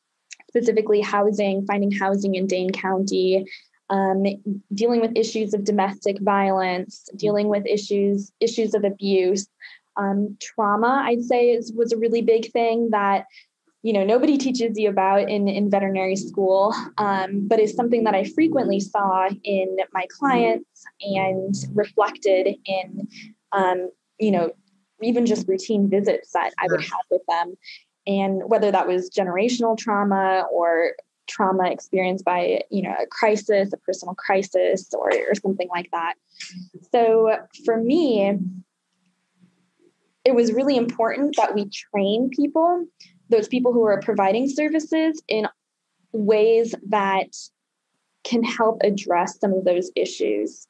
specifically 0.49 1.01
housing, 1.01 1.67
finding 1.67 1.91
housing 1.91 2.35
in 2.35 2.47
Dane 2.47 2.71
County, 2.71 3.47
um, 3.91 4.25
dealing 4.75 5.01
with 5.01 5.13
issues 5.17 5.55
of 5.55 5.65
domestic 5.65 6.21
violence, 6.21 7.09
dealing 7.17 7.49
with 7.49 7.67
issues 7.67 8.33
issues 8.41 8.75
of 8.75 8.85
abuse. 8.85 9.49
Um, 9.97 10.37
trauma, 10.43 11.05
I'd 11.07 11.23
say, 11.23 11.51
is, 11.51 11.73
was 11.73 11.93
a 11.93 11.97
really 11.97 12.21
big 12.21 12.53
thing 12.53 12.91
that 12.91 13.27
you 13.83 13.93
know 13.93 14.05
nobody 14.05 14.37
teaches 14.37 14.77
you 14.77 14.89
about 14.89 15.31
in, 15.31 15.49
in 15.49 15.71
veterinary 15.71 16.17
school, 16.17 16.75
um, 16.99 17.47
but 17.47 17.61
is 17.61 17.75
something 17.75 18.05
that 18.05 18.15
I 18.15 18.25
frequently 18.25 18.81
saw 18.81 19.29
in 19.45 19.77
my 19.93 20.05
clients 20.19 20.85
and 21.01 21.55
reflected 21.75 22.57
in 22.65 23.09
um, 23.53 23.91
you 24.19 24.33
know 24.33 24.51
even 25.03 25.27
just 25.27 25.47
routine 25.47 25.89
visits 25.89 26.33
that 26.33 26.53
I 26.59 26.67
would 26.69 26.81
have 26.81 27.07
with 27.11 27.23
them, 27.29 27.55
and 28.07 28.43
whether 28.47 28.73
that 28.73 28.89
was 28.89 29.11
generational 29.11 29.79
trauma 29.79 30.45
or 30.53 30.93
trauma 31.27 31.71
experienced 31.71 32.25
by 32.25 32.61
you 32.71 32.83
know 32.83 32.95
a 33.01 33.07
crisis 33.07 33.73
a 33.73 33.77
personal 33.79 34.15
crisis 34.15 34.89
or, 34.93 35.11
or 35.11 35.35
something 35.35 35.69
like 35.69 35.91
that 35.93 36.15
so 36.93 37.37
for 37.65 37.77
me 37.83 38.39
it 40.27 40.35
was 40.35 40.53
really 40.53 40.77
important 40.77 41.37
that 41.37 41.55
we 41.55 41.71
train 41.71 42.31
people, 42.31 42.85
those 43.29 43.47
people 43.47 43.73
who 43.73 43.85
are 43.85 44.01
providing 44.01 44.49
services, 44.49 45.23
in 45.29 45.47
ways 46.13 46.75
that 46.89 47.29
can 48.25 48.43
help 48.43 48.81
address 48.83 49.39
some 49.39 49.53
of 49.53 49.65
those 49.65 49.89
issues. 49.95 50.67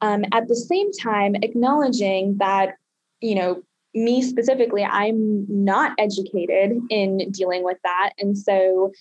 Um, 0.00 0.24
at 0.32 0.46
the 0.46 0.54
same 0.54 0.92
time, 0.92 1.34
acknowledging 1.34 2.36
that, 2.38 2.76
you 3.20 3.34
know, 3.34 3.62
me 3.94 4.22
specifically, 4.22 4.84
I'm 4.84 5.44
not 5.48 5.92
educated 5.98 6.78
in 6.88 7.32
dealing 7.32 7.64
with 7.64 7.78
that. 7.82 8.12
And 8.16 8.38
so, 8.38 8.92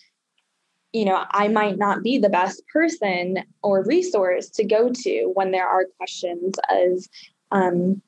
you 0.93 1.05
know, 1.05 1.23
I 1.31 1.47
might 1.47 1.77
not 1.77 2.03
be 2.03 2.17
the 2.17 2.29
best 2.29 2.63
person 2.73 3.43
or 3.61 3.83
resource 3.83 4.49
to 4.51 4.63
go 4.63 4.89
to 4.91 5.31
when 5.35 5.51
there 5.51 5.67
are 5.67 5.85
questions 5.97 6.55
of, 6.69 7.05
um, 7.51 8.01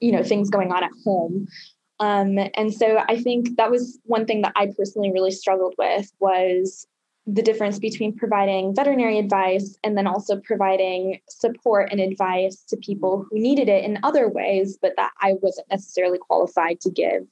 you 0.00 0.12
know 0.12 0.22
things 0.22 0.50
going 0.50 0.72
on 0.72 0.82
at 0.82 0.90
home. 1.04 1.46
Um, 2.00 2.38
and 2.54 2.72
so 2.72 3.04
i 3.08 3.20
think 3.20 3.58
that 3.58 3.70
was 3.70 3.98
one 4.04 4.24
thing 4.24 4.40
that 4.40 4.54
i 4.56 4.72
personally 4.74 5.12
really 5.12 5.30
struggled 5.30 5.74
with 5.76 6.10
was 6.18 6.86
the 7.26 7.42
difference 7.42 7.78
between 7.78 8.16
providing 8.16 8.74
veterinary 8.74 9.18
advice 9.18 9.76
and 9.84 9.98
then 9.98 10.06
also 10.06 10.40
providing 10.40 11.20
support 11.28 11.90
and 11.92 12.00
advice 12.00 12.64
to 12.68 12.78
people 12.78 13.26
who 13.28 13.38
needed 13.38 13.68
it 13.68 13.84
in 13.84 13.98
other 14.02 14.30
ways 14.30 14.78
but 14.80 14.94
that 14.96 15.12
i 15.20 15.34
wasn't 15.42 15.68
necessarily 15.70 16.16
qualified 16.18 16.80
to 16.80 16.90
give. 16.90 17.26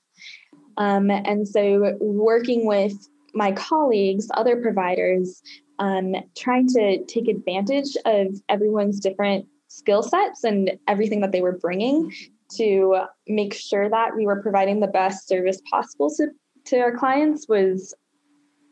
Um, 0.76 1.11
and 1.11 1.48
so 1.48 1.96
working 2.00 2.66
with 2.66 2.92
my 3.38 3.53
colleagues 3.53 4.29
other 4.35 4.61
providers 4.61 5.42
um, 5.79 6.16
trying 6.37 6.66
to 6.66 7.05
take 7.05 7.29
advantage 7.29 7.96
of 8.05 8.27
everyone's 8.48 8.98
different 8.98 9.46
skill 9.68 10.03
sets 10.03 10.42
and 10.42 10.72
everything 10.88 11.20
that 11.20 11.31
they 11.31 11.40
were 11.40 11.57
bringing 11.57 12.12
to 12.57 13.05
make 13.29 13.55
sure 13.55 13.88
that 13.88 14.16
we 14.16 14.27
were 14.27 14.42
providing 14.42 14.81
the 14.81 14.88
best 14.88 15.29
service 15.29 15.61
possible 15.70 16.11
to, 16.16 16.29
to 16.64 16.79
our 16.79 16.96
clients 16.96 17.46
was 17.48 17.94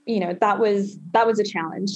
you 0.06 0.20
know 0.20 0.36
that 0.40 0.58
was 0.58 0.98
that 1.12 1.26
was 1.26 1.38
a 1.38 1.44
challenge. 1.44 1.90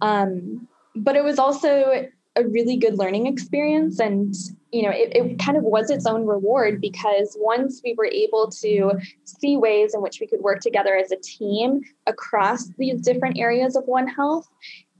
Um, 0.00 0.68
but 0.94 1.16
it 1.16 1.24
was 1.24 1.38
also 1.38 2.06
a 2.38 2.46
really 2.48 2.76
good 2.76 2.96
learning 2.96 3.26
experience 3.26 3.98
and 3.98 4.34
you 4.70 4.82
know 4.82 4.90
it, 4.90 5.14
it 5.14 5.38
kind 5.38 5.58
of 5.58 5.64
was 5.64 5.90
its 5.90 6.06
own 6.06 6.24
reward 6.24 6.80
because 6.80 7.36
once 7.40 7.80
we 7.84 7.94
were 7.98 8.06
able 8.06 8.48
to 8.50 8.92
see 9.24 9.56
ways 9.56 9.94
in 9.94 10.00
which 10.00 10.18
we 10.20 10.26
could 10.26 10.40
work 10.40 10.60
together 10.60 10.96
as 10.96 11.10
a 11.10 11.16
team 11.16 11.80
across 12.06 12.68
these 12.78 13.00
different 13.00 13.38
areas 13.38 13.76
of 13.76 13.84
one 13.86 14.06
health 14.06 14.46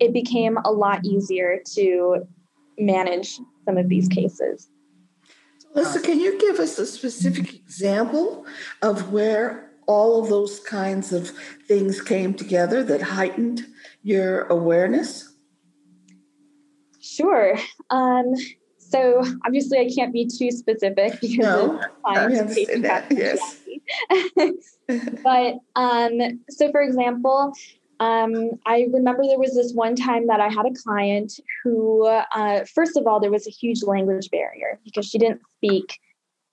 it 0.00 0.12
became 0.12 0.58
a 0.64 0.70
lot 0.70 1.04
easier 1.04 1.60
to 1.74 2.26
manage 2.78 3.38
some 3.64 3.78
of 3.78 3.88
these 3.88 4.08
cases 4.08 4.68
Lisa, 5.74 6.00
can 6.00 6.18
you 6.18 6.38
give 6.40 6.58
us 6.58 6.78
a 6.78 6.86
specific 6.86 7.54
example 7.54 8.46
of 8.82 9.12
where 9.12 9.70
all 9.86 10.22
of 10.22 10.28
those 10.28 10.60
kinds 10.60 11.12
of 11.12 11.30
things 11.66 12.00
came 12.00 12.34
together 12.34 12.82
that 12.82 13.02
heightened 13.02 13.66
your 14.02 14.42
awareness? 14.46 15.27
Sure. 17.18 17.58
Um, 17.90 18.34
so 18.78 19.22
obviously, 19.44 19.78
I 19.78 19.90
can't 19.94 20.12
be 20.12 20.26
too 20.26 20.50
specific 20.50 21.20
because 21.20 21.38
no, 21.38 21.80
I 22.04 22.18
understand 22.20 22.84
that. 22.84 23.06
Yes. 23.10 23.60
but 25.24 25.56
um, 25.74 26.40
so, 26.48 26.70
for 26.70 26.80
example, 26.80 27.52
um, 28.00 28.50
I 28.66 28.86
remember 28.92 29.24
there 29.24 29.38
was 29.38 29.54
this 29.54 29.72
one 29.72 29.96
time 29.96 30.28
that 30.28 30.40
I 30.40 30.48
had 30.48 30.64
a 30.66 30.72
client 30.84 31.32
who, 31.64 32.06
uh, 32.06 32.64
first 32.72 32.96
of 32.96 33.06
all, 33.06 33.18
there 33.18 33.32
was 33.32 33.48
a 33.48 33.50
huge 33.50 33.82
language 33.82 34.30
barrier 34.30 34.78
because 34.84 35.06
she 35.06 35.18
didn't 35.18 35.40
speak 35.56 35.98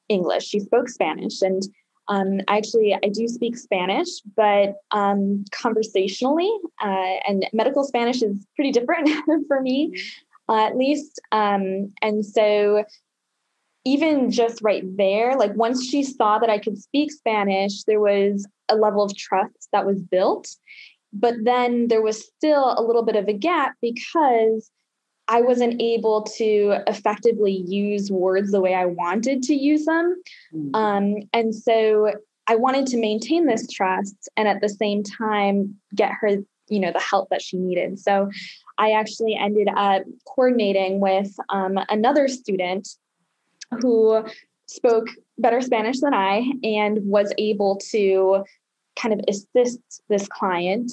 English. 0.10 0.48
She 0.48 0.60
spoke 0.60 0.90
Spanish. 0.90 1.42
And 1.44 1.64
um, 2.08 2.42
actually, 2.48 2.94
I 2.94 3.10
do 3.10 3.28
speak 3.28 3.58
Spanish, 3.58 4.22
but 4.36 4.76
um, 4.92 5.46
conversationally, 5.52 6.52
uh, 6.84 7.16
and 7.28 7.48
medical 7.54 7.84
Spanish 7.84 8.22
is 8.22 8.46
pretty 8.56 8.72
different 8.72 9.10
for 9.48 9.62
me. 9.62 10.00
Uh, 10.50 10.66
at 10.66 10.78
least. 10.78 11.20
Um, 11.32 11.94
and 12.02 12.26
so 12.26 12.84
even 13.86 14.32
just 14.32 14.62
right 14.62 14.84
there, 14.98 15.36
like 15.38 15.56
once 15.56 15.88
she 15.88 16.04
saw 16.04 16.40
that 16.40 16.50
I 16.50 16.58
could 16.58 16.78
speak 16.78 17.12
Spanish, 17.12 17.84
there 17.84 18.00
was 18.00 18.48
a 18.68 18.76
level 18.76 19.04
of 19.04 19.16
trust 19.16 19.70
that 19.72 19.86
was 19.86 20.02
built. 20.02 20.50
But 21.14 21.36
then 21.44 21.88
there 21.88 22.02
was 22.02 22.26
still 22.26 22.76
a 22.78 22.82
little 22.82 23.04
bit 23.04 23.16
of 23.16 23.28
a 23.28 23.34
gap 23.34 23.76
because 23.82 24.70
I 25.28 25.42
wasn't 25.42 25.82
able 25.82 26.24
to 26.38 26.78
effectively 26.88 27.64
use 27.68 28.12
words 28.12 28.52
the 28.52 28.62
way 28.62 28.74
I 28.74 28.86
wanted 28.86 29.42
to 29.44 29.56
use 29.56 29.86
them. 29.86 30.22
Mm-hmm. 30.54 30.76
Um, 30.76 31.16
and 31.34 31.56
so 31.56 32.12
I 32.48 32.56
wanted 32.56 32.86
to 32.88 32.98
maintain 32.98 33.48
this 33.48 33.68
trust 33.68 34.30
and 34.38 34.48
at 34.48 34.62
the 34.62 34.70
same 34.70 35.04
time 35.04 35.76
get 35.96 36.12
her, 36.22 36.38
you 36.70 36.80
know, 36.80 36.92
the 36.92 37.00
help 37.00 37.30
that 37.30 37.42
she 37.42 37.58
needed. 37.58 38.00
So 38.00 38.30
I 38.78 38.92
actually 38.92 39.36
ended 39.36 39.70
up 39.76 40.04
coordinating 40.28 41.00
with 41.00 41.34
um, 41.50 41.80
another 41.90 42.28
student 42.28 42.88
who 43.82 44.26
spoke 44.68 45.08
better 45.38 45.62
Spanish 45.62 46.00
than 46.00 46.14
I 46.14 46.52
and 46.64 47.00
was 47.06 47.34
able 47.38 47.78
to 47.92 48.44
kind 48.96 49.14
of 49.14 49.22
assist 49.28 49.80
this 50.10 50.28
client 50.28 50.92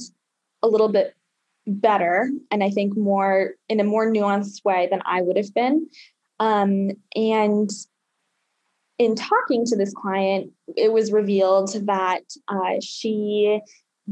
a 0.63 0.69
little 0.69 0.89
bit 0.89 1.15
better 1.67 2.31
and 2.51 2.63
I 2.63 2.71
think 2.71 2.97
more 2.97 3.53
in 3.69 3.81
a 3.81 3.85
more 3.85 4.11
nuanced 4.11 4.65
way 4.65 4.89
than 4.91 5.03
I 5.05 5.23
would 5.23 5.37
have 5.37 5.55
been. 5.55 5.89
Um, 6.41 6.91
and 7.15 7.71
in 8.99 9.15
talking 9.15 9.65
to 9.67 9.77
this 9.77 9.93
client, 9.93 10.53
it 10.77 10.93
was 10.93 11.13
revealed 11.13 11.73
that 11.87 12.23
uh, 12.49 12.81
she 12.81 13.61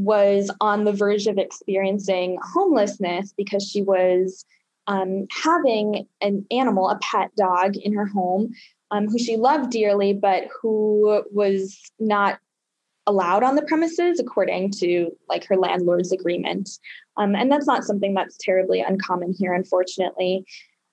was 0.01 0.51
on 0.61 0.85
the 0.85 0.93
verge 0.93 1.27
of 1.27 1.37
experiencing 1.37 2.39
homelessness 2.43 3.35
because 3.37 3.69
she 3.69 3.83
was 3.83 4.45
um, 4.87 5.27
having 5.31 6.07
an 6.21 6.47
animal, 6.51 6.89
a 6.89 6.99
pet 7.03 7.31
dog, 7.37 7.77
in 7.77 7.93
her 7.93 8.07
home 8.07 8.53
um, 8.91 9.09
who 9.09 9.19
she 9.19 9.37
loved 9.37 9.71
dearly, 9.71 10.13
but 10.13 10.45
who 10.61 11.23
was 11.31 11.79
not 11.99 12.39
allowed 13.07 13.43
on 13.43 13.57
the 13.57 13.63
premises 13.63 14.21
according 14.21 14.71
to 14.71 15.11
like 15.29 15.45
her 15.47 15.57
landlord's 15.57 16.13
agreement. 16.13 16.71
Um, 17.17 17.35
and 17.35 17.51
that's 17.51 17.67
not 17.67 17.85
something 17.85 18.15
that's 18.15 18.39
terribly 18.41 18.81
uncommon 18.81 19.35
here, 19.39 19.53
unfortunately. 19.53 20.45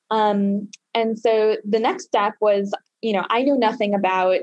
Um, 0.09 0.69
and 0.93 1.17
so 1.17 1.57
the 1.67 1.79
next 1.79 2.05
step 2.05 2.33
was, 2.41 2.73
you 3.01 3.13
know, 3.13 3.25
I 3.29 3.43
knew 3.43 3.57
nothing 3.57 3.93
about 3.93 4.39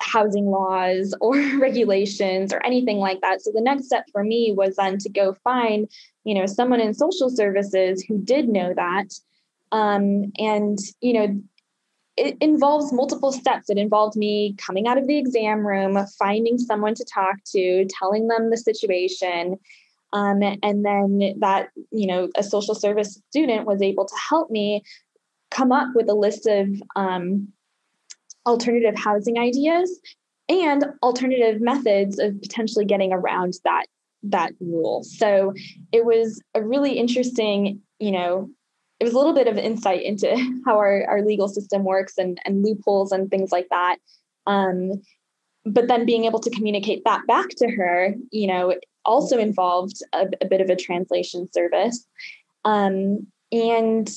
housing 0.00 0.46
laws 0.46 1.14
or 1.20 1.36
regulations 1.58 2.52
or 2.52 2.64
anything 2.64 2.98
like 2.98 3.20
that. 3.20 3.42
So 3.42 3.50
the 3.52 3.60
next 3.60 3.86
step 3.86 4.04
for 4.12 4.24
me 4.24 4.52
was 4.56 4.76
then 4.76 4.98
to 4.98 5.08
go 5.08 5.34
find, 5.44 5.88
you 6.24 6.34
know, 6.34 6.46
someone 6.46 6.80
in 6.80 6.94
social 6.94 7.30
services 7.30 8.04
who 8.06 8.18
did 8.18 8.48
know 8.48 8.74
that. 8.74 9.08
Um, 9.72 10.32
and, 10.38 10.78
you 11.00 11.12
know, 11.12 11.42
it 12.16 12.36
involves 12.40 12.92
multiple 12.92 13.30
steps. 13.30 13.70
It 13.70 13.78
involved 13.78 14.16
me 14.16 14.54
coming 14.58 14.88
out 14.88 14.98
of 14.98 15.06
the 15.06 15.18
exam 15.18 15.64
room, 15.64 15.98
finding 16.18 16.58
someone 16.58 16.94
to 16.94 17.04
talk 17.04 17.36
to, 17.52 17.86
telling 17.98 18.26
them 18.26 18.50
the 18.50 18.56
situation. 18.56 19.56
Um, 20.12 20.42
and 20.42 20.84
then 20.84 21.34
that, 21.38 21.68
you 21.92 22.06
know, 22.06 22.28
a 22.36 22.42
social 22.42 22.74
service 22.74 23.20
student 23.30 23.66
was 23.66 23.82
able 23.82 24.06
to 24.06 24.14
help 24.28 24.50
me 24.50 24.82
come 25.50 25.70
up 25.70 25.88
with 25.94 26.08
a 26.08 26.14
list 26.14 26.46
of 26.46 26.68
um, 26.96 27.48
alternative 28.48 28.94
housing 28.96 29.38
ideas 29.38 30.00
and 30.48 30.86
alternative 31.02 31.60
methods 31.60 32.18
of 32.18 32.40
potentially 32.40 32.84
getting 32.84 33.12
around 33.12 33.54
that 33.64 33.84
that 34.24 34.52
rule. 34.60 35.04
So 35.04 35.54
it 35.92 36.04
was 36.04 36.42
a 36.54 36.62
really 36.62 36.92
interesting, 36.92 37.80
you 38.00 38.10
know, 38.10 38.50
it 38.98 39.04
was 39.04 39.12
a 39.12 39.16
little 39.16 39.34
bit 39.34 39.46
of 39.46 39.56
insight 39.56 40.02
into 40.02 40.34
how 40.66 40.76
our, 40.76 41.04
our 41.06 41.22
legal 41.22 41.46
system 41.48 41.84
works 41.84 42.14
and, 42.18 42.40
and 42.44 42.64
loopholes 42.64 43.12
and 43.12 43.30
things 43.30 43.52
like 43.52 43.68
that. 43.70 43.98
Um, 44.46 45.02
but 45.64 45.86
then 45.86 46.06
being 46.06 46.24
able 46.24 46.40
to 46.40 46.50
communicate 46.50 47.02
that 47.04 47.26
back 47.26 47.50
to 47.58 47.70
her, 47.70 48.14
you 48.32 48.48
know, 48.48 48.74
also 49.04 49.38
involved 49.38 50.00
a, 50.12 50.26
a 50.40 50.46
bit 50.46 50.60
of 50.60 50.70
a 50.70 50.76
translation 50.76 51.48
service. 51.52 52.06
Um, 52.64 53.26
and, 53.52 54.10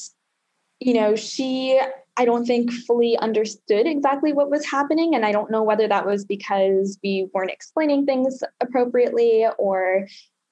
you 0.80 0.94
know, 0.94 1.16
she, 1.16 1.80
I 2.18 2.26
don't 2.26 2.46
think 2.46 2.72
fully 2.72 3.18
understood 3.18 3.88
exactly 3.88 4.34
what 4.34 4.50
was 4.52 4.66
happening. 4.66 5.16
And 5.16 5.26
I 5.26 5.32
don't 5.32 5.50
know 5.50 5.64
whether 5.64 5.88
that 5.88 6.06
was 6.06 6.26
because 6.26 7.00
we 7.04 7.30
weren't 7.34 7.52
explaining 7.52 8.06
things 8.06 8.44
appropriately 8.60 9.46
or 9.58 10.08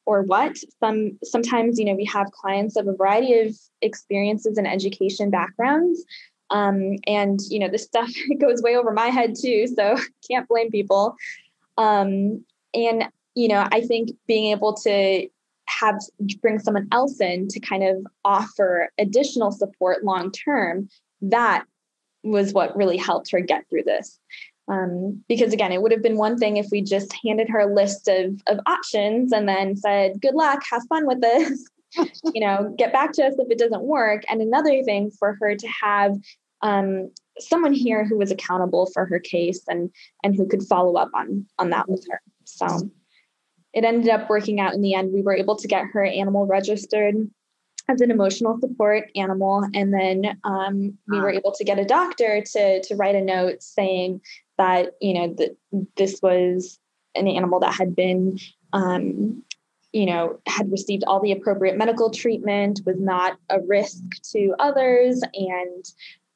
or 0.10 0.24
what 0.24 0.58
some 0.80 1.20
sometimes 1.24 1.78
you 1.78 1.86
know 1.86 1.94
we 1.94 2.06
have 2.06 2.32
clients 2.32 2.76
of 2.76 2.88
a 2.88 2.94
variety 2.94 3.40
of 3.42 3.56
experiences 3.84 4.58
and 4.58 4.68
education 4.68 5.30
backgrounds 5.30 6.04
um, 6.50 6.96
and 7.06 7.40
you 7.50 7.60
know 7.60 7.68
this 7.68 7.84
stuff 7.84 8.10
goes 8.40 8.64
way 8.64 8.76
over 8.76 8.92
my 8.92 9.08
head 9.08 9.36
too 9.40 9.68
so 9.68 9.96
can't 10.28 10.48
blame 10.48 10.72
people 10.72 11.16
um, 11.78 12.44
and 12.74 13.08
you 13.36 13.48
know 13.48 13.68
i 13.72 13.82
think 13.82 14.10
being 14.28 14.52
able 14.52 14.74
to 14.74 15.28
have 15.68 16.00
bring 16.42 16.58
someone 16.58 16.88
else 16.92 17.22
in 17.22 17.48
to 17.48 17.60
kind 17.60 17.84
of 17.84 17.98
offer 18.26 18.90
additional 18.98 19.52
support 19.52 20.04
long 20.04 20.32
term 20.32 20.90
that 21.22 21.66
was 22.24 22.54
what 22.54 22.76
really 22.76 22.98
helped 22.98 23.32
her 23.32 23.40
get 23.40 23.64
through 23.70 23.84
this 23.84 24.20
um, 24.70 25.24
because 25.28 25.52
again, 25.52 25.72
it 25.72 25.82
would 25.82 25.92
have 25.92 26.04
been 26.04 26.18
one 26.18 26.38
thing 26.38 26.58
if 26.58 26.68
we 26.72 26.82
just 26.82 27.14
handed 27.26 27.50
her 27.50 27.60
a 27.60 27.74
list 27.74 28.08
of, 28.08 28.40
of 28.48 28.60
options 28.68 29.32
and 29.32 29.50
then 29.50 29.76
said, 29.76 30.22
good 30.22 30.36
luck, 30.36 30.62
have 30.70 30.84
fun 30.88 31.08
with 31.08 31.22
this, 31.22 31.68
you 31.98 32.42
know, 32.42 32.74
get 32.78 32.94
back 32.94 33.12
to 33.14 33.26
us 33.26 33.34
if 33.38 33.50
it 33.50 33.58
doesn't 33.58 33.82
work. 33.82 34.24
And 34.30 34.42
another 34.42 34.84
thing 34.84 35.10
for 35.10 35.36
her 35.42 35.56
to 35.56 35.68
have 35.82 36.16
um, 36.62 37.10
someone 37.40 37.74
here 37.74 38.06
who 38.06 38.18
was 38.18 38.32
accountable 38.32 38.86
for 38.94 39.06
her 39.06 39.20
case 39.20 39.64
and 39.68 39.90
and 40.24 40.36
who 40.36 40.46
could 40.46 40.64
follow 40.64 40.96
up 40.96 41.10
on 41.16 41.48
on 41.58 41.72
that 41.72 41.90
with 41.90 42.06
her. 42.12 42.22
So 42.44 42.92
it 43.74 43.84
ended 43.86 44.10
up 44.10 44.30
working 44.30 44.60
out 44.60 44.74
in 44.74 44.82
the 44.82 44.94
end. 44.94 45.14
We 45.14 45.22
were 45.22 45.36
able 45.36 45.56
to 45.56 45.68
get 45.68 45.86
her 45.94 46.04
animal 46.04 46.46
registered 46.46 47.16
as 47.90 48.02
an 48.02 48.12
emotional 48.12 48.60
support 48.60 49.10
animal, 49.16 49.66
and 49.74 49.94
then 49.94 50.40
um, 50.44 50.98
we 51.08 51.20
were 51.20 51.32
able 51.32 51.52
to 51.54 51.64
get 51.64 51.80
a 51.80 51.86
doctor 51.86 52.42
to 52.54 52.82
to 52.84 52.96
write 52.96 53.16
a 53.16 53.22
note 53.22 53.64
saying 53.64 54.22
that 54.58 54.94
you 55.02 55.14
know 55.14 55.34
that 55.38 55.58
this 55.98 56.20
was 56.22 56.80
an 57.16 57.28
animal 57.28 57.60
that 57.60 57.74
had 57.74 57.96
been 57.96 58.38
um, 58.74 59.44
you 59.92 60.06
know 60.06 60.40
had 60.48 60.72
received 60.72 61.04
all 61.08 61.20
the 61.20 61.32
appropriate 61.32 61.78
medical 61.78 62.12
treatment 62.12 62.82
was 62.86 63.00
not 63.00 63.38
a 63.50 63.60
risk 63.62 64.04
to 64.32 64.54
others 64.60 65.22
and 65.34 65.86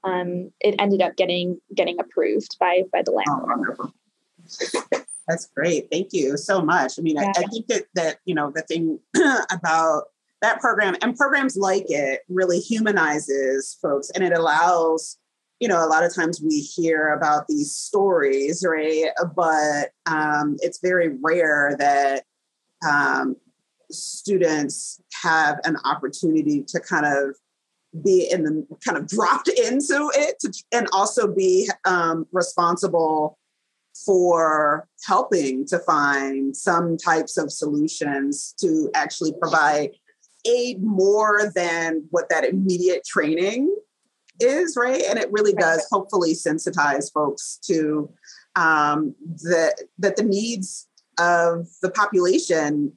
um, 0.04 0.52
it 0.60 0.76
ended 0.80 1.02
up 1.02 1.16
getting 1.16 1.62
getting 1.76 2.00
approved 2.00 2.58
by 2.60 2.82
by 2.92 3.04
the 3.04 3.12
landlord. 3.12 3.78
oh, 3.80 5.04
that's 5.28 5.46
great. 5.56 5.88
Thank 5.92 6.10
you 6.12 6.36
so 6.36 6.62
much. 6.62 6.94
I 6.98 7.04
mean 7.04 7.18
yeah. 7.18 7.32
I, 7.38 7.42
I 7.42 7.44
think 7.44 7.68
that 7.68 7.84
that 7.94 8.18
you 8.26 8.34
know 8.34 8.50
the 8.50 8.64
thing 8.64 9.00
about 9.52 10.06
that 10.44 10.60
program 10.60 10.96
and 11.02 11.18
programs 11.18 11.58
like 11.58 11.86
it 11.88 12.20
really 12.30 12.60
humanizes 12.60 13.80
folks 13.82 14.12
and 14.14 14.24
it 14.24 14.34
allows 14.34 15.18
you 15.60 15.70
know, 15.70 15.86
a 15.86 15.88
lot 15.88 16.04
of 16.04 16.14
times 16.14 16.42
we 16.42 16.60
hear 16.60 17.14
about 17.14 17.48
these 17.48 17.74
stories, 17.74 18.66
right? 18.68 19.12
But 19.34 19.92
um, 20.06 20.58
it's 20.60 20.82
very 20.82 21.16
rare 21.22 21.78
that 21.80 22.26
um, 22.86 23.38
students 23.90 25.02
have 25.22 25.62
an 25.64 25.78
opportunity 25.86 26.66
to 26.68 26.82
kind 26.82 27.06
of 27.06 27.38
be 28.04 28.28
in 28.30 28.44
the 28.44 28.68
kind 28.86 28.98
of 28.98 29.08
dropped 29.08 29.48
into 29.48 30.12
it 30.16 30.38
to, 30.42 30.52
and 30.74 30.90
also 30.92 31.34
be 31.34 31.70
um, 31.86 32.26
responsible 32.34 33.38
for 34.06 34.86
helping 35.06 35.66
to 35.68 35.80
find 35.80 36.58
some 36.58 36.98
types 36.98 37.38
of 37.38 37.54
solutions 37.54 38.54
to 38.60 38.90
actually 38.96 39.32
provide 39.40 39.92
aid 40.46 40.84
more 40.84 41.52
than 41.56 42.06
what 42.12 42.30
that 42.30 42.46
immediate 42.46 43.04
training 43.06 43.76
is, 44.40 44.76
right? 44.78 45.04
And 45.10 45.20
it 45.20 45.32
really 45.32 45.54
does 45.54 45.86
hopefully 45.92 46.34
sensitize 46.34 47.12
folks 47.12 47.60
to 47.66 48.10
um, 48.56 49.16
the, 49.22 49.76
that 50.00 50.16
the 50.16 50.24
needs 50.24 50.88
of 51.20 51.68
the 51.82 51.92
population 51.92 52.94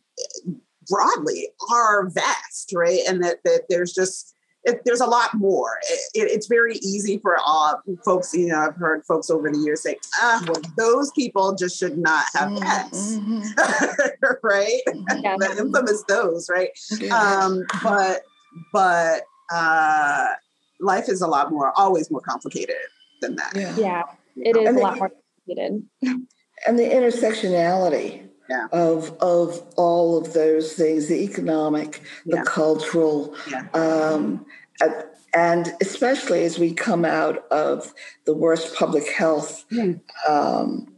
broadly 0.89 1.49
are 1.71 2.09
vast, 2.09 2.73
right? 2.75 3.01
And 3.09 3.23
that, 3.23 3.39
that 3.45 3.63
there's 3.69 3.93
just, 3.93 4.36
it, 4.67 4.83
there's 4.85 5.01
a 5.01 5.07
lot 5.07 5.33
more. 5.35 5.79
It, 6.15 6.31
it's 6.31 6.49
very 6.49 6.75
easy 6.77 7.19
for 7.19 7.39
all 7.39 7.81
folks, 8.05 8.35
you 8.35 8.49
know, 8.49 8.59
I've 8.59 8.75
heard 8.75 9.05
folks 9.07 9.31
over 9.31 9.51
the 9.51 9.59
years 9.59 9.83
say, 9.83 9.97
ah, 10.17 10.43
well, 10.47 10.61
those 10.77 11.11
people 11.13 11.55
just 11.55 11.79
should 11.79 11.97
not 11.97 12.25
have 12.35 12.51
mm-hmm. 12.51 12.63
pets, 12.63 13.17
mm-hmm. 13.17 14.27
right? 14.43 14.81
Yeah. 15.23 15.37
the 15.39 15.57
infamous 15.59 16.03
those, 16.09 16.51
right? 16.51 16.71
Yeah. 16.99 17.17
Um, 17.17 17.65
but, 17.83 18.23
but, 18.73 19.23
uh, 19.53 20.27
life 20.81 21.09
is 21.09 21.23
a 21.23 21.29
lot 21.29 21.51
more, 21.51 21.73
always 21.77 22.11
more 22.11 22.21
complicated 22.21 22.77
than 23.23 23.37
that. 23.37 23.53
Yeah, 23.55 23.77
yeah 23.77 24.03
it 24.37 24.57
is 24.57 24.69
and 24.69 24.77
a 24.77 24.81
the, 24.81 24.85
lot 24.85 24.99
more 24.99 25.11
complicated. 25.11 25.83
And 26.67 26.79
the 26.79 26.85
intersectionality 26.85 28.27
yeah. 28.49 28.67
of 28.73 29.17
of 29.21 29.63
all 29.77 30.19
of 30.19 30.33
those 30.33 30.73
things, 30.73 31.09
the 31.09 31.23
economic, 31.23 32.03
the 32.25 32.37
yeah. 32.37 32.45
cultural, 32.45 33.35
yeah. 33.51 33.67
um, 33.75 34.47
and 35.35 35.75
especially 35.81 36.45
as 36.45 36.59
we 36.59 36.73
come 36.73 37.05
out 37.05 37.47
of 37.51 37.93
the 38.25 38.35
worst 38.35 38.75
public 38.75 39.09
health 39.09 39.65
mm. 39.71 40.01
um, 40.29 40.93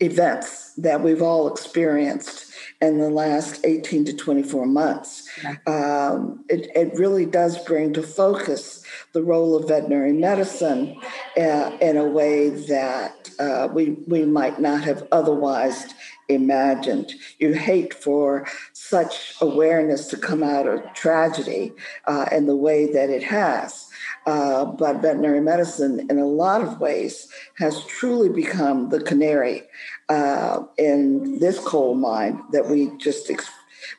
events 0.00 0.74
that 0.74 1.02
we've 1.02 1.22
all 1.22 1.50
experienced 1.50 2.52
in 2.80 2.98
the 2.98 3.08
last 3.08 3.64
18 3.64 4.04
to 4.04 4.12
24 4.14 4.66
months. 4.66 5.28
Um, 5.66 6.44
it, 6.48 6.70
it, 6.74 6.98
really 6.98 7.24
does 7.24 7.58
bring 7.64 7.92
to 7.94 8.02
focus 8.02 8.84
the 9.12 9.22
role 9.22 9.56
of 9.56 9.68
veterinary 9.68 10.12
medicine 10.12 11.00
uh, 11.38 11.76
in 11.80 11.96
a 11.96 12.04
way 12.04 12.50
that 12.50 13.30
uh, 13.38 13.68
we, 13.72 13.90
we 14.06 14.24
might 14.24 14.60
not 14.60 14.82
have 14.84 15.06
otherwise 15.10 15.86
imagined. 16.28 17.12
You 17.38 17.54
hate 17.54 17.94
for 17.94 18.46
such 18.72 19.34
awareness 19.40 20.06
to 20.08 20.16
come 20.16 20.42
out 20.42 20.66
of 20.66 20.82
tragedy 20.94 21.72
uh, 22.06 22.26
in 22.32 22.46
the 22.46 22.56
way 22.56 22.92
that 22.92 23.10
it 23.10 23.22
has. 23.22 23.88
Uh, 24.26 24.64
but 24.64 25.00
veterinary 25.02 25.40
medicine, 25.40 26.06
in 26.10 26.18
a 26.18 26.26
lot 26.26 26.60
of 26.60 26.80
ways, 26.80 27.28
has 27.58 27.84
truly 27.84 28.28
become 28.28 28.88
the 28.88 29.00
canary 29.00 29.62
uh, 30.08 30.62
in 30.78 31.38
this 31.38 31.58
coal 31.60 31.94
mine 31.94 32.42
that 32.52 32.68
we 32.68 32.90
just, 32.98 33.30
ex- 33.30 33.48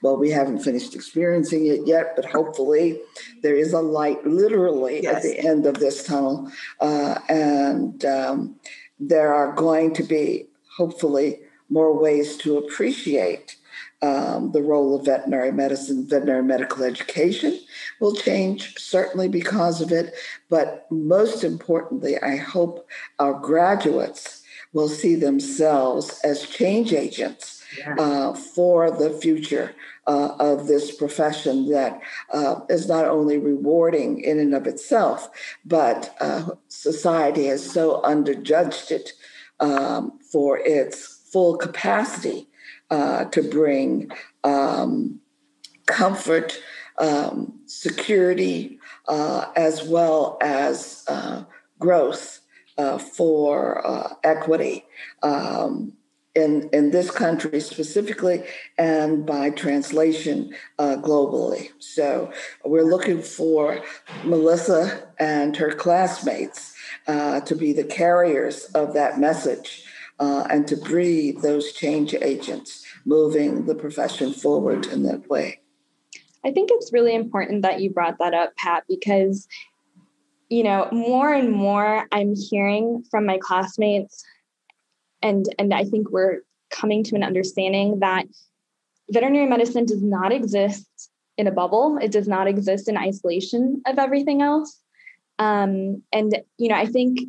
well, 0.01 0.17
we 0.17 0.29
haven't 0.29 0.59
finished 0.59 0.95
experiencing 0.95 1.67
it 1.67 1.79
yet, 1.85 2.13
but 2.15 2.25
hopefully 2.25 2.99
there 3.41 3.55
is 3.55 3.71
a 3.71 3.79
light 3.79 4.25
literally 4.25 5.03
yes. 5.03 5.15
at 5.15 5.23
the 5.23 5.39
end 5.39 5.65
of 5.65 5.75
this 5.75 6.03
tunnel. 6.03 6.51
Uh, 6.81 7.19
and 7.29 8.03
um, 8.03 8.55
there 8.99 9.33
are 9.33 9.53
going 9.53 9.93
to 9.93 10.03
be, 10.03 10.45
hopefully, 10.75 11.39
more 11.69 11.97
ways 11.97 12.37
to 12.37 12.57
appreciate 12.57 13.55
um, 14.01 14.51
the 14.51 14.61
role 14.61 14.95
of 14.95 15.05
veterinary 15.05 15.51
medicine, 15.51 16.05
veterinary 16.07 16.43
medical 16.43 16.83
education 16.83 17.59
will 17.99 18.15
change, 18.15 18.77
certainly 18.77 19.27
because 19.27 19.81
of 19.81 19.91
it. 19.91 20.13
But 20.49 20.85
most 20.91 21.43
importantly, 21.43 22.19
I 22.21 22.35
hope 22.35 22.87
our 23.19 23.33
graduates 23.33 24.43
will 24.73 24.89
see 24.89 25.15
themselves 25.15 26.19
as 26.23 26.47
change 26.47 26.93
agents 26.93 27.63
yeah. 27.77 27.95
uh, 27.97 28.33
for 28.33 28.91
the 28.91 29.09
future 29.09 29.73
uh, 30.05 30.35
of 30.39 30.67
this 30.67 30.95
profession 30.95 31.69
that 31.69 31.99
uh, 32.31 32.61
is 32.69 32.87
not 32.87 33.05
only 33.05 33.37
rewarding 33.37 34.21
in 34.21 34.39
and 34.39 34.53
of 34.53 34.67
itself, 34.67 35.29
but 35.65 36.15
uh, 36.19 36.49
society 36.67 37.47
has 37.47 37.67
so 37.69 38.01
underjudged 38.03 38.91
it 38.91 39.13
um, 39.59 40.19
for 40.31 40.59
its 40.59 41.16
full 41.31 41.57
capacity 41.57 42.47
uh, 42.89 43.25
to 43.25 43.41
bring 43.41 44.11
um, 44.43 45.19
comfort, 45.85 46.61
um, 46.97 47.59
security, 47.65 48.79
uh, 49.07 49.45
as 49.55 49.83
well 49.83 50.37
as 50.41 51.03
uh, 51.07 51.43
growth 51.79 52.41
uh, 52.77 52.97
for 52.97 53.85
uh, 53.85 54.13
equity 54.23 54.85
um, 55.23 55.93
in, 56.35 56.69
in 56.71 56.91
this 56.91 57.09
country 57.09 57.59
specifically 57.59 58.43
and 58.77 59.25
by 59.25 59.49
translation 59.49 60.53
uh, 60.77 60.95
globally. 60.97 61.69
So 61.79 62.31
we're 62.63 62.83
looking 62.83 63.23
for 63.23 63.81
Melissa 64.23 65.09
and 65.19 65.57
her 65.57 65.71
classmates 65.71 66.75
to 67.07 67.55
be 67.55 67.73
the 67.73 67.85
carriers 67.85 68.65
of 68.75 68.93
that 68.93 69.19
message 69.19 69.86
uh, 70.19 70.47
and 70.49 70.67
to 70.67 70.75
breed 70.75 71.41
those 71.41 71.71
change 71.71 72.13
agents 72.15 72.85
moving 73.05 73.65
the 73.65 73.75
profession 73.75 74.33
forward 74.33 74.87
in 74.87 75.03
that 75.03 75.29
way. 75.29 75.59
I 76.45 76.51
think 76.51 76.69
it's 76.71 76.93
really 76.93 77.15
important 77.15 77.61
that 77.61 77.81
you 77.81 77.89
brought 77.89 78.17
that 78.19 78.33
up, 78.33 78.55
Pat, 78.55 78.83
because 78.87 79.47
you 80.49 80.63
know 80.63 80.87
more 80.91 81.33
and 81.33 81.51
more 81.51 82.07
I'm 82.11 82.35
hearing 82.35 83.03
from 83.11 83.25
my 83.25 83.37
classmates, 83.37 84.23
and 85.21 85.45
and 85.59 85.73
I 85.73 85.83
think 85.83 86.09
we're 86.09 86.41
coming 86.69 87.03
to 87.05 87.15
an 87.15 87.23
understanding 87.23 87.99
that 87.99 88.25
veterinary 89.09 89.47
medicine 89.47 89.85
does 89.85 90.01
not 90.01 90.31
exist 90.31 90.87
in 91.37 91.47
a 91.47 91.51
bubble. 91.51 91.97
It 92.01 92.11
does 92.11 92.27
not 92.27 92.47
exist 92.47 92.87
in 92.87 92.97
isolation 92.97 93.81
of 93.85 93.99
everything 93.99 94.41
else. 94.41 94.79
Um, 95.39 96.01
and 96.11 96.37
you 96.57 96.69
know, 96.69 96.75
I 96.75 96.85
think 96.85 97.19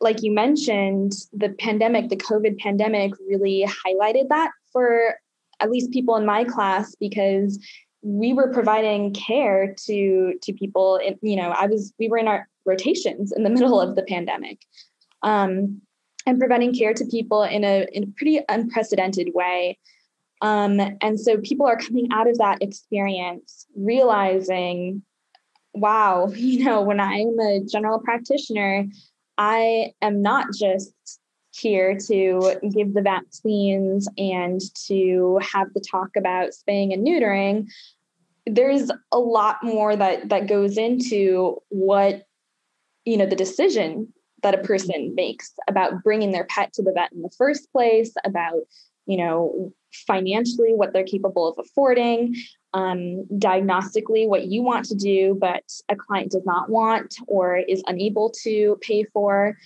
like 0.00 0.22
you 0.22 0.32
mentioned, 0.32 1.12
the 1.32 1.50
pandemic, 1.50 2.08
the 2.08 2.16
COVID 2.16 2.58
pandemic 2.58 3.12
really 3.28 3.66
highlighted 3.86 4.28
that 4.28 4.50
for 4.72 5.16
at 5.60 5.70
least 5.70 5.90
people 5.90 6.16
in 6.16 6.24
my 6.24 6.44
class 6.44 6.94
because 6.94 7.58
we 8.02 8.32
were 8.32 8.50
providing 8.52 9.12
care 9.12 9.74
to 9.86 10.34
to 10.40 10.54
people 10.54 10.96
in, 10.96 11.18
you 11.20 11.36
know 11.36 11.50
i 11.50 11.66
was 11.66 11.92
we 11.98 12.08
were 12.08 12.16
in 12.16 12.26
our 12.26 12.48
rotations 12.64 13.30
in 13.30 13.42
the 13.42 13.50
middle 13.56 13.78
of 13.78 13.94
the 13.94 14.02
pandemic 14.04 14.58
um, 15.22 15.80
and 16.26 16.38
providing 16.38 16.74
care 16.74 16.94
to 16.94 17.04
people 17.06 17.42
in 17.42 17.64
a 17.64 17.86
in 17.92 18.04
a 18.04 18.06
pretty 18.16 18.40
unprecedented 18.48 19.30
way. 19.34 19.78
Um, 20.42 20.80
and 21.02 21.20
so 21.20 21.36
people 21.38 21.66
are 21.66 21.76
coming 21.76 22.08
out 22.12 22.26
of 22.26 22.38
that 22.38 22.62
experience 22.62 23.66
realizing 23.76 25.02
wow 25.74 26.28
you 26.34 26.64
know 26.64 26.80
when 26.80 26.98
i'm 26.98 27.38
a 27.38 27.60
general 27.70 28.00
practitioner 28.00 28.86
I 29.40 29.94
am 30.02 30.20
not 30.20 30.48
just 30.52 30.92
here 31.52 31.96
to 32.08 32.60
give 32.74 32.92
the 32.92 33.00
vaccines 33.00 34.06
and 34.18 34.60
to 34.86 35.40
have 35.40 35.72
the 35.72 35.80
talk 35.80 36.10
about 36.14 36.52
spaying 36.52 36.92
and 36.92 37.06
neutering. 37.06 37.66
There's 38.44 38.90
a 39.10 39.18
lot 39.18 39.56
more 39.62 39.96
that 39.96 40.28
that 40.28 40.46
goes 40.46 40.76
into 40.76 41.56
what 41.70 42.26
you 43.06 43.16
know 43.16 43.24
the 43.24 43.34
decision 43.34 44.12
that 44.42 44.54
a 44.54 44.58
person 44.58 45.14
makes 45.14 45.54
about 45.68 46.04
bringing 46.04 46.32
their 46.32 46.44
pet 46.44 46.74
to 46.74 46.82
the 46.82 46.92
vet 46.92 47.10
in 47.12 47.22
the 47.22 47.32
first 47.38 47.72
place, 47.72 48.12
about 48.26 48.60
you 49.06 49.16
know 49.16 49.72
financially 50.06 50.74
what 50.74 50.92
they're 50.92 51.02
capable 51.02 51.48
of 51.48 51.58
affording, 51.58 52.36
um, 52.72 53.26
diagnostically 53.34 54.28
what 54.28 54.46
you 54.46 54.62
want 54.62 54.84
to 54.86 54.94
do, 54.94 55.36
but 55.40 55.64
a 55.88 55.96
client 55.96 56.32
does 56.32 56.44
not 56.44 56.70
want 56.70 57.16
or 57.26 57.56
is 57.56 57.82
unable 57.86 58.30
to 58.42 58.78
pay 58.80 59.04
for. 59.04 59.56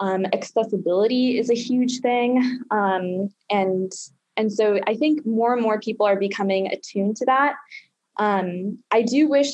Um, 0.00 0.26
accessibility 0.32 1.38
is 1.38 1.50
a 1.50 1.54
huge 1.54 2.00
thing, 2.00 2.60
um, 2.70 3.32
and 3.50 3.92
and 4.36 4.52
so 4.52 4.80
I 4.86 4.96
think 4.96 5.24
more 5.24 5.52
and 5.52 5.62
more 5.62 5.78
people 5.78 6.04
are 6.06 6.18
becoming 6.18 6.66
attuned 6.66 7.16
to 7.18 7.26
that. 7.26 7.54
Um, 8.18 8.78
I 8.90 9.02
do 9.02 9.28
wish 9.28 9.52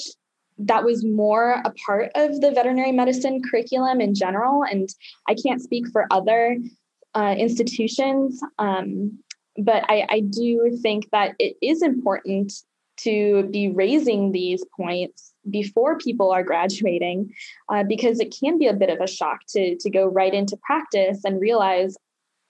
that 0.58 0.84
was 0.84 1.04
more 1.04 1.62
a 1.64 1.72
part 1.86 2.10
of 2.14 2.40
the 2.40 2.50
veterinary 2.50 2.92
medicine 2.92 3.42
curriculum 3.42 4.00
in 4.00 4.14
general, 4.14 4.64
and 4.64 4.88
I 5.28 5.34
can't 5.34 5.60
speak 5.60 5.88
for 5.88 6.06
other 6.10 6.56
uh, 7.14 7.34
institutions. 7.38 8.40
Um, 8.58 9.18
but 9.56 9.84
I, 9.88 10.06
I, 10.08 10.20
do 10.20 10.78
think 10.80 11.10
that 11.10 11.34
it 11.38 11.56
is 11.60 11.82
important 11.82 12.52
to 13.02 13.44
be 13.50 13.70
raising 13.70 14.32
these 14.32 14.64
points 14.76 15.32
before 15.48 15.98
people 15.98 16.30
are 16.30 16.42
graduating 16.42 17.32
uh, 17.68 17.82
because 17.82 18.20
it 18.20 18.34
can 18.38 18.58
be 18.58 18.66
a 18.66 18.74
bit 18.74 18.90
of 18.90 19.00
a 19.00 19.06
shock 19.06 19.40
to 19.48 19.76
to 19.76 19.90
go 19.90 20.06
right 20.06 20.34
into 20.34 20.56
practice 20.58 21.24
and 21.24 21.40
realize 21.40 21.96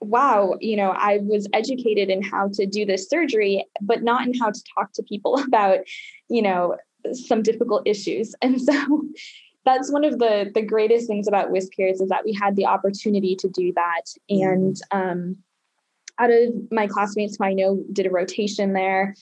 wow 0.01 0.55
you 0.61 0.77
know 0.77 0.91
i 0.91 1.19
was 1.23 1.47
educated 1.53 2.09
in 2.09 2.23
how 2.23 2.49
to 2.53 2.67
do 2.67 2.85
this 2.85 3.09
surgery 3.09 3.65
but 3.81 4.03
not 4.03 4.27
in 4.27 4.35
how 4.35 4.51
to 4.51 4.63
talk 4.75 4.93
to 4.93 5.03
people 5.03 5.39
about 5.47 5.81
you 6.29 6.43
know 6.43 6.77
some 7.13 7.43
difficult 7.43 7.83
issues. 7.87 8.35
And 8.43 8.61
so 8.61 9.05
that's 9.65 9.93
one 9.93 10.05
of 10.05 10.19
the 10.19 10.51
the 10.55 10.63
greatest 10.63 11.07
things 11.07 11.29
about 11.29 11.51
WisCares 11.51 12.01
is 12.01 12.09
that 12.09 12.25
we 12.25 12.33
had 12.33 12.57
the 12.57 12.67
opportunity 12.67 13.37
to 13.37 13.49
do 13.49 13.73
that. 13.75 14.03
And 14.29 14.77
um, 14.91 15.37
out 16.19 16.31
of 16.31 16.53
my 16.71 16.87
classmates 16.87 17.37
who 17.39 17.45
i 17.45 17.55
know 17.55 17.83
did 17.95 18.05
a 18.05 18.11
rotation 18.11 18.75
there 18.75 19.15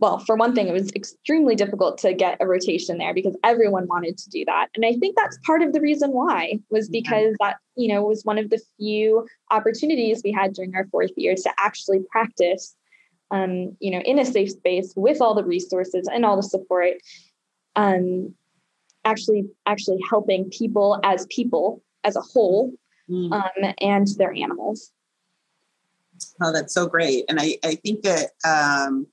well, 0.00 0.20
for 0.20 0.36
one 0.36 0.54
thing, 0.54 0.68
it 0.68 0.72
was 0.72 0.92
extremely 0.92 1.56
difficult 1.56 1.98
to 1.98 2.14
get 2.14 2.38
a 2.40 2.46
rotation 2.46 2.98
there 2.98 3.12
because 3.12 3.36
everyone 3.42 3.88
wanted 3.88 4.16
to 4.18 4.30
do 4.30 4.44
that. 4.44 4.68
And 4.76 4.86
I 4.86 4.92
think 4.92 5.16
that's 5.16 5.38
part 5.44 5.60
of 5.60 5.72
the 5.72 5.80
reason 5.80 6.12
why 6.12 6.60
was 6.70 6.88
because 6.88 7.34
that, 7.40 7.56
you 7.76 7.88
know, 7.88 8.04
was 8.04 8.24
one 8.24 8.38
of 8.38 8.50
the 8.50 8.60
few 8.78 9.26
opportunities 9.50 10.22
we 10.22 10.30
had 10.30 10.52
during 10.52 10.74
our 10.76 10.86
fourth 10.92 11.10
year 11.16 11.34
to 11.34 11.50
actually 11.58 12.00
practice, 12.12 12.76
um, 13.32 13.76
you 13.80 13.90
know, 13.90 13.98
in 14.00 14.20
a 14.20 14.24
safe 14.24 14.52
space 14.52 14.92
with 14.96 15.20
all 15.20 15.34
the 15.34 15.44
resources 15.44 16.08
and 16.12 16.24
all 16.24 16.36
the 16.36 16.44
support, 16.44 16.92
um, 17.74 18.32
actually, 19.04 19.48
actually 19.66 19.98
helping 20.08 20.48
people 20.50 21.00
as 21.02 21.26
people 21.26 21.82
as 22.04 22.14
a 22.14 22.20
whole 22.20 22.72
mm. 23.10 23.32
um, 23.32 23.74
and 23.80 24.06
their 24.16 24.32
animals. 24.32 24.92
Oh, 26.40 26.52
that's 26.52 26.72
so 26.72 26.86
great. 26.86 27.24
And 27.28 27.40
I, 27.40 27.58
I 27.64 27.74
think 27.74 28.02
that, 28.02 28.30
um, 28.44 29.08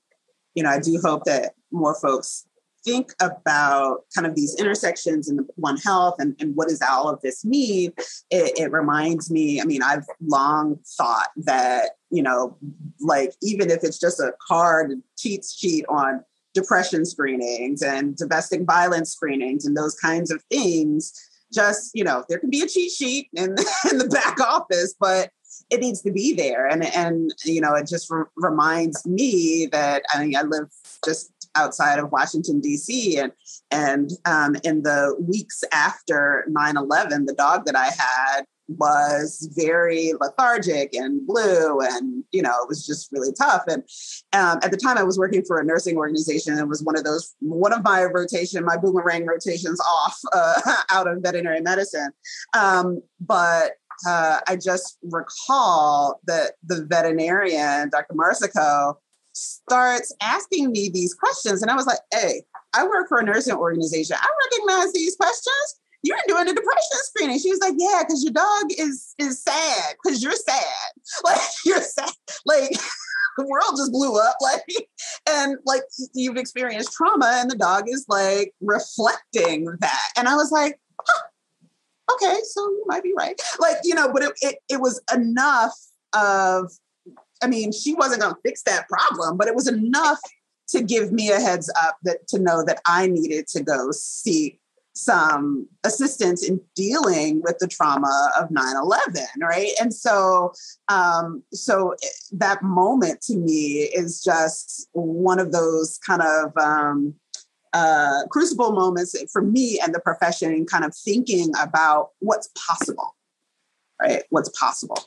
you 0.56 0.64
know, 0.64 0.70
I 0.70 0.80
do 0.80 0.98
hope 1.04 1.24
that 1.24 1.52
more 1.70 1.94
folks 2.00 2.46
think 2.84 3.12
about 3.20 4.04
kind 4.14 4.26
of 4.26 4.34
these 4.34 4.54
intersections 4.58 5.28
in 5.28 5.46
One 5.56 5.76
Health 5.76 6.16
and, 6.18 6.34
and 6.40 6.56
what 6.56 6.68
does 6.68 6.80
all 6.80 7.08
of 7.08 7.20
this 7.20 7.44
mean, 7.44 7.92
it, 8.30 8.58
it, 8.58 8.70
reminds 8.70 9.30
me, 9.30 9.60
I 9.60 9.64
mean, 9.64 9.82
I've 9.82 10.06
long 10.20 10.78
thought 10.96 11.28
that, 11.36 11.90
you 12.10 12.22
know, 12.22 12.56
like 13.00 13.34
even 13.42 13.70
if 13.70 13.82
it's 13.82 13.98
just 13.98 14.20
a 14.20 14.32
card 14.48 14.92
cheat 15.18 15.44
sheet 15.44 15.84
on 15.88 16.24
depression 16.54 17.04
screenings 17.04 17.82
and 17.82 18.16
domestic 18.16 18.62
violence 18.62 19.12
screenings 19.12 19.66
and 19.66 19.76
those 19.76 19.94
kinds 19.94 20.30
of 20.30 20.42
things. 20.50 21.12
Just, 21.52 21.90
you 21.94 22.02
know, 22.02 22.24
there 22.28 22.38
can 22.38 22.50
be 22.50 22.62
a 22.62 22.66
cheat 22.66 22.90
sheet 22.90 23.28
in, 23.34 23.50
in 23.90 23.98
the 23.98 24.08
back 24.08 24.40
office, 24.40 24.94
but 24.98 25.30
it 25.70 25.80
needs 25.80 26.02
to 26.02 26.12
be 26.12 26.34
there. 26.34 26.66
And, 26.66 26.84
and 26.94 27.30
you 27.44 27.60
know, 27.60 27.74
it 27.74 27.86
just 27.88 28.10
re- 28.10 28.24
reminds 28.36 29.04
me 29.06 29.68
that 29.72 30.02
I 30.12 30.24
mean, 30.24 30.36
I 30.36 30.42
live 30.42 30.68
just 31.04 31.32
outside 31.56 31.98
of 31.98 32.12
Washington, 32.12 32.60
D.C. 32.60 33.18
And, 33.18 33.32
and 33.70 34.10
um, 34.26 34.56
in 34.62 34.82
the 34.82 35.16
weeks 35.18 35.64
after 35.72 36.44
9 36.48 36.76
11, 36.76 37.26
the 37.26 37.34
dog 37.34 37.64
that 37.66 37.76
I 37.76 37.86
had 37.86 38.44
was 38.68 39.48
very 39.56 40.12
lethargic 40.20 40.94
and 40.94 41.24
blue 41.26 41.78
and 41.80 42.24
you 42.32 42.42
know 42.42 42.50
it 42.62 42.68
was 42.68 42.84
just 42.84 43.12
really 43.12 43.32
tough 43.32 43.62
and 43.68 43.82
um, 44.32 44.58
at 44.62 44.72
the 44.72 44.76
time 44.76 44.98
i 44.98 45.04
was 45.04 45.16
working 45.16 45.44
for 45.44 45.60
a 45.60 45.64
nursing 45.64 45.96
organization 45.96 46.58
and 46.58 46.68
was 46.68 46.82
one 46.82 46.98
of 46.98 47.04
those 47.04 47.34
one 47.38 47.72
of 47.72 47.84
my 47.84 48.02
rotation 48.02 48.64
my 48.64 48.76
boomerang 48.76 49.24
rotations 49.24 49.80
off 49.80 50.18
uh, 50.32 50.60
out 50.90 51.06
of 51.06 51.22
veterinary 51.22 51.60
medicine 51.60 52.10
um, 52.54 53.00
but 53.20 53.74
uh, 54.06 54.40
i 54.46 54.56
just 54.56 54.98
recall 55.02 56.20
that 56.26 56.52
the 56.64 56.84
veterinarian 56.84 57.88
dr 57.90 58.12
marsico 58.14 58.94
starts 59.32 60.14
asking 60.22 60.70
me 60.72 60.90
these 60.92 61.14
questions 61.14 61.62
and 61.62 61.70
i 61.70 61.74
was 61.74 61.86
like 61.86 61.98
hey 62.12 62.42
i 62.74 62.84
work 62.84 63.08
for 63.08 63.18
a 63.18 63.24
nursing 63.24 63.54
organization 63.54 64.16
i 64.18 64.28
recognize 64.50 64.92
these 64.92 65.16
questions 65.16 65.76
you're 66.06 66.18
doing 66.28 66.48
a 66.48 66.54
depression 66.54 66.98
screening. 67.04 67.38
She 67.38 67.50
was 67.50 67.60
like, 67.60 67.74
yeah, 67.76 68.02
because 68.06 68.22
your 68.22 68.32
dog 68.32 68.66
is 68.78 69.14
is 69.18 69.42
sad 69.42 69.96
because 70.02 70.22
you're 70.22 70.32
sad. 70.32 70.62
Like 71.24 71.40
you're 71.64 71.80
sad. 71.80 72.10
Like 72.44 72.70
the 73.38 73.46
world 73.46 73.74
just 73.76 73.92
blew 73.92 74.18
up. 74.18 74.36
Like 74.40 74.64
and 75.28 75.56
like 75.64 75.82
you've 76.14 76.36
experienced 76.36 76.92
trauma, 76.92 77.38
and 77.40 77.50
the 77.50 77.56
dog 77.56 77.84
is 77.88 78.04
like 78.08 78.52
reflecting 78.60 79.66
that. 79.80 80.08
And 80.16 80.28
I 80.28 80.34
was 80.34 80.50
like, 80.50 80.78
huh, 81.00 81.22
okay, 82.12 82.38
so 82.44 82.60
you 82.62 82.84
might 82.86 83.02
be 83.02 83.12
right. 83.16 83.40
Like 83.58 83.76
you 83.84 83.94
know, 83.94 84.12
but 84.12 84.22
it 84.22 84.32
it, 84.40 84.56
it 84.68 84.80
was 84.80 85.00
enough 85.14 85.74
of. 86.14 86.72
I 87.42 87.48
mean, 87.48 87.70
she 87.70 87.92
wasn't 87.92 88.22
going 88.22 88.34
to 88.34 88.40
fix 88.42 88.62
that 88.62 88.88
problem, 88.88 89.36
but 89.36 89.46
it 89.46 89.54
was 89.54 89.68
enough 89.68 90.18
to 90.68 90.82
give 90.82 91.12
me 91.12 91.30
a 91.30 91.38
heads 91.38 91.70
up 91.82 91.98
that 92.04 92.26
to 92.28 92.38
know 92.38 92.64
that 92.64 92.80
I 92.86 93.06
needed 93.06 93.46
to 93.48 93.62
go 93.62 93.90
see 93.92 94.58
some 94.96 95.68
assistance 95.84 96.42
in 96.42 96.58
dealing 96.74 97.42
with 97.42 97.58
the 97.58 97.68
trauma 97.68 98.30
of 98.40 98.48
9-11 98.48 99.26
right 99.38 99.72
and 99.78 99.92
so 99.92 100.52
um, 100.88 101.42
so 101.52 101.94
that 102.32 102.62
moment 102.62 103.20
to 103.20 103.36
me 103.36 103.90
is 103.94 104.22
just 104.24 104.88
one 104.92 105.38
of 105.38 105.52
those 105.52 105.98
kind 105.98 106.22
of 106.22 106.56
um, 106.56 107.14
uh, 107.76 108.26
crucible 108.30 108.72
moments 108.72 109.14
for 109.30 109.42
me 109.42 109.78
and 109.82 109.94
the 109.94 110.00
profession 110.00 110.50
in 110.50 110.64
kind 110.64 110.84
of 110.84 110.94
thinking 110.94 111.52
about 111.60 112.10
what's 112.20 112.48
possible 112.66 113.14
right 114.00 114.22
what's 114.30 114.48
possible 114.58 114.98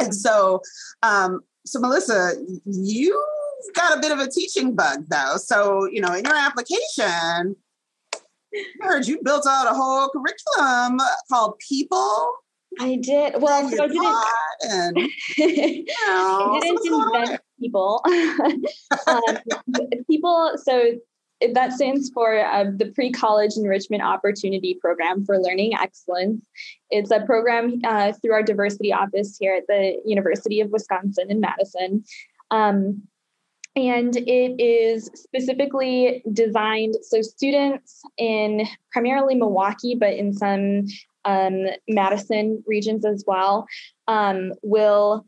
and 0.00 0.12
so 0.14 0.60
um, 1.02 1.40
so 1.64 1.78
melissa 1.78 2.32
you 2.64 3.24
got 3.74 3.96
a 3.96 4.00
bit 4.00 4.10
of 4.10 4.18
a 4.18 4.28
teaching 4.28 4.74
bug 4.74 5.04
though 5.08 5.36
so 5.36 5.88
you 5.90 6.00
know 6.00 6.12
in 6.12 6.24
your 6.24 6.36
application 6.36 7.54
I 8.82 8.86
heard 8.86 9.06
you 9.06 9.20
built 9.22 9.46
out 9.48 9.70
a 9.70 9.74
whole 9.74 10.08
curriculum 10.10 11.00
called 11.28 11.58
People. 11.58 12.28
I 12.78 12.96
did. 13.02 13.40
Well, 13.40 13.68
so 13.68 13.84
I 13.84 13.88
didn't. 13.88 14.16
And, 14.70 14.96
you 15.36 15.84
know, 16.06 16.54
I 16.54 16.60
didn't 16.60 16.86
invent 16.86 17.40
people. 17.58 18.00
um, 19.06 19.38
people. 20.08 20.52
So 20.62 20.92
that 21.52 21.72
stands 21.72 22.10
for 22.10 22.38
uh, 22.38 22.64
the 22.76 22.86
Pre-College 22.86 23.52
Enrichment 23.56 24.02
Opportunity 24.02 24.78
Program 24.80 25.24
for 25.24 25.38
Learning 25.38 25.74
Excellence. 25.74 26.46
It's 26.90 27.10
a 27.10 27.20
program 27.20 27.80
uh, 27.84 28.12
through 28.12 28.32
our 28.32 28.42
diversity 28.42 28.92
office 28.92 29.36
here 29.38 29.54
at 29.54 29.66
the 29.68 30.00
University 30.04 30.60
of 30.60 30.70
Wisconsin 30.70 31.30
in 31.30 31.40
Madison. 31.40 32.04
Um, 32.50 33.02
and 33.76 34.16
it 34.16 34.62
is 34.62 35.10
specifically 35.14 36.22
designed 36.32 36.94
so 37.02 37.22
students 37.22 38.02
in 38.16 38.66
primarily 38.92 39.34
Milwaukee, 39.34 39.96
but 39.96 40.14
in 40.14 40.32
some 40.32 40.86
um, 41.24 41.66
Madison 41.88 42.62
regions 42.66 43.04
as 43.04 43.24
well, 43.26 43.66
um, 44.06 44.52
will 44.62 45.26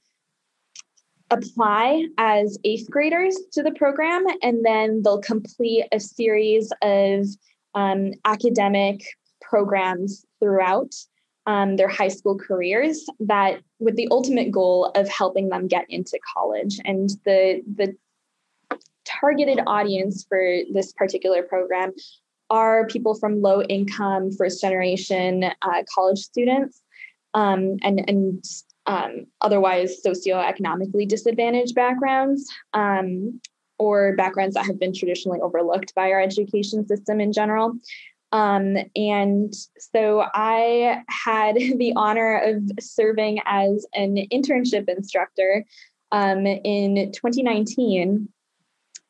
apply 1.30 2.06
as 2.18 2.58
eighth 2.64 2.90
graders 2.90 3.36
to 3.52 3.62
the 3.62 3.72
program, 3.72 4.24
and 4.42 4.64
then 4.64 5.02
they'll 5.02 5.20
complete 5.20 5.86
a 5.92 6.00
series 6.00 6.72
of 6.82 7.26
um, 7.74 8.12
academic 8.24 9.02
programs 9.40 10.24
throughout 10.40 10.94
um, 11.46 11.76
their 11.76 11.88
high 11.88 12.08
school 12.08 12.36
careers 12.36 13.06
that 13.20 13.60
with 13.78 13.96
the 13.96 14.08
ultimate 14.10 14.50
goal 14.50 14.90
of 14.94 15.08
helping 15.08 15.48
them 15.48 15.68
get 15.68 15.84
into 15.88 16.18
college. 16.34 16.78
And 16.84 17.10
the 17.24 17.62
the 17.76 17.96
targeted 19.04 19.60
audience 19.66 20.26
for 20.28 20.58
this 20.72 20.92
particular 20.92 21.42
program 21.42 21.92
are 22.50 22.86
people 22.86 23.14
from 23.14 23.40
low 23.40 23.62
income, 23.62 24.32
first 24.32 24.60
generation 24.60 25.44
uh, 25.44 25.82
college 25.92 26.18
students 26.18 26.82
um, 27.34 27.76
and, 27.82 28.08
and 28.08 28.44
um, 28.86 29.26
otherwise 29.40 30.00
socioeconomically 30.04 31.08
disadvantaged 31.08 31.74
backgrounds 31.74 32.48
um, 32.72 33.40
or 33.78 34.14
backgrounds 34.16 34.54
that 34.54 34.66
have 34.66 34.78
been 34.78 34.94
traditionally 34.94 35.40
overlooked 35.40 35.94
by 35.94 36.10
our 36.12 36.20
education 36.20 36.86
system 36.86 37.20
in 37.20 37.32
general. 37.32 37.74
Um, 38.32 38.76
and 38.94 39.54
so 39.78 40.24
I 40.34 41.02
had 41.08 41.54
the 41.78 41.92
honor 41.96 42.38
of 42.38 42.62
serving 42.80 43.40
as 43.44 43.86
an 43.94 44.16
internship 44.32 44.88
instructor 44.88 45.64
um, 46.12 46.46
in 46.46 47.12
2019 47.12 48.28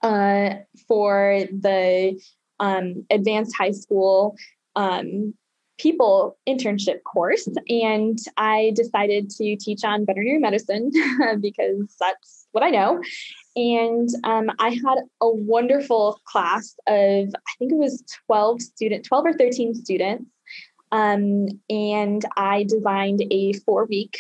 uh, 0.03 0.55
for 0.87 1.41
the 1.51 2.21
um, 2.59 3.05
advanced 3.11 3.57
high 3.57 3.73
school 3.73 4.37
um, 4.75 5.35
people 5.79 6.39
internship 6.49 7.03
course. 7.03 7.49
And 7.69 8.19
I 8.37 8.73
decided 8.75 9.31
to 9.31 9.57
teach 9.57 9.85
on 9.85 10.07
veterinary 10.07 10.39
medicine 10.39 10.91
because 11.41 11.95
that's 12.01 12.47
what 12.53 12.65
I 12.65 12.71
know. 12.71 13.01
And 13.57 14.09
um, 14.25 14.51
I 14.59 14.71
had 14.71 14.99
a 15.21 15.29
wonderful 15.29 16.21
class 16.25 16.75
of, 16.87 17.29
I 17.35 17.53
think 17.59 17.73
it 17.73 17.79
was 17.79 18.03
12 18.27 18.63
student, 18.63 19.05
12 19.05 19.27
or 19.27 19.33
13 19.35 19.75
students. 19.75 20.25
Um, 20.93 21.49
and 21.69 22.25
I 22.37 22.65
designed 22.65 23.23
a 23.31 23.53
four 23.55 23.87
week 23.87 24.19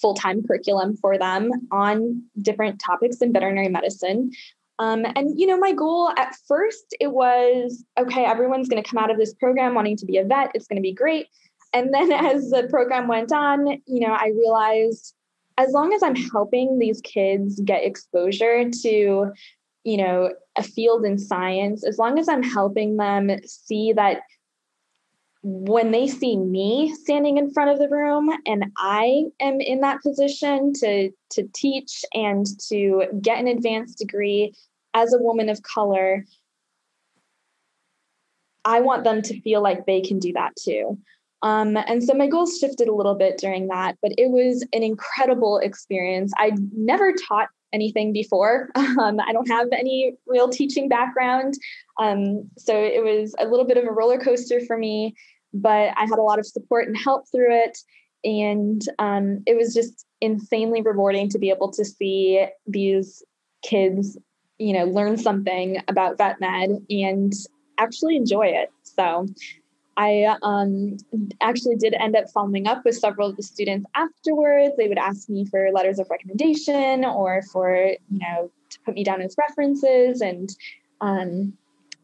full 0.00 0.14
time 0.14 0.42
curriculum 0.46 0.96
for 0.96 1.18
them 1.18 1.50
on 1.70 2.22
different 2.40 2.80
topics 2.84 3.18
in 3.18 3.32
veterinary 3.32 3.68
medicine. 3.68 4.30
Um, 4.78 5.04
and 5.16 5.38
you 5.38 5.46
know, 5.46 5.58
my 5.58 5.72
goal 5.72 6.10
at 6.16 6.36
first 6.46 6.94
it 7.00 7.12
was 7.12 7.84
okay. 7.98 8.24
Everyone's 8.24 8.68
going 8.68 8.82
to 8.82 8.88
come 8.88 9.02
out 9.02 9.10
of 9.10 9.18
this 9.18 9.34
program 9.34 9.74
wanting 9.74 9.96
to 9.96 10.06
be 10.06 10.18
a 10.18 10.24
vet. 10.24 10.52
It's 10.54 10.66
going 10.66 10.76
to 10.76 10.82
be 10.82 10.94
great. 10.94 11.26
And 11.72 11.92
then 11.92 12.12
as 12.12 12.50
the 12.50 12.66
program 12.70 13.08
went 13.08 13.32
on, 13.32 13.66
you 13.86 14.00
know, 14.00 14.12
I 14.12 14.32
realized 14.36 15.14
as 15.58 15.72
long 15.72 15.92
as 15.92 16.02
I'm 16.02 16.14
helping 16.14 16.78
these 16.78 17.00
kids 17.00 17.60
get 17.64 17.84
exposure 17.84 18.70
to, 18.70 19.32
you 19.84 19.96
know, 19.96 20.32
a 20.56 20.62
field 20.62 21.04
in 21.04 21.18
science, 21.18 21.84
as 21.84 21.98
long 21.98 22.18
as 22.18 22.28
I'm 22.28 22.44
helping 22.44 22.96
them 22.96 23.30
see 23.44 23.92
that 23.94 24.20
when 25.42 25.92
they 25.92 26.06
see 26.06 26.36
me 26.36 26.92
standing 26.94 27.38
in 27.38 27.52
front 27.52 27.70
of 27.70 27.78
the 27.78 27.88
room 27.88 28.28
and 28.44 28.66
I 28.76 29.24
am 29.40 29.60
in 29.60 29.80
that 29.80 30.02
position 30.02 30.72
to 30.74 31.10
to 31.30 31.48
teach 31.54 32.04
and 32.12 32.44
to 32.68 33.04
get 33.20 33.38
an 33.38 33.46
advanced 33.46 33.98
degree 33.98 34.52
as 34.94 35.12
a 35.12 35.22
woman 35.22 35.48
of 35.48 35.62
color, 35.62 36.24
I 38.64 38.80
want 38.80 39.04
them 39.04 39.22
to 39.22 39.40
feel 39.40 39.62
like 39.62 39.86
they 39.86 40.00
can 40.00 40.18
do 40.18 40.32
that 40.34 40.54
too. 40.56 40.98
Um, 41.42 41.76
and 41.76 42.02
so 42.02 42.14
my 42.14 42.26
goals 42.26 42.58
shifted 42.58 42.88
a 42.88 42.94
little 42.94 43.14
bit 43.14 43.38
during 43.38 43.68
that, 43.68 43.96
but 44.02 44.12
it 44.18 44.30
was 44.30 44.66
an 44.72 44.82
incredible 44.82 45.58
experience. 45.58 46.32
I 46.36 46.52
never 46.74 47.12
taught 47.12 47.48
anything 47.72 48.12
before. 48.12 48.70
Um, 48.98 49.20
I 49.20 49.32
don't 49.32 49.48
have 49.48 49.68
any 49.70 50.14
real 50.26 50.48
teaching 50.48 50.88
background. 50.88 51.54
Um, 52.00 52.50
so 52.58 52.74
it 52.74 53.04
was 53.04 53.32
a 53.38 53.46
little 53.46 53.64
bit 53.64 53.76
of 53.76 53.84
a 53.84 53.92
roller 53.92 54.18
coaster 54.18 54.60
for 54.66 54.76
me, 54.76 55.14
but 55.54 55.92
I 55.96 56.00
had 56.00 56.18
a 56.18 56.22
lot 56.22 56.40
of 56.40 56.46
support 56.46 56.88
and 56.88 56.96
help 56.96 57.26
through 57.30 57.54
it. 57.64 57.78
And 58.24 58.82
um, 58.98 59.44
it 59.46 59.56
was 59.56 59.72
just 59.72 60.04
insanely 60.20 60.82
rewarding 60.82 61.28
to 61.28 61.38
be 61.38 61.50
able 61.50 61.70
to 61.72 61.84
see 61.84 62.44
these 62.66 63.22
kids 63.62 64.18
you 64.58 64.72
know, 64.72 64.84
learn 64.84 65.16
something 65.16 65.82
about 65.88 66.18
vet 66.18 66.40
med 66.40 66.70
and 66.90 67.32
actually 67.78 68.16
enjoy 68.16 68.46
it. 68.46 68.70
So 68.82 69.26
I 69.96 70.36
um, 70.42 70.96
actually 71.40 71.76
did 71.76 71.94
end 71.94 72.16
up 72.16 72.30
following 72.30 72.66
up 72.66 72.84
with 72.84 72.96
several 72.96 73.30
of 73.30 73.36
the 73.36 73.42
students 73.42 73.86
afterwards. 73.94 74.74
They 74.76 74.88
would 74.88 74.98
ask 74.98 75.28
me 75.28 75.44
for 75.44 75.70
letters 75.72 75.98
of 75.98 76.08
recommendation 76.10 77.04
or 77.04 77.42
for, 77.52 77.74
you 78.10 78.18
know, 78.18 78.50
to 78.70 78.80
put 78.84 78.94
me 78.94 79.04
down 79.04 79.22
as 79.22 79.36
references. 79.38 80.20
And 80.20 80.50
Um, 81.00 81.56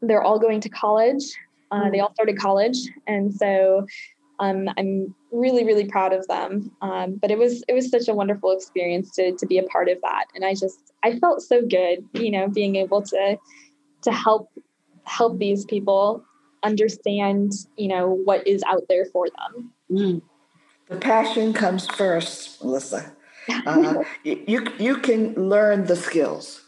they're 0.03 0.23
all 0.23 0.39
going 0.39 0.61
to 0.61 0.69
college. 0.69 1.25
Uh, 1.73 1.91
they 1.91 1.99
all 1.99 2.15
started 2.15 2.39
college, 2.39 2.79
and 3.09 3.35
so 3.35 3.85
um, 4.41 4.69
I'm 4.77 5.15
really, 5.31 5.65
really 5.65 5.87
proud 5.87 6.13
of 6.13 6.27
them. 6.27 6.71
Um, 6.83 7.17
but 7.21 7.31
it 7.31 7.39
was 7.39 7.63
it 7.69 7.73
was 7.73 7.91
such 7.91 8.09
a 8.09 8.15
wonderful 8.15 8.53
experience 8.53 9.11
to 9.13 9.33
to 9.33 9.47
be 9.47 9.59
a 9.59 9.63
part 9.65 9.89
of 9.89 10.01
that, 10.03 10.27
and 10.35 10.45
I 10.45 10.55
just 10.55 10.93
I 11.03 11.19
felt 11.19 11.43
so 11.43 11.63
good, 11.63 12.05
you 12.15 12.31
know, 12.31 12.49
being 12.49 12.77
able 12.77 13.03
to 13.03 13.39
to 14.03 14.13
help 14.13 14.51
help 15.05 15.39
these 15.39 15.65
people 15.65 16.25
understand, 16.63 17.53
you 17.77 17.89
know, 17.89 18.09
what 18.09 18.47
is 18.47 18.63
out 18.65 18.83
there 18.89 19.05
for 19.07 19.27
them. 19.29 19.73
Mm. 19.91 20.23
The 20.89 20.97
passion 20.97 21.53
comes 21.53 21.87
first, 21.87 22.63
Melissa. 22.63 23.13
Uh, 23.67 24.03
you 24.23 24.67
you 24.79 24.97
can 24.97 25.35
learn 25.35 25.85
the 25.85 25.97
skills. 25.97 26.63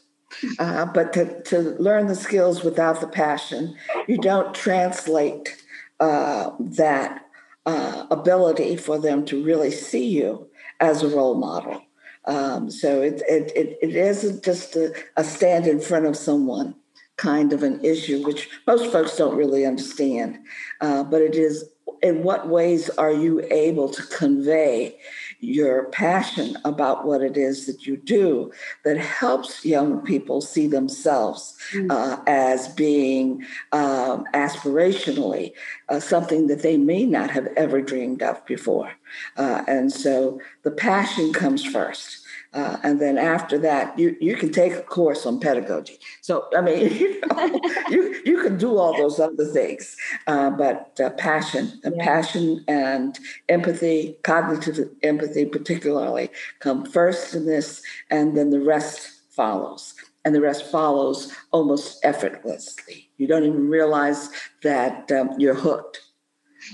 Uh, 0.59 0.85
but 0.85 1.15
to, 1.15 1.43
to 1.45 1.61
learn 1.79 2.07
the 2.07 2.15
skills 2.15 2.63
without 2.63 3.01
the 3.01 3.07
passion, 3.07 3.75
you 4.07 4.19
don't 4.19 4.55
translate 4.55 5.57
uh, 6.01 6.51
that 6.61 7.26
uh, 7.67 8.07
ability 8.11 8.77
for 8.77 8.99
them 8.99 9.25
to 9.27 9.45
really 9.45 9.71
see 9.71 10.07
you 10.07 10.49
as 10.81 11.03
a 11.03 11.09
role 11.09 11.35
model. 11.35 11.83
Um, 12.25 12.71
so 12.71 13.03
it, 13.03 13.23
it, 13.29 13.53
it, 13.55 13.79
it 13.83 13.97
isn't 13.97 14.45
just 14.45 14.75
a, 14.77 14.95
a 15.17 15.25
stand 15.25 15.67
in 15.67 15.81
front 15.81 16.07
of 16.07 16.17
someone 16.17 16.75
kind 17.17 17.53
of 17.53 17.63
an 17.63 17.83
issue, 17.85 18.25
which 18.25 18.49
most 18.67 18.93
folks 18.93 19.17
don't 19.17 19.37
really 19.37 19.65
understand. 19.65 20.39
Uh, 20.81 21.03
but 21.03 21.23
it 21.23 21.35
is 21.35 21.65
in 22.03 22.23
what 22.23 22.49
ways 22.49 22.91
are 22.91 23.13
you 23.13 23.41
able 23.51 23.89
to 23.89 24.03
convey 24.05 24.99
your 25.41 25.85
passion 25.91 26.57
about 26.65 27.07
what 27.07 27.23
it 27.23 27.37
is 27.37 27.67
that 27.67 27.87
you 27.87 27.97
do 27.97 28.51
that 28.85 28.97
helps 28.97 29.65
young 29.65 30.01
people 30.01 30.41
see 30.41 30.67
themselves 30.67 31.57
mm. 31.73 31.91
uh, 31.91 32.21
as 32.27 32.69
being 32.69 33.45
um, 33.73 34.25
aspirationally 34.35 35.53
uh, 35.89 36.01
something 36.01 36.47
that 36.47 36.63
they 36.63 36.77
may 36.77 37.05
not 37.05 37.31
have 37.31 37.47
ever 37.57 37.81
dreamed 37.81 38.23
of 38.23 38.45
before. 38.47 38.93
Uh, 39.37 39.63
and 39.67 39.93
so 39.93 40.41
the 40.63 40.71
passion 40.71 41.33
comes 41.33 41.65
first. 41.65 42.26
Uh, 42.57 42.79
and 42.83 43.03
then 43.03 43.19
after 43.19 43.59
that, 43.59 43.97
you, 43.99 44.17
you 44.19 44.35
can 44.35 44.51
take 44.51 44.73
a 44.73 44.81
course 44.81 45.27
on 45.27 45.39
pedagogy. 45.39 45.99
So, 46.23 46.49
I 46.57 46.63
mean, 46.63 46.91
you, 46.97 47.21
know, 47.21 47.61
you, 47.91 48.23
you 48.25 48.43
can 48.43 48.57
do 48.57 48.79
all 48.79 48.97
those 48.97 49.21
other 49.21 49.45
things, 49.45 49.95
uh, 50.27 50.49
but 50.51 50.99
uh, 50.99 51.11
passion, 51.11 51.79
and 51.85 51.95
yeah. 51.97 52.05
passion 52.05 52.65
and 52.67 53.19
empathy, 53.51 54.17
cognitive 54.23 54.89
empathy 55.03 55.45
particularly, 55.45 56.31
come 56.61 56.87
first 56.87 57.35
in 57.35 57.45
this, 57.45 57.83
and 58.11 58.35
then 58.35 58.49
the 58.49 58.61
rest 58.61 59.11
follows. 59.31 59.95
And 60.25 60.35
the 60.35 60.41
rest 60.41 60.65
follows 60.71 61.33
almost 61.53 62.03
effortlessly. 62.05 63.11
You 63.19 63.27
don't 63.27 63.45
even 63.45 63.69
realize 63.69 64.31
that 64.63 65.13
um, 65.13 65.31
you're 65.39 65.55
hooked. 65.55 66.01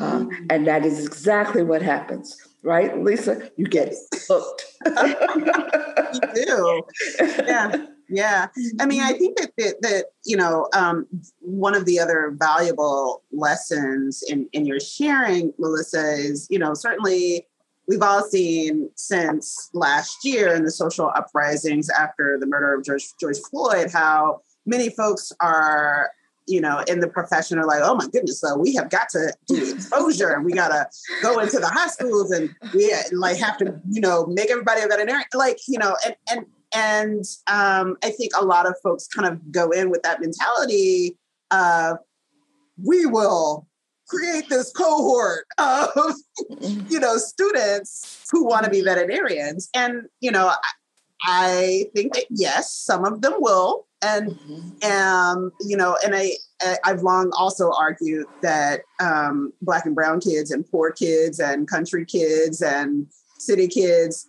Uh, 0.01 0.21
mm. 0.21 0.47
And 0.49 0.67
that 0.69 0.87
is 0.87 1.05
exactly 1.05 1.63
what 1.63 1.83
happens 1.83 2.37
right, 2.63 2.99
Lisa? 2.99 3.51
You 3.57 3.67
get 3.67 3.95
hooked. 4.29 4.65
you 4.87 6.45
do. 6.45 6.83
Yeah. 7.47 7.87
Yeah. 8.09 8.49
I 8.79 8.87
mean, 8.87 9.01
I 9.03 9.15
think 9.15 9.39
that, 9.39 9.53
that, 9.57 9.83
that 9.83 10.05
you 10.25 10.37
know, 10.37 10.69
um, 10.75 11.07
one 11.41 11.75
of 11.75 11.87
the 11.87 11.99
other 11.99 12.35
valuable 12.39 13.23
lessons 13.33 14.23
in, 14.29 14.49
in 14.53 14.67
your 14.67 14.81
sharing, 14.81 15.55
Melissa, 15.59 16.13
is, 16.13 16.47
you 16.51 16.59
know, 16.59 16.75
certainly 16.75 17.47
we've 17.89 18.03
all 18.03 18.23
seen 18.23 18.91
since 18.97 19.71
last 19.73 20.25
year 20.25 20.55
in 20.55 20.65
the 20.65 20.71
social 20.71 21.11
uprisings 21.15 21.89
after 21.89 22.39
the 22.39 22.47
murder 22.47 22.75
of 22.75 22.85
George, 22.85 23.05
George 23.19 23.39
Floyd 23.51 23.91
how 23.91 24.41
many 24.67 24.91
folks 24.91 25.33
are 25.41 26.11
you 26.47 26.61
know, 26.61 26.83
in 26.89 27.01
the 27.01 27.09
profession 27.09 27.59
are 27.59 27.67
like, 27.67 27.81
oh 27.83 27.95
my 27.95 28.07
goodness, 28.13 28.41
so 28.41 28.57
we 28.57 28.75
have 28.75 28.91
got 28.91 29.09
to 29.11 29.33
do 29.47 29.75
exposure 29.75 30.31
and 30.31 30.45
we 30.45 30.53
got 30.53 30.69
to 30.69 30.87
go 31.23 31.39
into 31.39 31.59
the 31.59 31.69
hospitals 31.69 32.31
and 32.31 32.55
we 32.75 32.93
uh, 32.93 32.99
like 33.13 33.37
have 33.37 33.57
to, 33.59 33.81
you 33.91 34.01
know, 34.01 34.27
make 34.27 34.51
everybody 34.51 34.83
a 34.83 34.87
veterinarian. 34.87 35.25
Like, 35.35 35.59
you 35.69 35.79
know, 35.79 35.97
and, 36.05 36.17
and, 36.31 36.47
and 36.75 37.25
um, 37.47 37.97
I 38.03 38.11
think 38.11 38.33
a 38.39 38.45
lot 38.45 38.67
of 38.67 38.75
folks 38.83 39.07
kind 39.07 39.29
of 39.29 39.53
go 39.53 39.71
in 39.71 39.91
with 39.91 40.03
that 40.03 40.21
mentality 40.21 41.17
of 41.51 41.99
we 42.83 43.07
will 43.07 43.69
create 44.09 44.49
this 44.49 44.73
cohort 44.73 45.47
of, 45.59 45.91
mm-hmm. 46.51 46.87
you 46.89 46.99
know, 46.99 47.17
students 47.17 48.27
who 48.31 48.45
want 48.45 48.65
to 48.65 48.71
be 48.71 48.79
mm-hmm. 48.79 48.87
veterinarians. 48.87 49.69
And, 49.75 50.03
you 50.21 50.31
know, 50.31 50.49
I, 50.49 50.57
I 51.25 51.85
think 51.95 52.15
that 52.15 52.27
yes, 52.31 52.75
some 52.75 53.05
of 53.05 53.23
them 53.23 53.35
will 53.39 53.87
and 54.03 54.31
mm-hmm. 54.31 54.91
um, 54.93 55.53
you 55.61 55.77
know 55.77 55.97
and 56.05 56.15
i 56.15 56.33
i've 56.85 57.03
long 57.03 57.31
also 57.37 57.71
argued 57.73 58.27
that 58.43 58.83
um, 59.01 59.53
black 59.63 59.87
and 59.87 59.95
brown 59.95 60.21
kids 60.21 60.51
and 60.51 60.69
poor 60.71 60.91
kids 60.91 61.41
and 61.41 61.69
country 61.69 62.05
kids 62.05 62.63
and 62.63 63.07
city 63.39 63.69
kids 63.69 64.29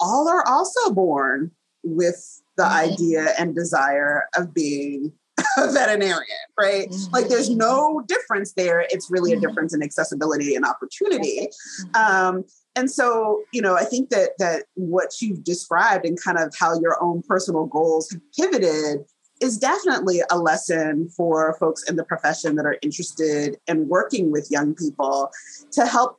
all 0.00 0.28
are 0.28 0.46
also 0.46 0.92
born 0.92 1.50
with 1.84 2.42
the 2.56 2.62
mm-hmm. 2.62 2.92
idea 2.92 3.28
and 3.38 3.54
desire 3.54 4.28
of 4.36 4.52
being 4.52 5.12
a 5.38 5.72
veterinarian 5.72 6.26
right 6.58 6.88
mm-hmm. 6.88 7.14
like 7.14 7.28
there's 7.28 7.50
no 7.50 8.02
difference 8.06 8.52
there 8.52 8.80
it's 8.90 9.10
really 9.10 9.32
a 9.32 9.36
mm-hmm. 9.36 9.46
difference 9.46 9.74
in 9.74 9.82
accessibility 9.82 10.54
and 10.54 10.64
opportunity 10.64 11.48
mm-hmm. 11.48 11.96
um, 11.96 12.44
and 12.76 12.90
so 12.90 13.42
you 13.52 13.62
know 13.62 13.74
i 13.76 13.84
think 13.84 14.10
that 14.10 14.30
that 14.38 14.64
what 14.74 15.10
you've 15.20 15.42
described 15.42 16.04
and 16.04 16.18
kind 16.22 16.38
of 16.38 16.54
how 16.58 16.78
your 16.80 17.02
own 17.02 17.22
personal 17.22 17.66
goals 17.66 18.10
have 18.10 18.20
pivoted 18.38 19.04
is 19.40 19.58
definitely 19.58 20.22
a 20.30 20.38
lesson 20.38 21.08
for 21.08 21.56
folks 21.58 21.82
in 21.88 21.96
the 21.96 22.04
profession 22.04 22.54
that 22.54 22.64
are 22.64 22.76
interested 22.80 23.56
in 23.66 23.88
working 23.88 24.30
with 24.30 24.48
young 24.50 24.74
people 24.74 25.30
to 25.72 25.84
help 25.84 26.18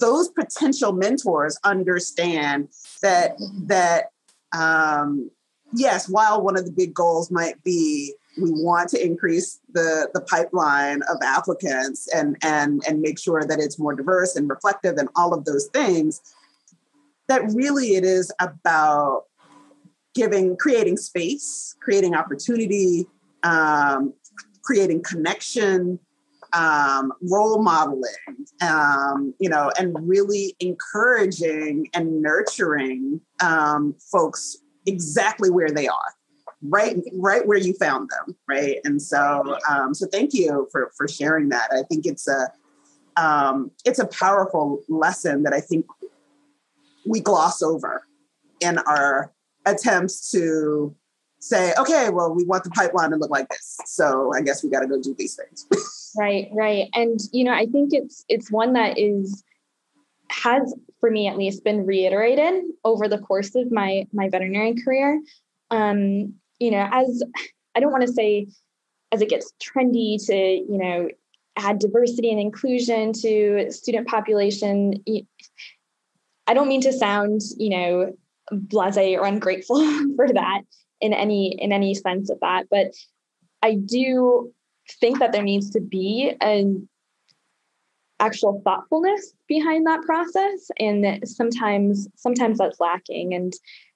those 0.00 0.28
potential 0.30 0.92
mentors 0.92 1.56
understand 1.62 2.68
that 3.02 3.36
that 3.66 4.06
um, 4.52 5.30
yes 5.74 6.08
while 6.08 6.42
one 6.42 6.56
of 6.56 6.64
the 6.64 6.72
big 6.72 6.94
goals 6.94 7.30
might 7.30 7.62
be 7.64 8.14
we 8.40 8.50
want 8.50 8.88
to 8.88 9.04
increase 9.04 9.60
the 9.72 10.08
the 10.14 10.20
pipeline 10.22 11.02
of 11.02 11.18
applicants 11.22 12.08
and 12.14 12.36
and 12.42 12.82
and 12.88 13.00
make 13.00 13.18
sure 13.18 13.44
that 13.44 13.58
it's 13.58 13.78
more 13.78 13.94
diverse 13.94 14.36
and 14.36 14.48
reflective 14.48 14.96
and 14.96 15.08
all 15.16 15.34
of 15.34 15.44
those 15.44 15.66
things 15.68 16.20
that 17.28 17.42
really 17.52 17.94
it 17.94 18.04
is 18.04 18.32
about 18.40 19.24
giving 20.14 20.56
creating 20.56 20.96
space 20.96 21.74
creating 21.80 22.14
opportunity 22.14 23.06
um, 23.42 24.14
creating 24.62 25.02
connection 25.02 25.98
um, 26.54 27.12
role 27.22 27.62
modeling 27.62 28.46
um, 28.62 29.34
you 29.38 29.48
know 29.48 29.70
and 29.78 29.96
really 30.08 30.54
encouraging 30.60 31.88
and 31.94 32.22
nurturing 32.22 33.20
um, 33.42 33.94
folks 34.10 34.58
exactly 34.86 35.50
where 35.50 35.70
they 35.70 35.88
are 35.88 36.14
right 36.62 36.96
right 37.14 37.46
where 37.46 37.58
you 37.58 37.74
found 37.74 38.08
them 38.10 38.36
right? 38.48 38.78
And 38.84 39.00
so 39.00 39.58
um, 39.68 39.94
so 39.94 40.06
thank 40.06 40.32
you 40.32 40.68
for 40.70 40.92
for 40.96 41.08
sharing 41.08 41.48
that. 41.50 41.70
I 41.72 41.82
think 41.82 42.06
it's 42.06 42.28
a 42.28 42.52
um, 43.16 43.70
it's 43.84 43.98
a 43.98 44.06
powerful 44.06 44.82
lesson 44.88 45.42
that 45.42 45.52
i 45.52 45.60
think 45.60 45.84
we 47.04 47.20
gloss 47.20 47.60
over 47.62 48.06
in 48.60 48.78
our 48.78 49.32
attempts 49.66 50.30
to 50.30 50.94
say 51.40 51.74
okay 51.78 52.08
well 52.10 52.32
we 52.34 52.44
want 52.44 52.64
the 52.64 52.70
pipeline 52.70 53.10
to 53.10 53.16
look 53.16 53.30
like 53.30 53.48
this 53.48 53.76
so 53.84 54.32
i 54.34 54.40
guess 54.40 54.62
we 54.62 54.70
got 54.70 54.80
to 54.80 54.86
go 54.86 55.00
do 55.00 55.14
these 55.18 55.34
things. 55.36 55.66
Right 56.14 56.50
right. 56.52 56.90
And 56.92 57.18
you 57.32 57.42
know 57.42 57.54
i 57.54 57.64
think 57.64 57.94
it's 57.94 58.24
it's 58.28 58.50
one 58.50 58.74
that 58.74 58.98
is 58.98 59.42
has 60.32 60.74
for 61.00 61.10
me 61.10 61.28
at 61.28 61.36
least 61.36 61.64
been 61.64 61.84
reiterated 61.84 62.64
over 62.84 63.08
the 63.08 63.18
course 63.18 63.54
of 63.54 63.70
my 63.70 64.06
my 64.12 64.28
veterinary 64.28 64.74
career 64.74 65.20
um, 65.72 66.34
you 66.60 66.70
know, 66.70 66.86
as 66.92 67.22
I 67.74 67.80
don't 67.80 67.90
want 67.90 68.06
to 68.06 68.12
say 68.12 68.46
as 69.10 69.20
it 69.20 69.28
gets 69.28 69.52
trendy 69.60 70.24
to, 70.26 70.34
you 70.34 70.78
know, 70.78 71.08
add 71.56 71.78
diversity 71.78 72.30
and 72.30 72.40
inclusion 72.40 73.12
to 73.14 73.70
student 73.70 74.06
population. 74.06 75.02
I 76.46 76.54
don't 76.54 76.68
mean 76.68 76.82
to 76.82 76.92
sound, 76.92 77.40
you 77.56 77.70
know, 77.70 78.12
blasé 78.52 79.18
or 79.18 79.26
ungrateful 79.26 79.76
for 80.16 80.32
that 80.32 80.62
in 81.00 81.12
any 81.12 81.56
in 81.60 81.72
any 81.72 81.94
sense 81.94 82.30
of 82.30 82.38
that, 82.40 82.66
but 82.70 82.92
I 83.62 83.74
do 83.74 84.52
think 85.00 85.20
that 85.20 85.32
there 85.32 85.42
needs 85.42 85.70
to 85.70 85.80
be 85.80 86.34
an 86.40 86.88
actual 88.22 88.62
thoughtfulness 88.64 89.34
behind 89.48 89.86
that 89.86 90.00
process 90.02 90.70
and 90.78 91.28
sometimes 91.28 92.08
sometimes 92.16 92.58
that's 92.58 92.80
lacking 92.80 93.34
and 93.34 93.52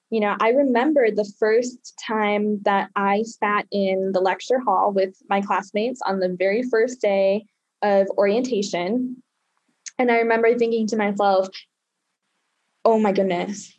you 0.09 0.21
know, 0.21 0.35
I 0.39 0.49
remember 0.49 1.11
the 1.11 1.29
first 1.37 2.01
time 2.05 2.61
that 2.63 2.89
I 2.95 3.23
sat 3.23 3.67
in 3.71 4.11
the 4.13 4.21
lecture 4.21 4.59
hall 4.59 4.93
with 4.93 5.15
my 5.29 5.41
classmates 5.41 5.99
on 6.05 6.19
the 6.19 6.29
very 6.29 6.63
first 6.63 7.01
day 7.01 7.45
of 7.81 8.07
orientation. 8.17 9.21
And 9.99 10.11
I 10.11 10.19
remember 10.19 10.57
thinking 10.57 10.87
to 10.87 10.97
myself, 10.97 11.49
oh 12.85 12.99
my 12.99 13.11
goodness, 13.11 13.73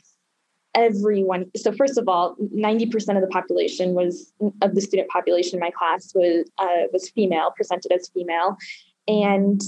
everyone 0.75 1.47
so 1.57 1.73
first 1.73 1.97
of 1.97 2.09
all 2.09 2.37
90% 2.55 2.93
of 3.17 3.23
the 3.23 3.29
population 3.33 3.95
was 3.95 4.33
of 4.61 4.75
the 4.75 4.83
student 4.83 5.09
population 5.09 5.55
in 5.55 5.61
my 5.61 5.71
class 5.71 6.13
was 6.15 6.49
uh, 6.59 6.87
was 6.93 7.09
female 7.11 7.53
presented 7.57 7.91
as 7.91 8.11
female 8.15 8.57
and 9.09 9.63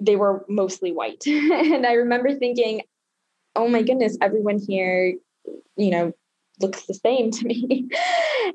they 0.00 0.16
were 0.16 0.44
mostly 0.48 0.92
white. 0.92 1.24
And 1.26 1.86
i 1.86 1.94
remember 1.94 2.34
thinking 2.34 2.82
oh 3.54 3.68
my 3.68 3.82
goodness 3.82 4.16
everyone 4.20 4.58
here 4.58 5.14
you 5.76 5.90
know 5.90 6.12
looks 6.60 6.86
the 6.86 6.94
same 6.94 7.30
to 7.30 7.44
me. 7.46 7.88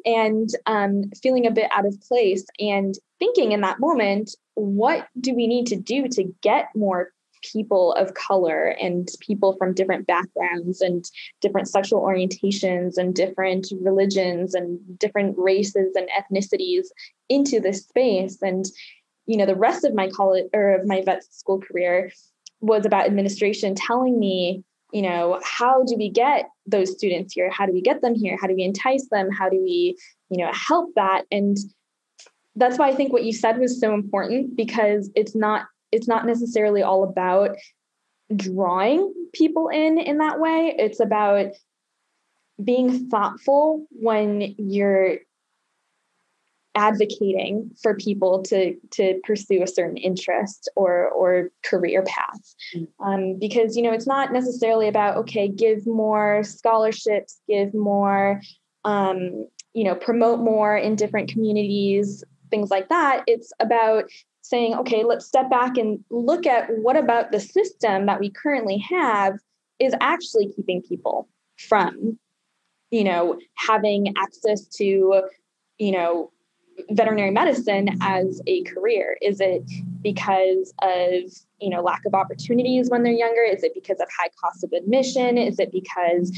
And 0.06 0.50
um, 0.66 1.06
feeling 1.24 1.48
a 1.48 1.52
bit 1.52 1.70
out 1.74 1.86
of 1.86 2.00
place 2.02 2.46
and 2.60 2.94
thinking 3.20 3.52
in 3.52 3.62
that 3.62 3.80
moment 3.80 4.36
what 4.56 5.08
do 5.20 5.34
we 5.34 5.48
need 5.48 5.66
to 5.68 5.76
do 5.76 6.08
to 6.10 6.26
get 6.42 6.68
more 6.76 7.12
people 7.42 7.94
of 7.94 8.14
color 8.14 8.76
and 8.82 9.08
people 9.20 9.56
from 9.58 9.74
different 9.74 10.08
backgrounds 10.08 10.82
and 10.82 11.10
different 11.42 11.68
sexual 11.68 12.02
orientations 12.02 12.98
and 12.98 13.16
different 13.16 13.68
religions 13.82 14.54
and 14.54 14.80
different 15.00 15.36
races 15.38 15.96
and 15.96 16.10
ethnicities 16.10 16.88
into 17.30 17.60
this 17.60 17.84
space? 17.84 18.42
And 18.42 18.66
you 19.28 19.38
know 19.38 19.46
the 19.46 19.56
rest 19.56 19.84
of 19.84 19.94
my 19.94 20.10
college 20.10 20.46
or 20.54 20.74
of 20.74 20.88
my 20.88 21.02
vet 21.04 21.24
school 21.24 21.60
career 21.60 22.12
was 22.60 22.86
about 22.86 23.06
administration 23.06 23.76
telling 23.76 24.20
me 24.20 24.64
you 24.94 25.02
know 25.02 25.40
how 25.44 25.84
do 25.84 25.96
we 25.98 26.10
get 26.10 26.50
those 26.66 26.92
students 26.92 27.34
here? 27.34 27.50
How 27.50 27.66
do 27.66 27.74
we 27.74 27.82
get 27.82 28.02
them 28.02 28.16
here? 28.16 28.38
How 28.40 28.48
do 28.48 28.56
we 28.56 28.64
entice 28.64 29.08
them? 29.10 29.30
How 29.30 29.50
do 29.50 29.62
we 29.62 29.98
you 30.30 30.38
know 30.38 30.52
help 30.54 30.94
that? 30.96 31.26
And 31.32 31.58
that's 32.56 32.80
why 32.80 32.88
i 32.90 32.96
think 32.96 33.14
what 33.14 33.24
you 33.24 33.34
said 33.34 33.60
was 33.60 33.80
so 33.80 33.94
important 33.94 34.58
because 34.58 35.12
it's 35.16 35.36
not 35.36 35.68
it's 35.92 36.08
not 36.08 36.26
necessarily 36.26 36.82
all 36.82 37.04
about 37.04 37.56
drawing 38.36 39.14
people 39.34 39.70
in 39.70 39.98
in 39.98 40.18
that 40.18 40.40
way. 40.40 40.76
It's 40.78 41.00
about 41.00 41.52
being 42.64 43.10
thoughtful 43.10 43.86
when 43.92 44.56
you're 44.58 45.18
advocating 46.78 47.72
for 47.82 47.96
people 47.96 48.44
to 48.44 48.76
to 48.92 49.20
pursue 49.24 49.64
a 49.64 49.68
certain 49.68 49.98
interest 49.98 50.70
or 50.76 51.10
or 51.10 51.50
career 51.66 52.04
path 52.04 52.56
mm-hmm. 52.76 53.04
um, 53.04 53.40
because 53.40 53.76
you 53.76 53.82
know 53.82 53.92
it's 53.92 54.06
not 54.06 54.32
necessarily 54.32 54.88
about 54.88 55.18
okay 55.18 55.48
give 55.48 55.86
more 55.88 56.44
scholarships 56.44 57.42
give 57.50 57.74
more 57.74 58.40
um, 58.86 59.48
you 59.74 59.84
know 59.84 59.96
promote 59.96 60.40
more 60.40 60.78
in 60.78 60.96
different 60.96 61.30
communities 61.30 62.24
things 62.52 62.70
like 62.70 62.88
that 62.90 63.24
it's 63.26 63.52
about 63.60 64.06
saying 64.42 64.76
okay 64.76 65.04
let's 65.04 65.26
step 65.26 65.50
back 65.50 65.78
and 65.78 66.00
look 66.12 66.46
at 66.46 66.70
what 66.78 66.96
about 66.96 67.32
the 67.32 67.40
system 67.40 68.06
that 68.06 68.20
we 68.20 68.30
currently 68.30 68.78
have 68.78 69.34
is 69.80 69.96
actually 70.00 70.48
keeping 70.56 70.82
people 70.82 71.28
from 71.58 72.20
you 72.92 73.04
know 73.04 73.40
having 73.56 74.14
access 74.16 74.68
to 74.68 75.24
you 75.80 75.92
know 75.92 76.32
veterinary 76.92 77.32
medicine 77.32 77.98
as 78.02 78.42
a 78.48 78.64
career? 78.64 79.18
Is 79.22 79.40
it 79.40 79.64
because 80.02 80.74
of 80.82 81.32
you 81.60 81.70
know 81.70 81.82
lack 81.82 82.06
of 82.06 82.14
opportunities 82.14 82.90
when 82.90 83.04
they're 83.04 83.14
younger? 83.14 83.42
Is 83.42 83.64
it 83.64 83.74
because 83.74 84.00
of 84.00 84.08
high 84.18 84.30
cost 84.42 84.64
of 84.64 84.72
admission? 84.74 85.38
Is 85.38 85.60
it 85.60 85.72
because 85.72 86.36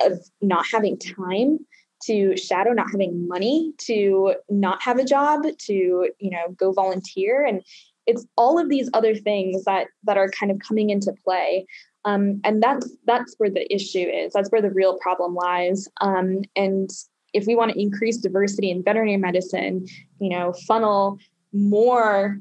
of 0.00 0.18
not 0.40 0.64
having 0.70 0.98
time 0.98 1.58
to 2.04 2.36
shadow, 2.36 2.72
not 2.72 2.86
having 2.92 3.26
money 3.26 3.72
to 3.78 4.34
not 4.48 4.80
have 4.82 4.98
a 4.98 5.04
job, 5.04 5.42
to 5.58 5.72
you 5.72 6.30
know 6.30 6.54
go 6.56 6.72
volunteer? 6.72 7.44
And 7.44 7.62
it's 8.06 8.26
all 8.36 8.58
of 8.58 8.68
these 8.68 8.88
other 8.94 9.14
things 9.14 9.64
that 9.64 9.88
that 10.04 10.16
are 10.16 10.30
kind 10.30 10.50
of 10.50 10.58
coming 10.60 10.90
into 10.90 11.12
play. 11.24 11.66
Um, 12.04 12.40
and 12.44 12.62
that's 12.62 12.88
that's 13.06 13.34
where 13.38 13.50
the 13.50 13.72
issue 13.72 14.06
is. 14.08 14.32
That's 14.32 14.50
where 14.50 14.62
the 14.62 14.70
real 14.70 14.98
problem 14.98 15.34
lies. 15.34 15.88
Um, 16.00 16.42
and 16.56 16.90
if 17.32 17.46
we 17.46 17.56
want 17.56 17.72
to 17.72 17.80
increase 17.80 18.16
diversity 18.18 18.70
in 18.70 18.82
veterinary 18.82 19.16
medicine, 19.16 19.86
you 20.20 20.30
know, 20.30 20.52
funnel 20.66 21.18
more 21.52 22.38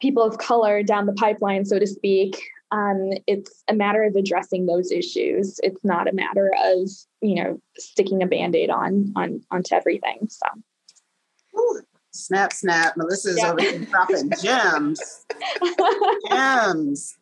people 0.00 0.22
of 0.22 0.38
color 0.38 0.82
down 0.82 1.06
the 1.06 1.12
pipeline, 1.12 1.64
so 1.64 1.78
to 1.78 1.86
speak, 1.86 2.40
um, 2.72 3.10
it's 3.26 3.62
a 3.68 3.74
matter 3.74 4.02
of 4.02 4.16
addressing 4.16 4.66
those 4.66 4.90
issues. 4.90 5.60
It's 5.62 5.84
not 5.84 6.08
a 6.08 6.12
matter 6.12 6.52
of 6.64 6.88
you 7.20 7.36
know 7.36 7.60
sticking 7.76 8.22
a 8.22 8.26
band-aid 8.26 8.70
on 8.70 9.12
on 9.14 9.42
onto 9.50 9.74
everything. 9.74 10.28
So. 10.28 10.46
Ooh, 11.58 11.82
snap, 12.12 12.52
snap. 12.52 12.96
Melissa's 12.96 13.38
yeah. 13.38 13.50
over 13.50 13.60
here 13.60 13.78
dropping 13.80 14.30
gems. 14.42 15.00
gems. 16.30 17.16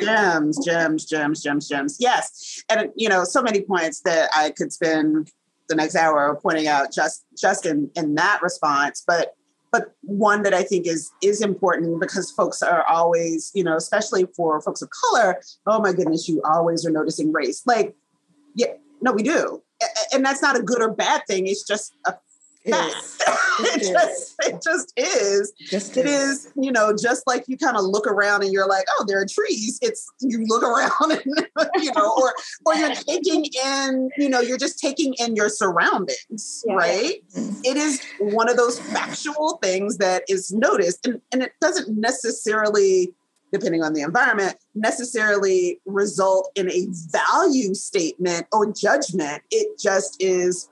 gems, 0.00 0.64
gems, 0.64 1.04
gems, 1.04 1.42
gems, 1.42 1.68
gems. 1.68 1.96
Yes. 2.00 2.62
And, 2.70 2.90
you 2.96 3.08
know, 3.08 3.24
so 3.24 3.42
many 3.42 3.60
points 3.60 4.00
that 4.00 4.30
I 4.34 4.50
could 4.50 4.72
spend 4.72 5.30
the 5.68 5.74
next 5.74 5.96
hour 5.96 6.38
pointing 6.42 6.66
out 6.66 6.92
just 6.92 7.24
just 7.36 7.66
in, 7.66 7.90
in 7.96 8.14
that 8.14 8.40
response 8.42 9.02
but 9.06 9.34
but 9.72 9.94
one 10.02 10.42
that 10.42 10.54
i 10.54 10.62
think 10.62 10.86
is 10.86 11.10
is 11.22 11.40
important 11.40 12.00
because 12.00 12.30
folks 12.30 12.62
are 12.62 12.84
always 12.84 13.50
you 13.54 13.64
know 13.64 13.76
especially 13.76 14.26
for 14.36 14.60
folks 14.60 14.82
of 14.82 14.88
color 14.90 15.40
oh 15.66 15.80
my 15.80 15.92
goodness 15.92 16.28
you 16.28 16.40
always 16.44 16.86
are 16.86 16.90
noticing 16.90 17.32
race. 17.32 17.62
Like 17.66 17.94
yeah 18.54 18.74
no 19.04 19.12
we 19.12 19.22
do. 19.22 19.62
And 20.12 20.24
that's 20.24 20.40
not 20.40 20.56
a 20.56 20.62
good 20.62 20.80
or 20.80 20.92
bad 20.92 21.22
thing. 21.28 21.46
It's 21.46 21.66
just 21.66 21.92
a 22.06 22.14
Yes. 22.64 23.18
it, 23.60 23.82
just, 23.92 24.34
it 24.40 24.62
just 24.62 24.92
is. 24.96 25.52
Just 25.58 25.96
it 25.96 26.06
is. 26.06 26.46
is. 26.46 26.52
you 26.56 26.72
know, 26.72 26.94
just 26.96 27.26
like 27.26 27.44
you 27.46 27.56
kind 27.56 27.76
of 27.76 27.84
look 27.84 28.06
around 28.06 28.42
and 28.42 28.52
you're 28.52 28.68
like, 28.68 28.86
oh, 28.98 29.04
there 29.06 29.20
are 29.20 29.26
trees. 29.26 29.78
It's 29.82 30.10
you 30.20 30.44
look 30.46 30.62
around 30.62 30.90
and 31.12 31.46
you 31.76 31.92
know, 31.92 32.14
or 32.16 32.34
or 32.66 32.74
you're 32.74 32.94
taking 32.94 33.46
in, 33.64 34.10
you 34.16 34.28
know, 34.28 34.40
you're 34.40 34.58
just 34.58 34.78
taking 34.78 35.14
in 35.18 35.36
your 35.36 35.48
surroundings, 35.48 36.64
yeah. 36.66 36.74
right? 36.74 37.14
Mm-hmm. 37.36 37.60
It 37.64 37.76
is 37.76 38.02
one 38.18 38.48
of 38.48 38.56
those 38.56 38.78
factual 38.80 39.58
things 39.62 39.98
that 39.98 40.24
is 40.28 40.52
noticed. 40.52 41.06
And, 41.06 41.20
and 41.32 41.42
it 41.42 41.52
doesn't 41.60 41.96
necessarily 41.98 43.14
depending 43.52 43.84
on 43.84 43.92
the 43.92 44.02
environment, 44.02 44.56
necessarily 44.74 45.80
result 45.86 46.50
in 46.56 46.68
a 46.72 46.88
value 47.10 47.72
statement 47.72 48.46
or 48.52 48.72
judgment. 48.72 49.42
It 49.52 49.78
just 49.78 50.16
is 50.20 50.68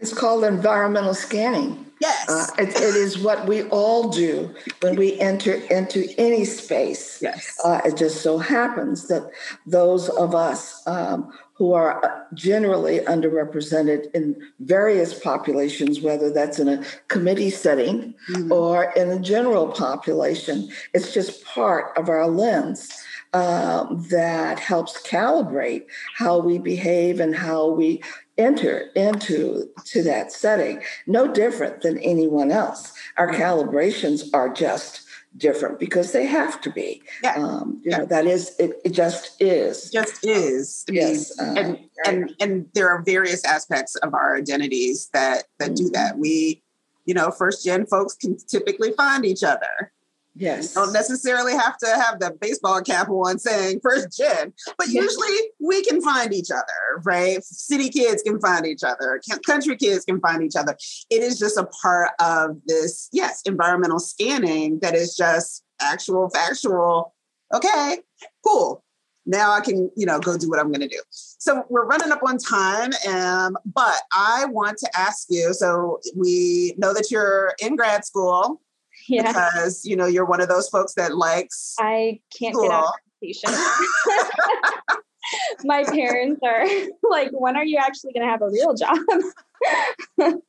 it's 0.00 0.14
called 0.14 0.44
environmental 0.44 1.14
scanning. 1.14 1.86
Yes. 2.00 2.30
Uh, 2.30 2.46
it, 2.58 2.68
it 2.70 2.96
is 2.96 3.18
what 3.18 3.46
we 3.46 3.64
all 3.64 4.08
do 4.08 4.54
when 4.80 4.96
we 4.96 5.20
enter 5.20 5.54
into 5.70 6.08
any 6.16 6.46
space. 6.46 7.20
Yes. 7.20 7.60
Uh, 7.62 7.82
it 7.84 7.96
just 7.98 8.22
so 8.22 8.38
happens 8.38 9.08
that 9.08 9.30
those 9.66 10.08
of 10.08 10.34
us 10.34 10.82
um, 10.86 11.30
who 11.52 11.74
are 11.74 12.02
uh, 12.02 12.24
generally 12.32 13.00
underrepresented 13.00 14.10
in 14.14 14.34
various 14.60 15.18
populations, 15.18 16.00
whether 16.00 16.32
that's 16.32 16.58
in 16.58 16.68
a 16.68 16.82
committee 17.08 17.50
setting 17.50 18.14
mm-hmm. 18.30 18.50
or 18.50 18.90
in 18.96 19.10
the 19.10 19.18
general 19.20 19.68
population, 19.68 20.70
it's 20.94 21.12
just 21.12 21.44
part 21.44 21.94
of 21.98 22.08
our 22.08 22.26
lens. 22.26 22.90
Um, 23.32 24.04
that 24.10 24.58
helps 24.58 25.00
calibrate 25.06 25.84
how 26.16 26.40
we 26.40 26.58
behave 26.58 27.20
and 27.20 27.32
how 27.32 27.68
we 27.68 28.02
enter 28.40 28.90
into 28.94 29.68
to 29.84 30.02
that 30.02 30.32
setting 30.32 30.82
no 31.06 31.32
different 31.32 31.82
than 31.82 31.98
anyone 31.98 32.50
else. 32.50 32.92
Our 33.16 33.28
calibrations 33.28 34.28
are 34.32 34.48
just 34.48 35.02
different 35.36 35.78
because 35.78 36.12
they 36.12 36.26
have 36.26 36.60
to 36.62 36.70
be. 36.70 37.02
Yeah. 37.22 37.34
um, 37.36 37.80
you 37.84 37.90
yeah. 37.90 37.98
know 37.98 38.06
that 38.06 38.26
is 38.26 38.54
it, 38.58 38.80
it 38.84 38.90
just 38.90 39.40
is. 39.40 39.90
Just 39.90 40.24
is 40.24 40.84
yes 40.90 41.38
uh, 41.38 41.54
and 41.56 41.78
and 42.04 42.34
and 42.40 42.66
there 42.74 42.88
are 42.88 43.02
various 43.02 43.44
aspects 43.44 43.94
of 43.96 44.14
our 44.14 44.36
identities 44.36 45.08
that 45.12 45.44
that 45.58 45.70
mm-hmm. 45.70 45.86
do 45.86 45.90
that. 45.90 46.18
We 46.18 46.62
you 47.04 47.14
know 47.14 47.30
first 47.30 47.64
gen 47.64 47.86
folks 47.86 48.14
can 48.14 48.36
typically 48.48 48.92
find 48.92 49.24
each 49.24 49.42
other 49.42 49.92
Yes. 50.40 50.74
You 50.74 50.82
don't 50.82 50.94
necessarily 50.94 51.52
have 51.52 51.76
to 51.78 51.86
have 51.86 52.18
the 52.18 52.34
baseball 52.40 52.80
cap 52.80 53.10
on 53.10 53.38
saying 53.38 53.80
first 53.82 54.16
gen, 54.16 54.54
but 54.78 54.88
usually 54.88 55.36
we 55.60 55.84
can 55.84 56.00
find 56.00 56.32
each 56.32 56.50
other, 56.50 57.02
right? 57.04 57.44
City 57.44 57.90
kids 57.90 58.22
can 58.22 58.40
find 58.40 58.66
each 58.66 58.82
other, 58.82 59.20
country 59.46 59.76
kids 59.76 60.06
can 60.06 60.18
find 60.18 60.42
each 60.42 60.56
other. 60.56 60.78
It 61.10 61.22
is 61.22 61.38
just 61.38 61.58
a 61.58 61.68
part 61.82 62.12
of 62.20 62.56
this, 62.66 63.10
yes, 63.12 63.42
environmental 63.44 63.98
scanning 63.98 64.78
that 64.80 64.94
is 64.94 65.14
just 65.14 65.62
actual, 65.78 66.30
factual. 66.30 67.14
Okay, 67.54 67.98
cool. 68.42 68.82
Now 69.26 69.52
I 69.52 69.60
can, 69.60 69.90
you 69.94 70.06
know, 70.06 70.20
go 70.20 70.38
do 70.38 70.48
what 70.48 70.58
I'm 70.58 70.68
going 70.68 70.80
to 70.80 70.88
do. 70.88 71.02
So 71.10 71.64
we're 71.68 71.84
running 71.84 72.12
up 72.12 72.22
on 72.26 72.38
time, 72.38 72.92
um, 73.06 73.58
but 73.66 74.00
I 74.16 74.46
want 74.46 74.78
to 74.78 74.90
ask 74.98 75.26
you. 75.28 75.52
So 75.52 76.00
we 76.16 76.74
know 76.78 76.94
that 76.94 77.10
you're 77.10 77.52
in 77.60 77.76
grad 77.76 78.06
school 78.06 78.62
yeah. 79.10 79.32
because 79.32 79.84
you 79.84 79.96
know 79.96 80.06
you're 80.06 80.24
one 80.24 80.40
of 80.40 80.48
those 80.48 80.68
folks 80.68 80.94
that 80.94 81.16
likes. 81.16 81.74
I 81.78 82.20
can't 82.36 82.54
school. 82.54 82.68
get 82.68 82.72
out 82.72 82.84
of 82.84 82.92
patient. 83.22 83.54
My 85.64 85.84
parents 85.84 86.40
are 86.44 86.64
like, 87.10 87.30
"When 87.32 87.56
are 87.56 87.64
you 87.64 87.78
actually 87.78 88.12
going 88.12 88.26
to 88.26 88.30
have 88.30 88.42
a 88.42 88.48
real 88.48 88.74
job?" 88.74 88.98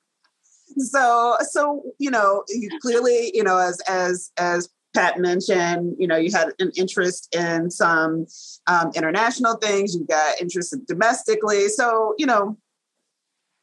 so, 0.77 1.37
so 1.41 1.83
you 1.99 2.09
know, 2.11 2.43
you 2.49 2.69
clearly, 2.81 3.31
you 3.33 3.43
know, 3.43 3.57
as 3.57 3.79
as 3.87 4.31
as 4.37 4.69
Pat 4.93 5.19
mentioned, 5.19 5.95
you 5.99 6.07
know, 6.07 6.17
you 6.17 6.31
had 6.31 6.53
an 6.59 6.71
interest 6.75 7.33
in 7.35 7.69
some 7.69 8.25
um, 8.67 8.91
international 8.95 9.55
things, 9.55 9.95
you 9.95 10.05
got 10.05 10.41
interested 10.41 10.85
domestically. 10.85 11.69
So, 11.69 12.13
you 12.17 12.25
know, 12.25 12.57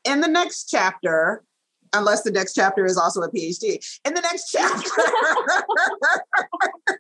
in 0.05 0.21
the 0.21 0.29
next 0.29 0.71
chapter, 0.71 1.45
unless 1.93 2.23
the 2.23 2.31
next 2.31 2.55
chapter 2.55 2.85
is 2.85 2.97
also 2.97 3.23
a 3.23 3.31
PhD, 3.31 3.85
in 4.05 4.15
the 4.15 4.21
next 4.21 4.51
chapter. 4.51 4.91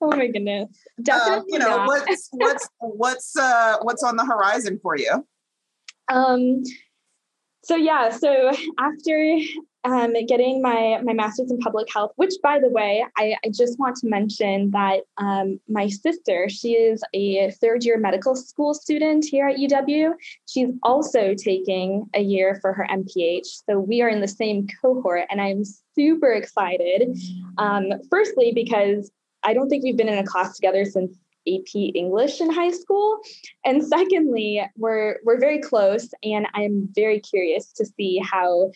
oh 0.00 0.10
my 0.10 0.28
goodness. 0.28 0.68
Definitely. 1.02 1.38
Um, 1.38 1.44
you 1.48 1.58
know, 1.58 1.76
not. 1.78 1.86
what's 1.86 2.28
what's 2.32 2.68
what's 2.78 3.36
uh 3.36 3.76
what's 3.82 4.02
on 4.02 4.16
the 4.16 4.24
horizon 4.24 4.78
for 4.82 4.96
you? 4.96 5.26
Um 6.08 6.62
so 7.64 7.76
yeah, 7.76 8.10
so 8.10 8.50
after 8.78 9.38
um, 9.84 10.14
getting 10.26 10.62
my 10.62 11.00
my 11.02 11.12
master's 11.12 11.50
in 11.50 11.58
public 11.58 11.92
health, 11.92 12.12
which 12.16 12.34
by 12.42 12.58
the 12.60 12.68
way, 12.68 13.04
I, 13.16 13.34
I 13.44 13.48
just 13.48 13.78
want 13.78 13.96
to 13.96 14.08
mention 14.08 14.70
that 14.70 15.00
um, 15.18 15.58
my 15.68 15.88
sister, 15.88 16.48
she 16.48 16.72
is 16.72 17.02
a 17.14 17.50
third 17.52 17.84
year 17.84 17.98
medical 17.98 18.36
school 18.36 18.74
student 18.74 19.24
here 19.24 19.48
at 19.48 19.56
UW. 19.56 20.12
She's 20.48 20.70
also 20.82 21.34
taking 21.34 22.06
a 22.14 22.20
year 22.20 22.58
for 22.60 22.72
her 22.72 22.86
MPH, 22.90 23.62
so 23.68 23.78
we 23.78 24.02
are 24.02 24.08
in 24.08 24.20
the 24.20 24.28
same 24.28 24.66
cohort, 24.80 25.24
and 25.30 25.40
I'm 25.40 25.64
super 25.96 26.32
excited. 26.32 27.18
Um, 27.58 27.92
firstly, 28.10 28.52
because 28.54 29.10
I 29.42 29.52
don't 29.54 29.68
think 29.68 29.82
we've 29.82 29.96
been 29.96 30.08
in 30.08 30.18
a 30.18 30.24
class 30.24 30.56
together 30.56 30.84
since 30.84 31.16
AP 31.48 31.74
English 31.74 32.40
in 32.40 32.52
high 32.52 32.70
school. 32.70 33.18
And 33.64 33.84
secondly, 33.84 34.62
we're 34.76 35.18
we're 35.24 35.40
very 35.40 35.60
close 35.60 36.08
and 36.22 36.46
I'm 36.54 36.88
very 36.94 37.18
curious 37.18 37.72
to 37.72 37.84
see 37.84 38.18
how 38.18 38.70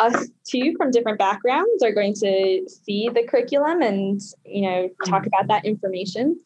us 0.00 0.28
two 0.44 0.74
from 0.76 0.90
different 0.90 1.18
backgrounds 1.18 1.82
are 1.82 1.92
going 1.92 2.14
to 2.14 2.66
see 2.68 3.08
the 3.08 3.24
curriculum 3.28 3.82
and 3.82 4.20
you 4.44 4.62
know 4.62 4.88
talk 5.06 5.26
about 5.26 5.48
that 5.48 5.64
information. 5.64 6.40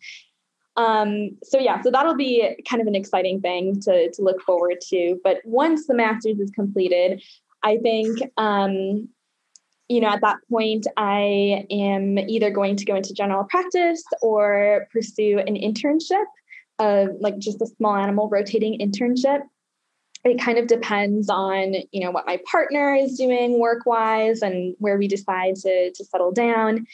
Um, 0.76 1.38
so 1.44 1.58
yeah 1.58 1.80
so 1.82 1.90
that'll 1.90 2.16
be 2.16 2.56
kind 2.68 2.82
of 2.82 2.88
an 2.88 2.96
exciting 2.96 3.40
thing 3.40 3.80
to, 3.82 4.10
to 4.10 4.22
look 4.22 4.42
forward 4.42 4.80
to. 4.90 5.18
But 5.22 5.38
once 5.44 5.86
the 5.86 5.94
master's 5.94 6.40
is 6.40 6.50
completed 6.50 7.22
i 7.64 7.78
think 7.78 8.18
um, 8.36 9.08
you 9.88 10.00
know 10.00 10.08
at 10.08 10.20
that 10.20 10.36
point 10.48 10.86
i 10.96 11.66
am 11.70 12.18
either 12.18 12.50
going 12.50 12.76
to 12.76 12.84
go 12.84 12.94
into 12.94 13.12
general 13.12 13.44
practice 13.44 14.04
or 14.22 14.86
pursue 14.92 15.38
an 15.38 15.56
internship 15.56 16.26
uh, 16.78 17.06
like 17.20 17.38
just 17.38 17.62
a 17.62 17.66
small 17.66 17.96
animal 17.96 18.28
rotating 18.28 18.78
internship 18.78 19.40
it 20.24 20.40
kind 20.40 20.58
of 20.58 20.66
depends 20.66 21.28
on 21.28 21.74
you 21.92 22.00
know 22.00 22.10
what 22.10 22.26
my 22.26 22.40
partner 22.50 22.94
is 22.94 23.18
doing 23.18 23.58
work 23.58 23.84
wise 23.86 24.42
and 24.42 24.74
where 24.78 24.96
we 24.96 25.06
decide 25.06 25.56
to 25.56 25.92
to 25.92 26.04
settle 26.04 26.32
down. 26.32 26.86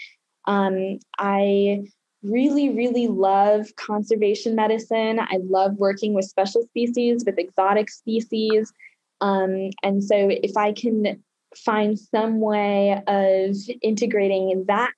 Um, 0.47 0.99
i 1.19 1.83
really 2.23 2.71
really 2.71 3.09
love 3.09 3.75
conservation 3.77 4.55
medicine. 4.55 5.21
I 5.21 5.39
love 5.43 5.75
working 5.77 6.13
with 6.13 6.27
special 6.27 6.63
species 6.65 7.25
with 7.25 7.39
exotic 7.39 7.89
species. 7.91 8.73
Um, 9.23 9.71
and 9.83 10.03
so 10.03 10.17
if 10.31 10.57
i 10.57 10.73
can 10.73 11.23
find 11.57 11.99
some 11.99 12.41
way 12.41 13.03
of 13.07 13.57
integrating 13.83 14.65
that 14.69 14.93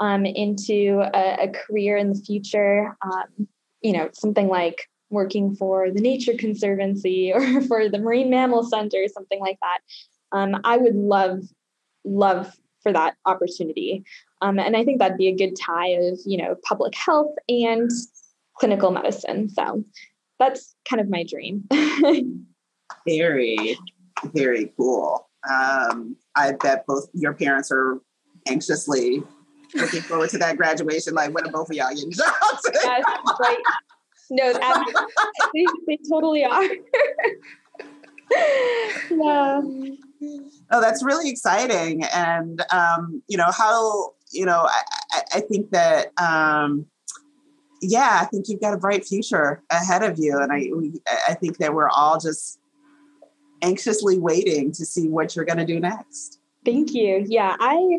um, 0.00 0.26
into 0.26 1.00
a, 1.00 1.44
a, 1.44 1.48
career 1.48 1.96
in 1.96 2.10
the 2.10 2.20
future 2.20 2.96
um, 3.02 3.48
you 3.80 3.92
know 3.92 4.08
something 4.12 4.48
like 4.48 4.88
working 5.10 5.54
for 5.54 5.90
the 5.90 6.00
Nature 6.00 6.34
Conservancy 6.34 7.32
or 7.34 7.60
for 7.62 7.88
the 7.88 7.98
Marine 7.98 8.30
Mammal 8.30 8.64
Center, 8.64 9.04
or 9.04 9.08
something 9.08 9.40
like 9.40 9.58
that. 9.60 9.78
Um, 10.32 10.60
I 10.64 10.76
would 10.76 10.94
love, 10.94 11.40
love 12.04 12.54
for 12.82 12.92
that 12.92 13.16
opportunity. 13.26 14.04
Um, 14.40 14.58
and 14.58 14.76
I 14.76 14.84
think 14.84 14.98
that'd 14.98 15.16
be 15.16 15.28
a 15.28 15.36
good 15.36 15.56
tie 15.56 15.88
of, 15.88 16.18
you 16.24 16.38
know, 16.38 16.54
public 16.64 16.94
health 16.94 17.34
and 17.48 17.90
clinical 18.58 18.90
medicine. 18.90 19.48
So 19.48 19.84
that's 20.38 20.74
kind 20.88 21.00
of 21.00 21.08
my 21.08 21.24
dream. 21.24 21.64
very, 23.06 23.78
very 24.34 24.72
cool. 24.76 25.28
Um, 25.48 26.16
I 26.36 26.52
bet 26.52 26.84
both 26.86 27.08
your 27.14 27.32
parents 27.32 27.70
are 27.72 28.00
anxiously 28.46 29.22
looking 29.74 30.02
forward 30.02 30.30
to 30.30 30.38
that 30.38 30.56
graduation. 30.56 31.14
Like, 31.14 31.34
when 31.34 31.46
are 31.46 31.52
both 31.52 31.70
of 31.70 31.76
y'all 31.76 31.90
getting 31.90 32.12
jobs? 32.12 32.70
yes, 32.74 33.04
right. 33.40 33.58
No, 34.30 34.52
they, 35.54 35.64
they 35.86 35.98
totally 36.08 36.44
are. 36.44 36.64
yeah. 39.10 39.60
Oh, 40.70 40.80
that's 40.80 41.02
really 41.02 41.30
exciting. 41.30 42.04
And, 42.04 42.64
um, 42.72 43.22
you 43.28 43.36
know, 43.36 43.50
how, 43.56 44.12
you 44.30 44.44
know, 44.44 44.68
I, 44.68 45.22
I 45.34 45.40
think 45.40 45.70
that, 45.70 46.08
um, 46.20 46.86
yeah, 47.80 48.18
I 48.20 48.26
think 48.26 48.48
you've 48.48 48.60
got 48.60 48.74
a 48.74 48.76
bright 48.76 49.06
future 49.06 49.62
ahead 49.70 50.02
of 50.02 50.18
you. 50.18 50.38
And 50.38 50.52
I, 50.52 50.68
we, 50.74 51.00
I 51.28 51.34
think 51.34 51.58
that 51.58 51.72
we're 51.74 51.88
all 51.88 52.18
just 52.18 52.58
anxiously 53.62 54.18
waiting 54.18 54.72
to 54.72 54.84
see 54.84 55.08
what 55.08 55.34
you're 55.34 55.44
going 55.44 55.58
to 55.58 55.64
do 55.64 55.80
next. 55.80 56.40
Thank 56.64 56.92
you. 56.92 57.24
Yeah, 57.26 57.56
I 57.58 57.98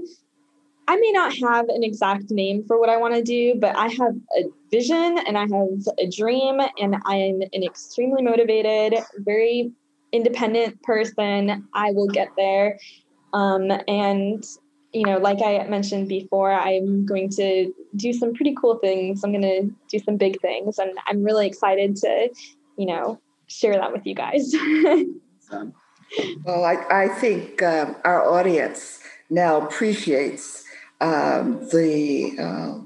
I 0.89 0.95
may 0.95 1.11
not 1.11 1.37
have 1.37 1.69
an 1.69 1.83
exact 1.83 2.31
name 2.31 2.63
for 2.65 2.79
what 2.79 2.89
I 2.89 2.97
want 2.97 3.13
to 3.13 3.21
do, 3.21 3.53
but 3.59 3.75
I 3.75 3.89
have 3.89 4.15
a 4.35 4.45
vision 4.71 5.19
and 5.27 5.37
I 5.37 5.41
have 5.41 5.87
a 5.99 6.09
dream, 6.09 6.59
and 6.79 6.95
I'm 7.05 7.43
an 7.53 7.63
extremely 7.63 8.23
motivated, 8.23 8.95
very 9.19 9.71
independent 10.11 10.81
person. 10.81 11.67
I 11.75 11.91
will 11.91 12.07
get 12.07 12.29
there. 12.35 12.79
Um, 13.33 13.69
and, 13.87 14.43
you 14.91 15.05
know, 15.05 15.19
like 15.19 15.43
I 15.43 15.63
mentioned 15.67 16.07
before, 16.09 16.51
I'm 16.51 17.05
going 17.05 17.29
to 17.33 17.71
do 17.95 18.11
some 18.11 18.33
pretty 18.33 18.55
cool 18.59 18.79
things. 18.79 19.23
I'm 19.23 19.31
going 19.31 19.43
to 19.43 19.69
do 19.91 20.03
some 20.03 20.17
big 20.17 20.41
things, 20.41 20.79
and 20.79 20.97
I'm 21.05 21.21
really 21.23 21.45
excited 21.45 21.97
to, 21.97 22.29
you 22.79 22.87
know, 22.87 23.21
share 23.45 23.75
that 23.75 23.91
with 23.93 24.07
you 24.07 24.15
guys. 24.15 24.51
well, 26.43 26.65
I, 26.65 26.77
I 26.89 27.07
think 27.09 27.61
um, 27.61 27.95
our 28.03 28.27
audience 28.27 29.01
now 29.29 29.61
appreciates 29.61 30.65
um, 31.01 31.67
the 31.71 32.35
uh, 32.39 32.85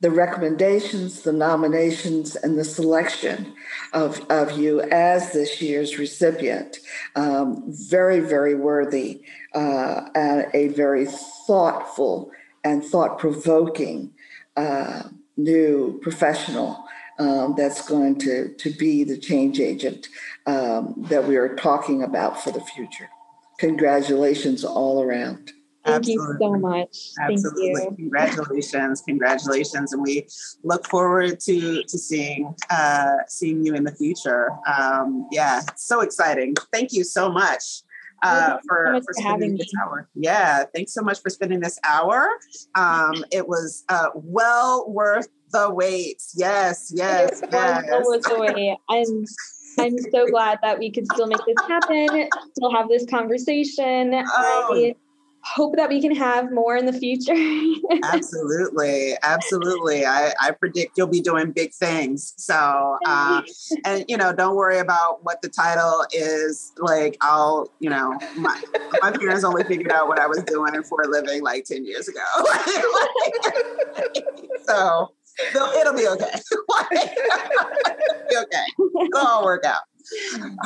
the 0.00 0.10
recommendations, 0.10 1.22
the 1.22 1.32
nominations, 1.32 2.36
and 2.36 2.56
the 2.56 2.64
selection 2.64 3.52
of, 3.92 4.24
of 4.30 4.56
you 4.56 4.80
as 4.80 5.32
this 5.32 5.60
year's 5.60 5.98
recipient. 5.98 6.78
Um, 7.16 7.64
very, 7.66 8.20
very 8.20 8.54
worthy 8.54 9.22
uh, 9.54 10.02
and 10.14 10.46
a 10.54 10.68
very 10.68 11.06
thoughtful 11.46 12.30
and 12.62 12.84
thought 12.84 13.18
provoking 13.18 14.12
uh, 14.56 15.04
new 15.36 15.98
professional 16.00 16.84
um, 17.18 17.54
that's 17.56 17.88
going 17.88 18.20
to, 18.20 18.54
to 18.54 18.70
be 18.70 19.02
the 19.02 19.18
change 19.18 19.58
agent 19.58 20.08
um, 20.46 20.94
that 21.08 21.26
we 21.26 21.36
are 21.36 21.56
talking 21.56 22.04
about 22.04 22.40
for 22.42 22.52
the 22.52 22.60
future. 22.60 23.08
Congratulations 23.58 24.64
all 24.64 25.02
around. 25.02 25.52
Thank 25.88 26.08
Absolutely. 26.08 26.34
you 26.34 26.38
so 26.40 26.50
much. 26.58 26.96
Absolutely. 27.20 27.74
Thank 27.74 27.98
you. 27.98 28.04
Congratulations. 28.04 29.02
Congratulations. 29.02 29.92
And 29.92 30.02
we 30.02 30.26
look 30.64 30.86
forward 30.88 31.40
to 31.40 31.82
to 31.82 31.98
seeing 31.98 32.54
uh 32.70 33.16
seeing 33.26 33.64
you 33.64 33.74
in 33.74 33.84
the 33.84 33.94
future. 33.94 34.50
Um 34.66 35.26
yeah, 35.32 35.60
so 35.76 36.00
exciting. 36.00 36.54
Thank 36.72 36.92
you 36.92 37.04
so 37.04 37.30
much. 37.30 37.82
Uh, 38.20 38.58
for, 38.66 38.94
so 38.94 39.00
for, 39.00 39.02
for 39.04 39.12
spending 39.12 39.56
this 39.56 39.72
me. 39.72 39.80
hour. 39.80 40.08
Yeah, 40.16 40.64
thanks 40.74 40.92
so 40.92 41.02
much 41.02 41.22
for 41.22 41.30
spending 41.30 41.60
this 41.60 41.78
hour. 41.84 42.28
Um, 42.74 43.24
it 43.30 43.46
was 43.46 43.84
uh, 43.88 44.08
well 44.14 44.90
worth 44.90 45.28
the 45.52 45.70
wait. 45.72 46.20
Yes, 46.34 46.90
yes, 46.92 47.42
yes. 47.52 47.88
Well 47.88 48.02
worth 48.04 48.24
the 48.24 48.38
wait. 48.40 48.76
I'm 48.90 49.24
I'm 49.78 49.96
so 50.10 50.26
glad 50.26 50.58
that 50.62 50.80
we 50.80 50.90
could 50.90 51.06
still 51.12 51.28
make 51.28 51.44
this 51.46 51.64
happen, 51.68 52.28
still 52.56 52.72
have 52.74 52.88
this 52.88 53.06
conversation. 53.06 54.12
Oh. 54.14 54.74
I, 54.74 54.96
hope 55.54 55.76
that 55.76 55.88
we 55.88 56.00
can 56.00 56.14
have 56.14 56.52
more 56.52 56.76
in 56.76 56.86
the 56.86 56.92
future. 56.92 57.34
absolutely. 58.04 59.14
Absolutely. 59.22 60.04
I, 60.04 60.32
I 60.40 60.50
predict 60.52 60.96
you'll 60.96 61.06
be 61.06 61.20
doing 61.20 61.52
big 61.52 61.72
things. 61.72 62.34
So, 62.36 62.98
uh, 63.06 63.42
and, 63.84 64.04
you 64.08 64.16
know, 64.16 64.32
don't 64.32 64.56
worry 64.56 64.78
about 64.78 65.24
what 65.24 65.42
the 65.42 65.48
title 65.48 66.04
is. 66.12 66.72
Like, 66.78 67.16
I'll, 67.20 67.70
you 67.80 67.90
know, 67.90 68.18
my, 68.36 68.60
my 69.00 69.12
parents 69.12 69.44
only 69.44 69.64
figured 69.64 69.92
out 69.92 70.08
what 70.08 70.18
I 70.18 70.26
was 70.26 70.42
doing 70.44 70.82
for 70.84 71.02
a 71.02 71.08
living 71.08 71.42
like 71.42 71.64
10 71.64 71.84
years 71.84 72.08
ago. 72.08 72.20
so, 74.66 75.12
it'll 75.54 75.94
be 75.94 76.08
okay. 76.08 76.32
it'll 76.66 78.28
be 78.28 78.36
okay. 78.36 78.64
It'll 78.78 79.26
all 79.26 79.44
work 79.44 79.64
out. 79.64 79.82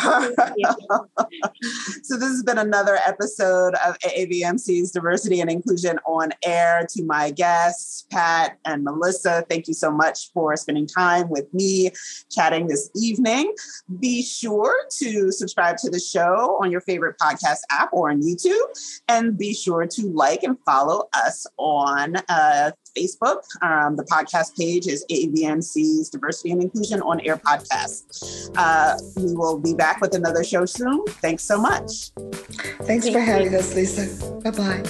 so 2.03 2.17
this 2.17 2.29
has 2.29 2.43
been 2.43 2.59
another 2.59 2.99
episode 3.07 3.75
of 3.85 3.99
AAVMC's 4.01 4.91
Diversity 4.93 5.41
and 5.41 5.51
Inclusion 5.51 5.99
on 6.07 6.31
Air. 6.45 6.87
To 6.91 7.05
my 7.05 7.31
guests, 7.31 8.07
Pat 8.11 8.59
and 8.65 8.85
Melissa, 8.85 9.45
thank 9.49 9.69
you 9.69 9.75
so 9.75 9.91
much 9.91 10.31
for 10.33 10.57
spending 10.57 10.87
time 10.87 11.29
with 11.29 11.53
me 11.53 11.91
chatting 12.31 12.67
this 12.67 12.91
evening. 12.95 13.53
Be 14.01 14.23
sure 14.23 14.75
to 14.99 15.33
subscribe 15.33 15.77
to 15.79 15.91
the 15.91 16.01
show 16.01 16.59
on 16.63 16.71
your 16.71 16.81
favorite 16.81 17.17
podcast 17.21 17.61
app 17.71 17.91
or 17.93 18.11
on 18.11 18.23
YouTube, 18.23 19.03
and 19.09 19.37
be 19.37 19.55
sure 19.55 19.87
to 19.87 20.07
like 20.09 20.43
and 20.43 20.57
follow 20.65 21.09
us 21.15 21.47
on 21.59 22.17
uh, 22.29 22.73
Facebook. 22.97 23.43
Um, 23.63 23.97
the 23.97 24.05
podcast 24.05 24.57
page 24.57 24.87
is 24.87 25.05
AAVMC's 25.11 26.11
Diversity 26.11 26.53
and 26.53 26.63
Inclusion 26.63 27.03
on 27.03 27.21
Air 27.21 27.37
Podcast. 27.37 28.51
Uh, 28.57 28.97
we 29.17 29.35
will 29.35 29.59
be 29.59 29.75
back 29.75 30.01
with 30.01 30.15
another 30.15 30.45
show 30.45 30.65
soon. 30.65 31.05
Thanks 31.07 31.43
so 31.45 31.59
much. 31.61 32.11
Thanks 32.83 33.05
Thank 33.05 33.15
for 33.15 33.21
having 33.21 33.55
us, 33.55 33.75
Lisa. 33.75 34.07
Bye 34.43 34.51
bye. 34.51 34.83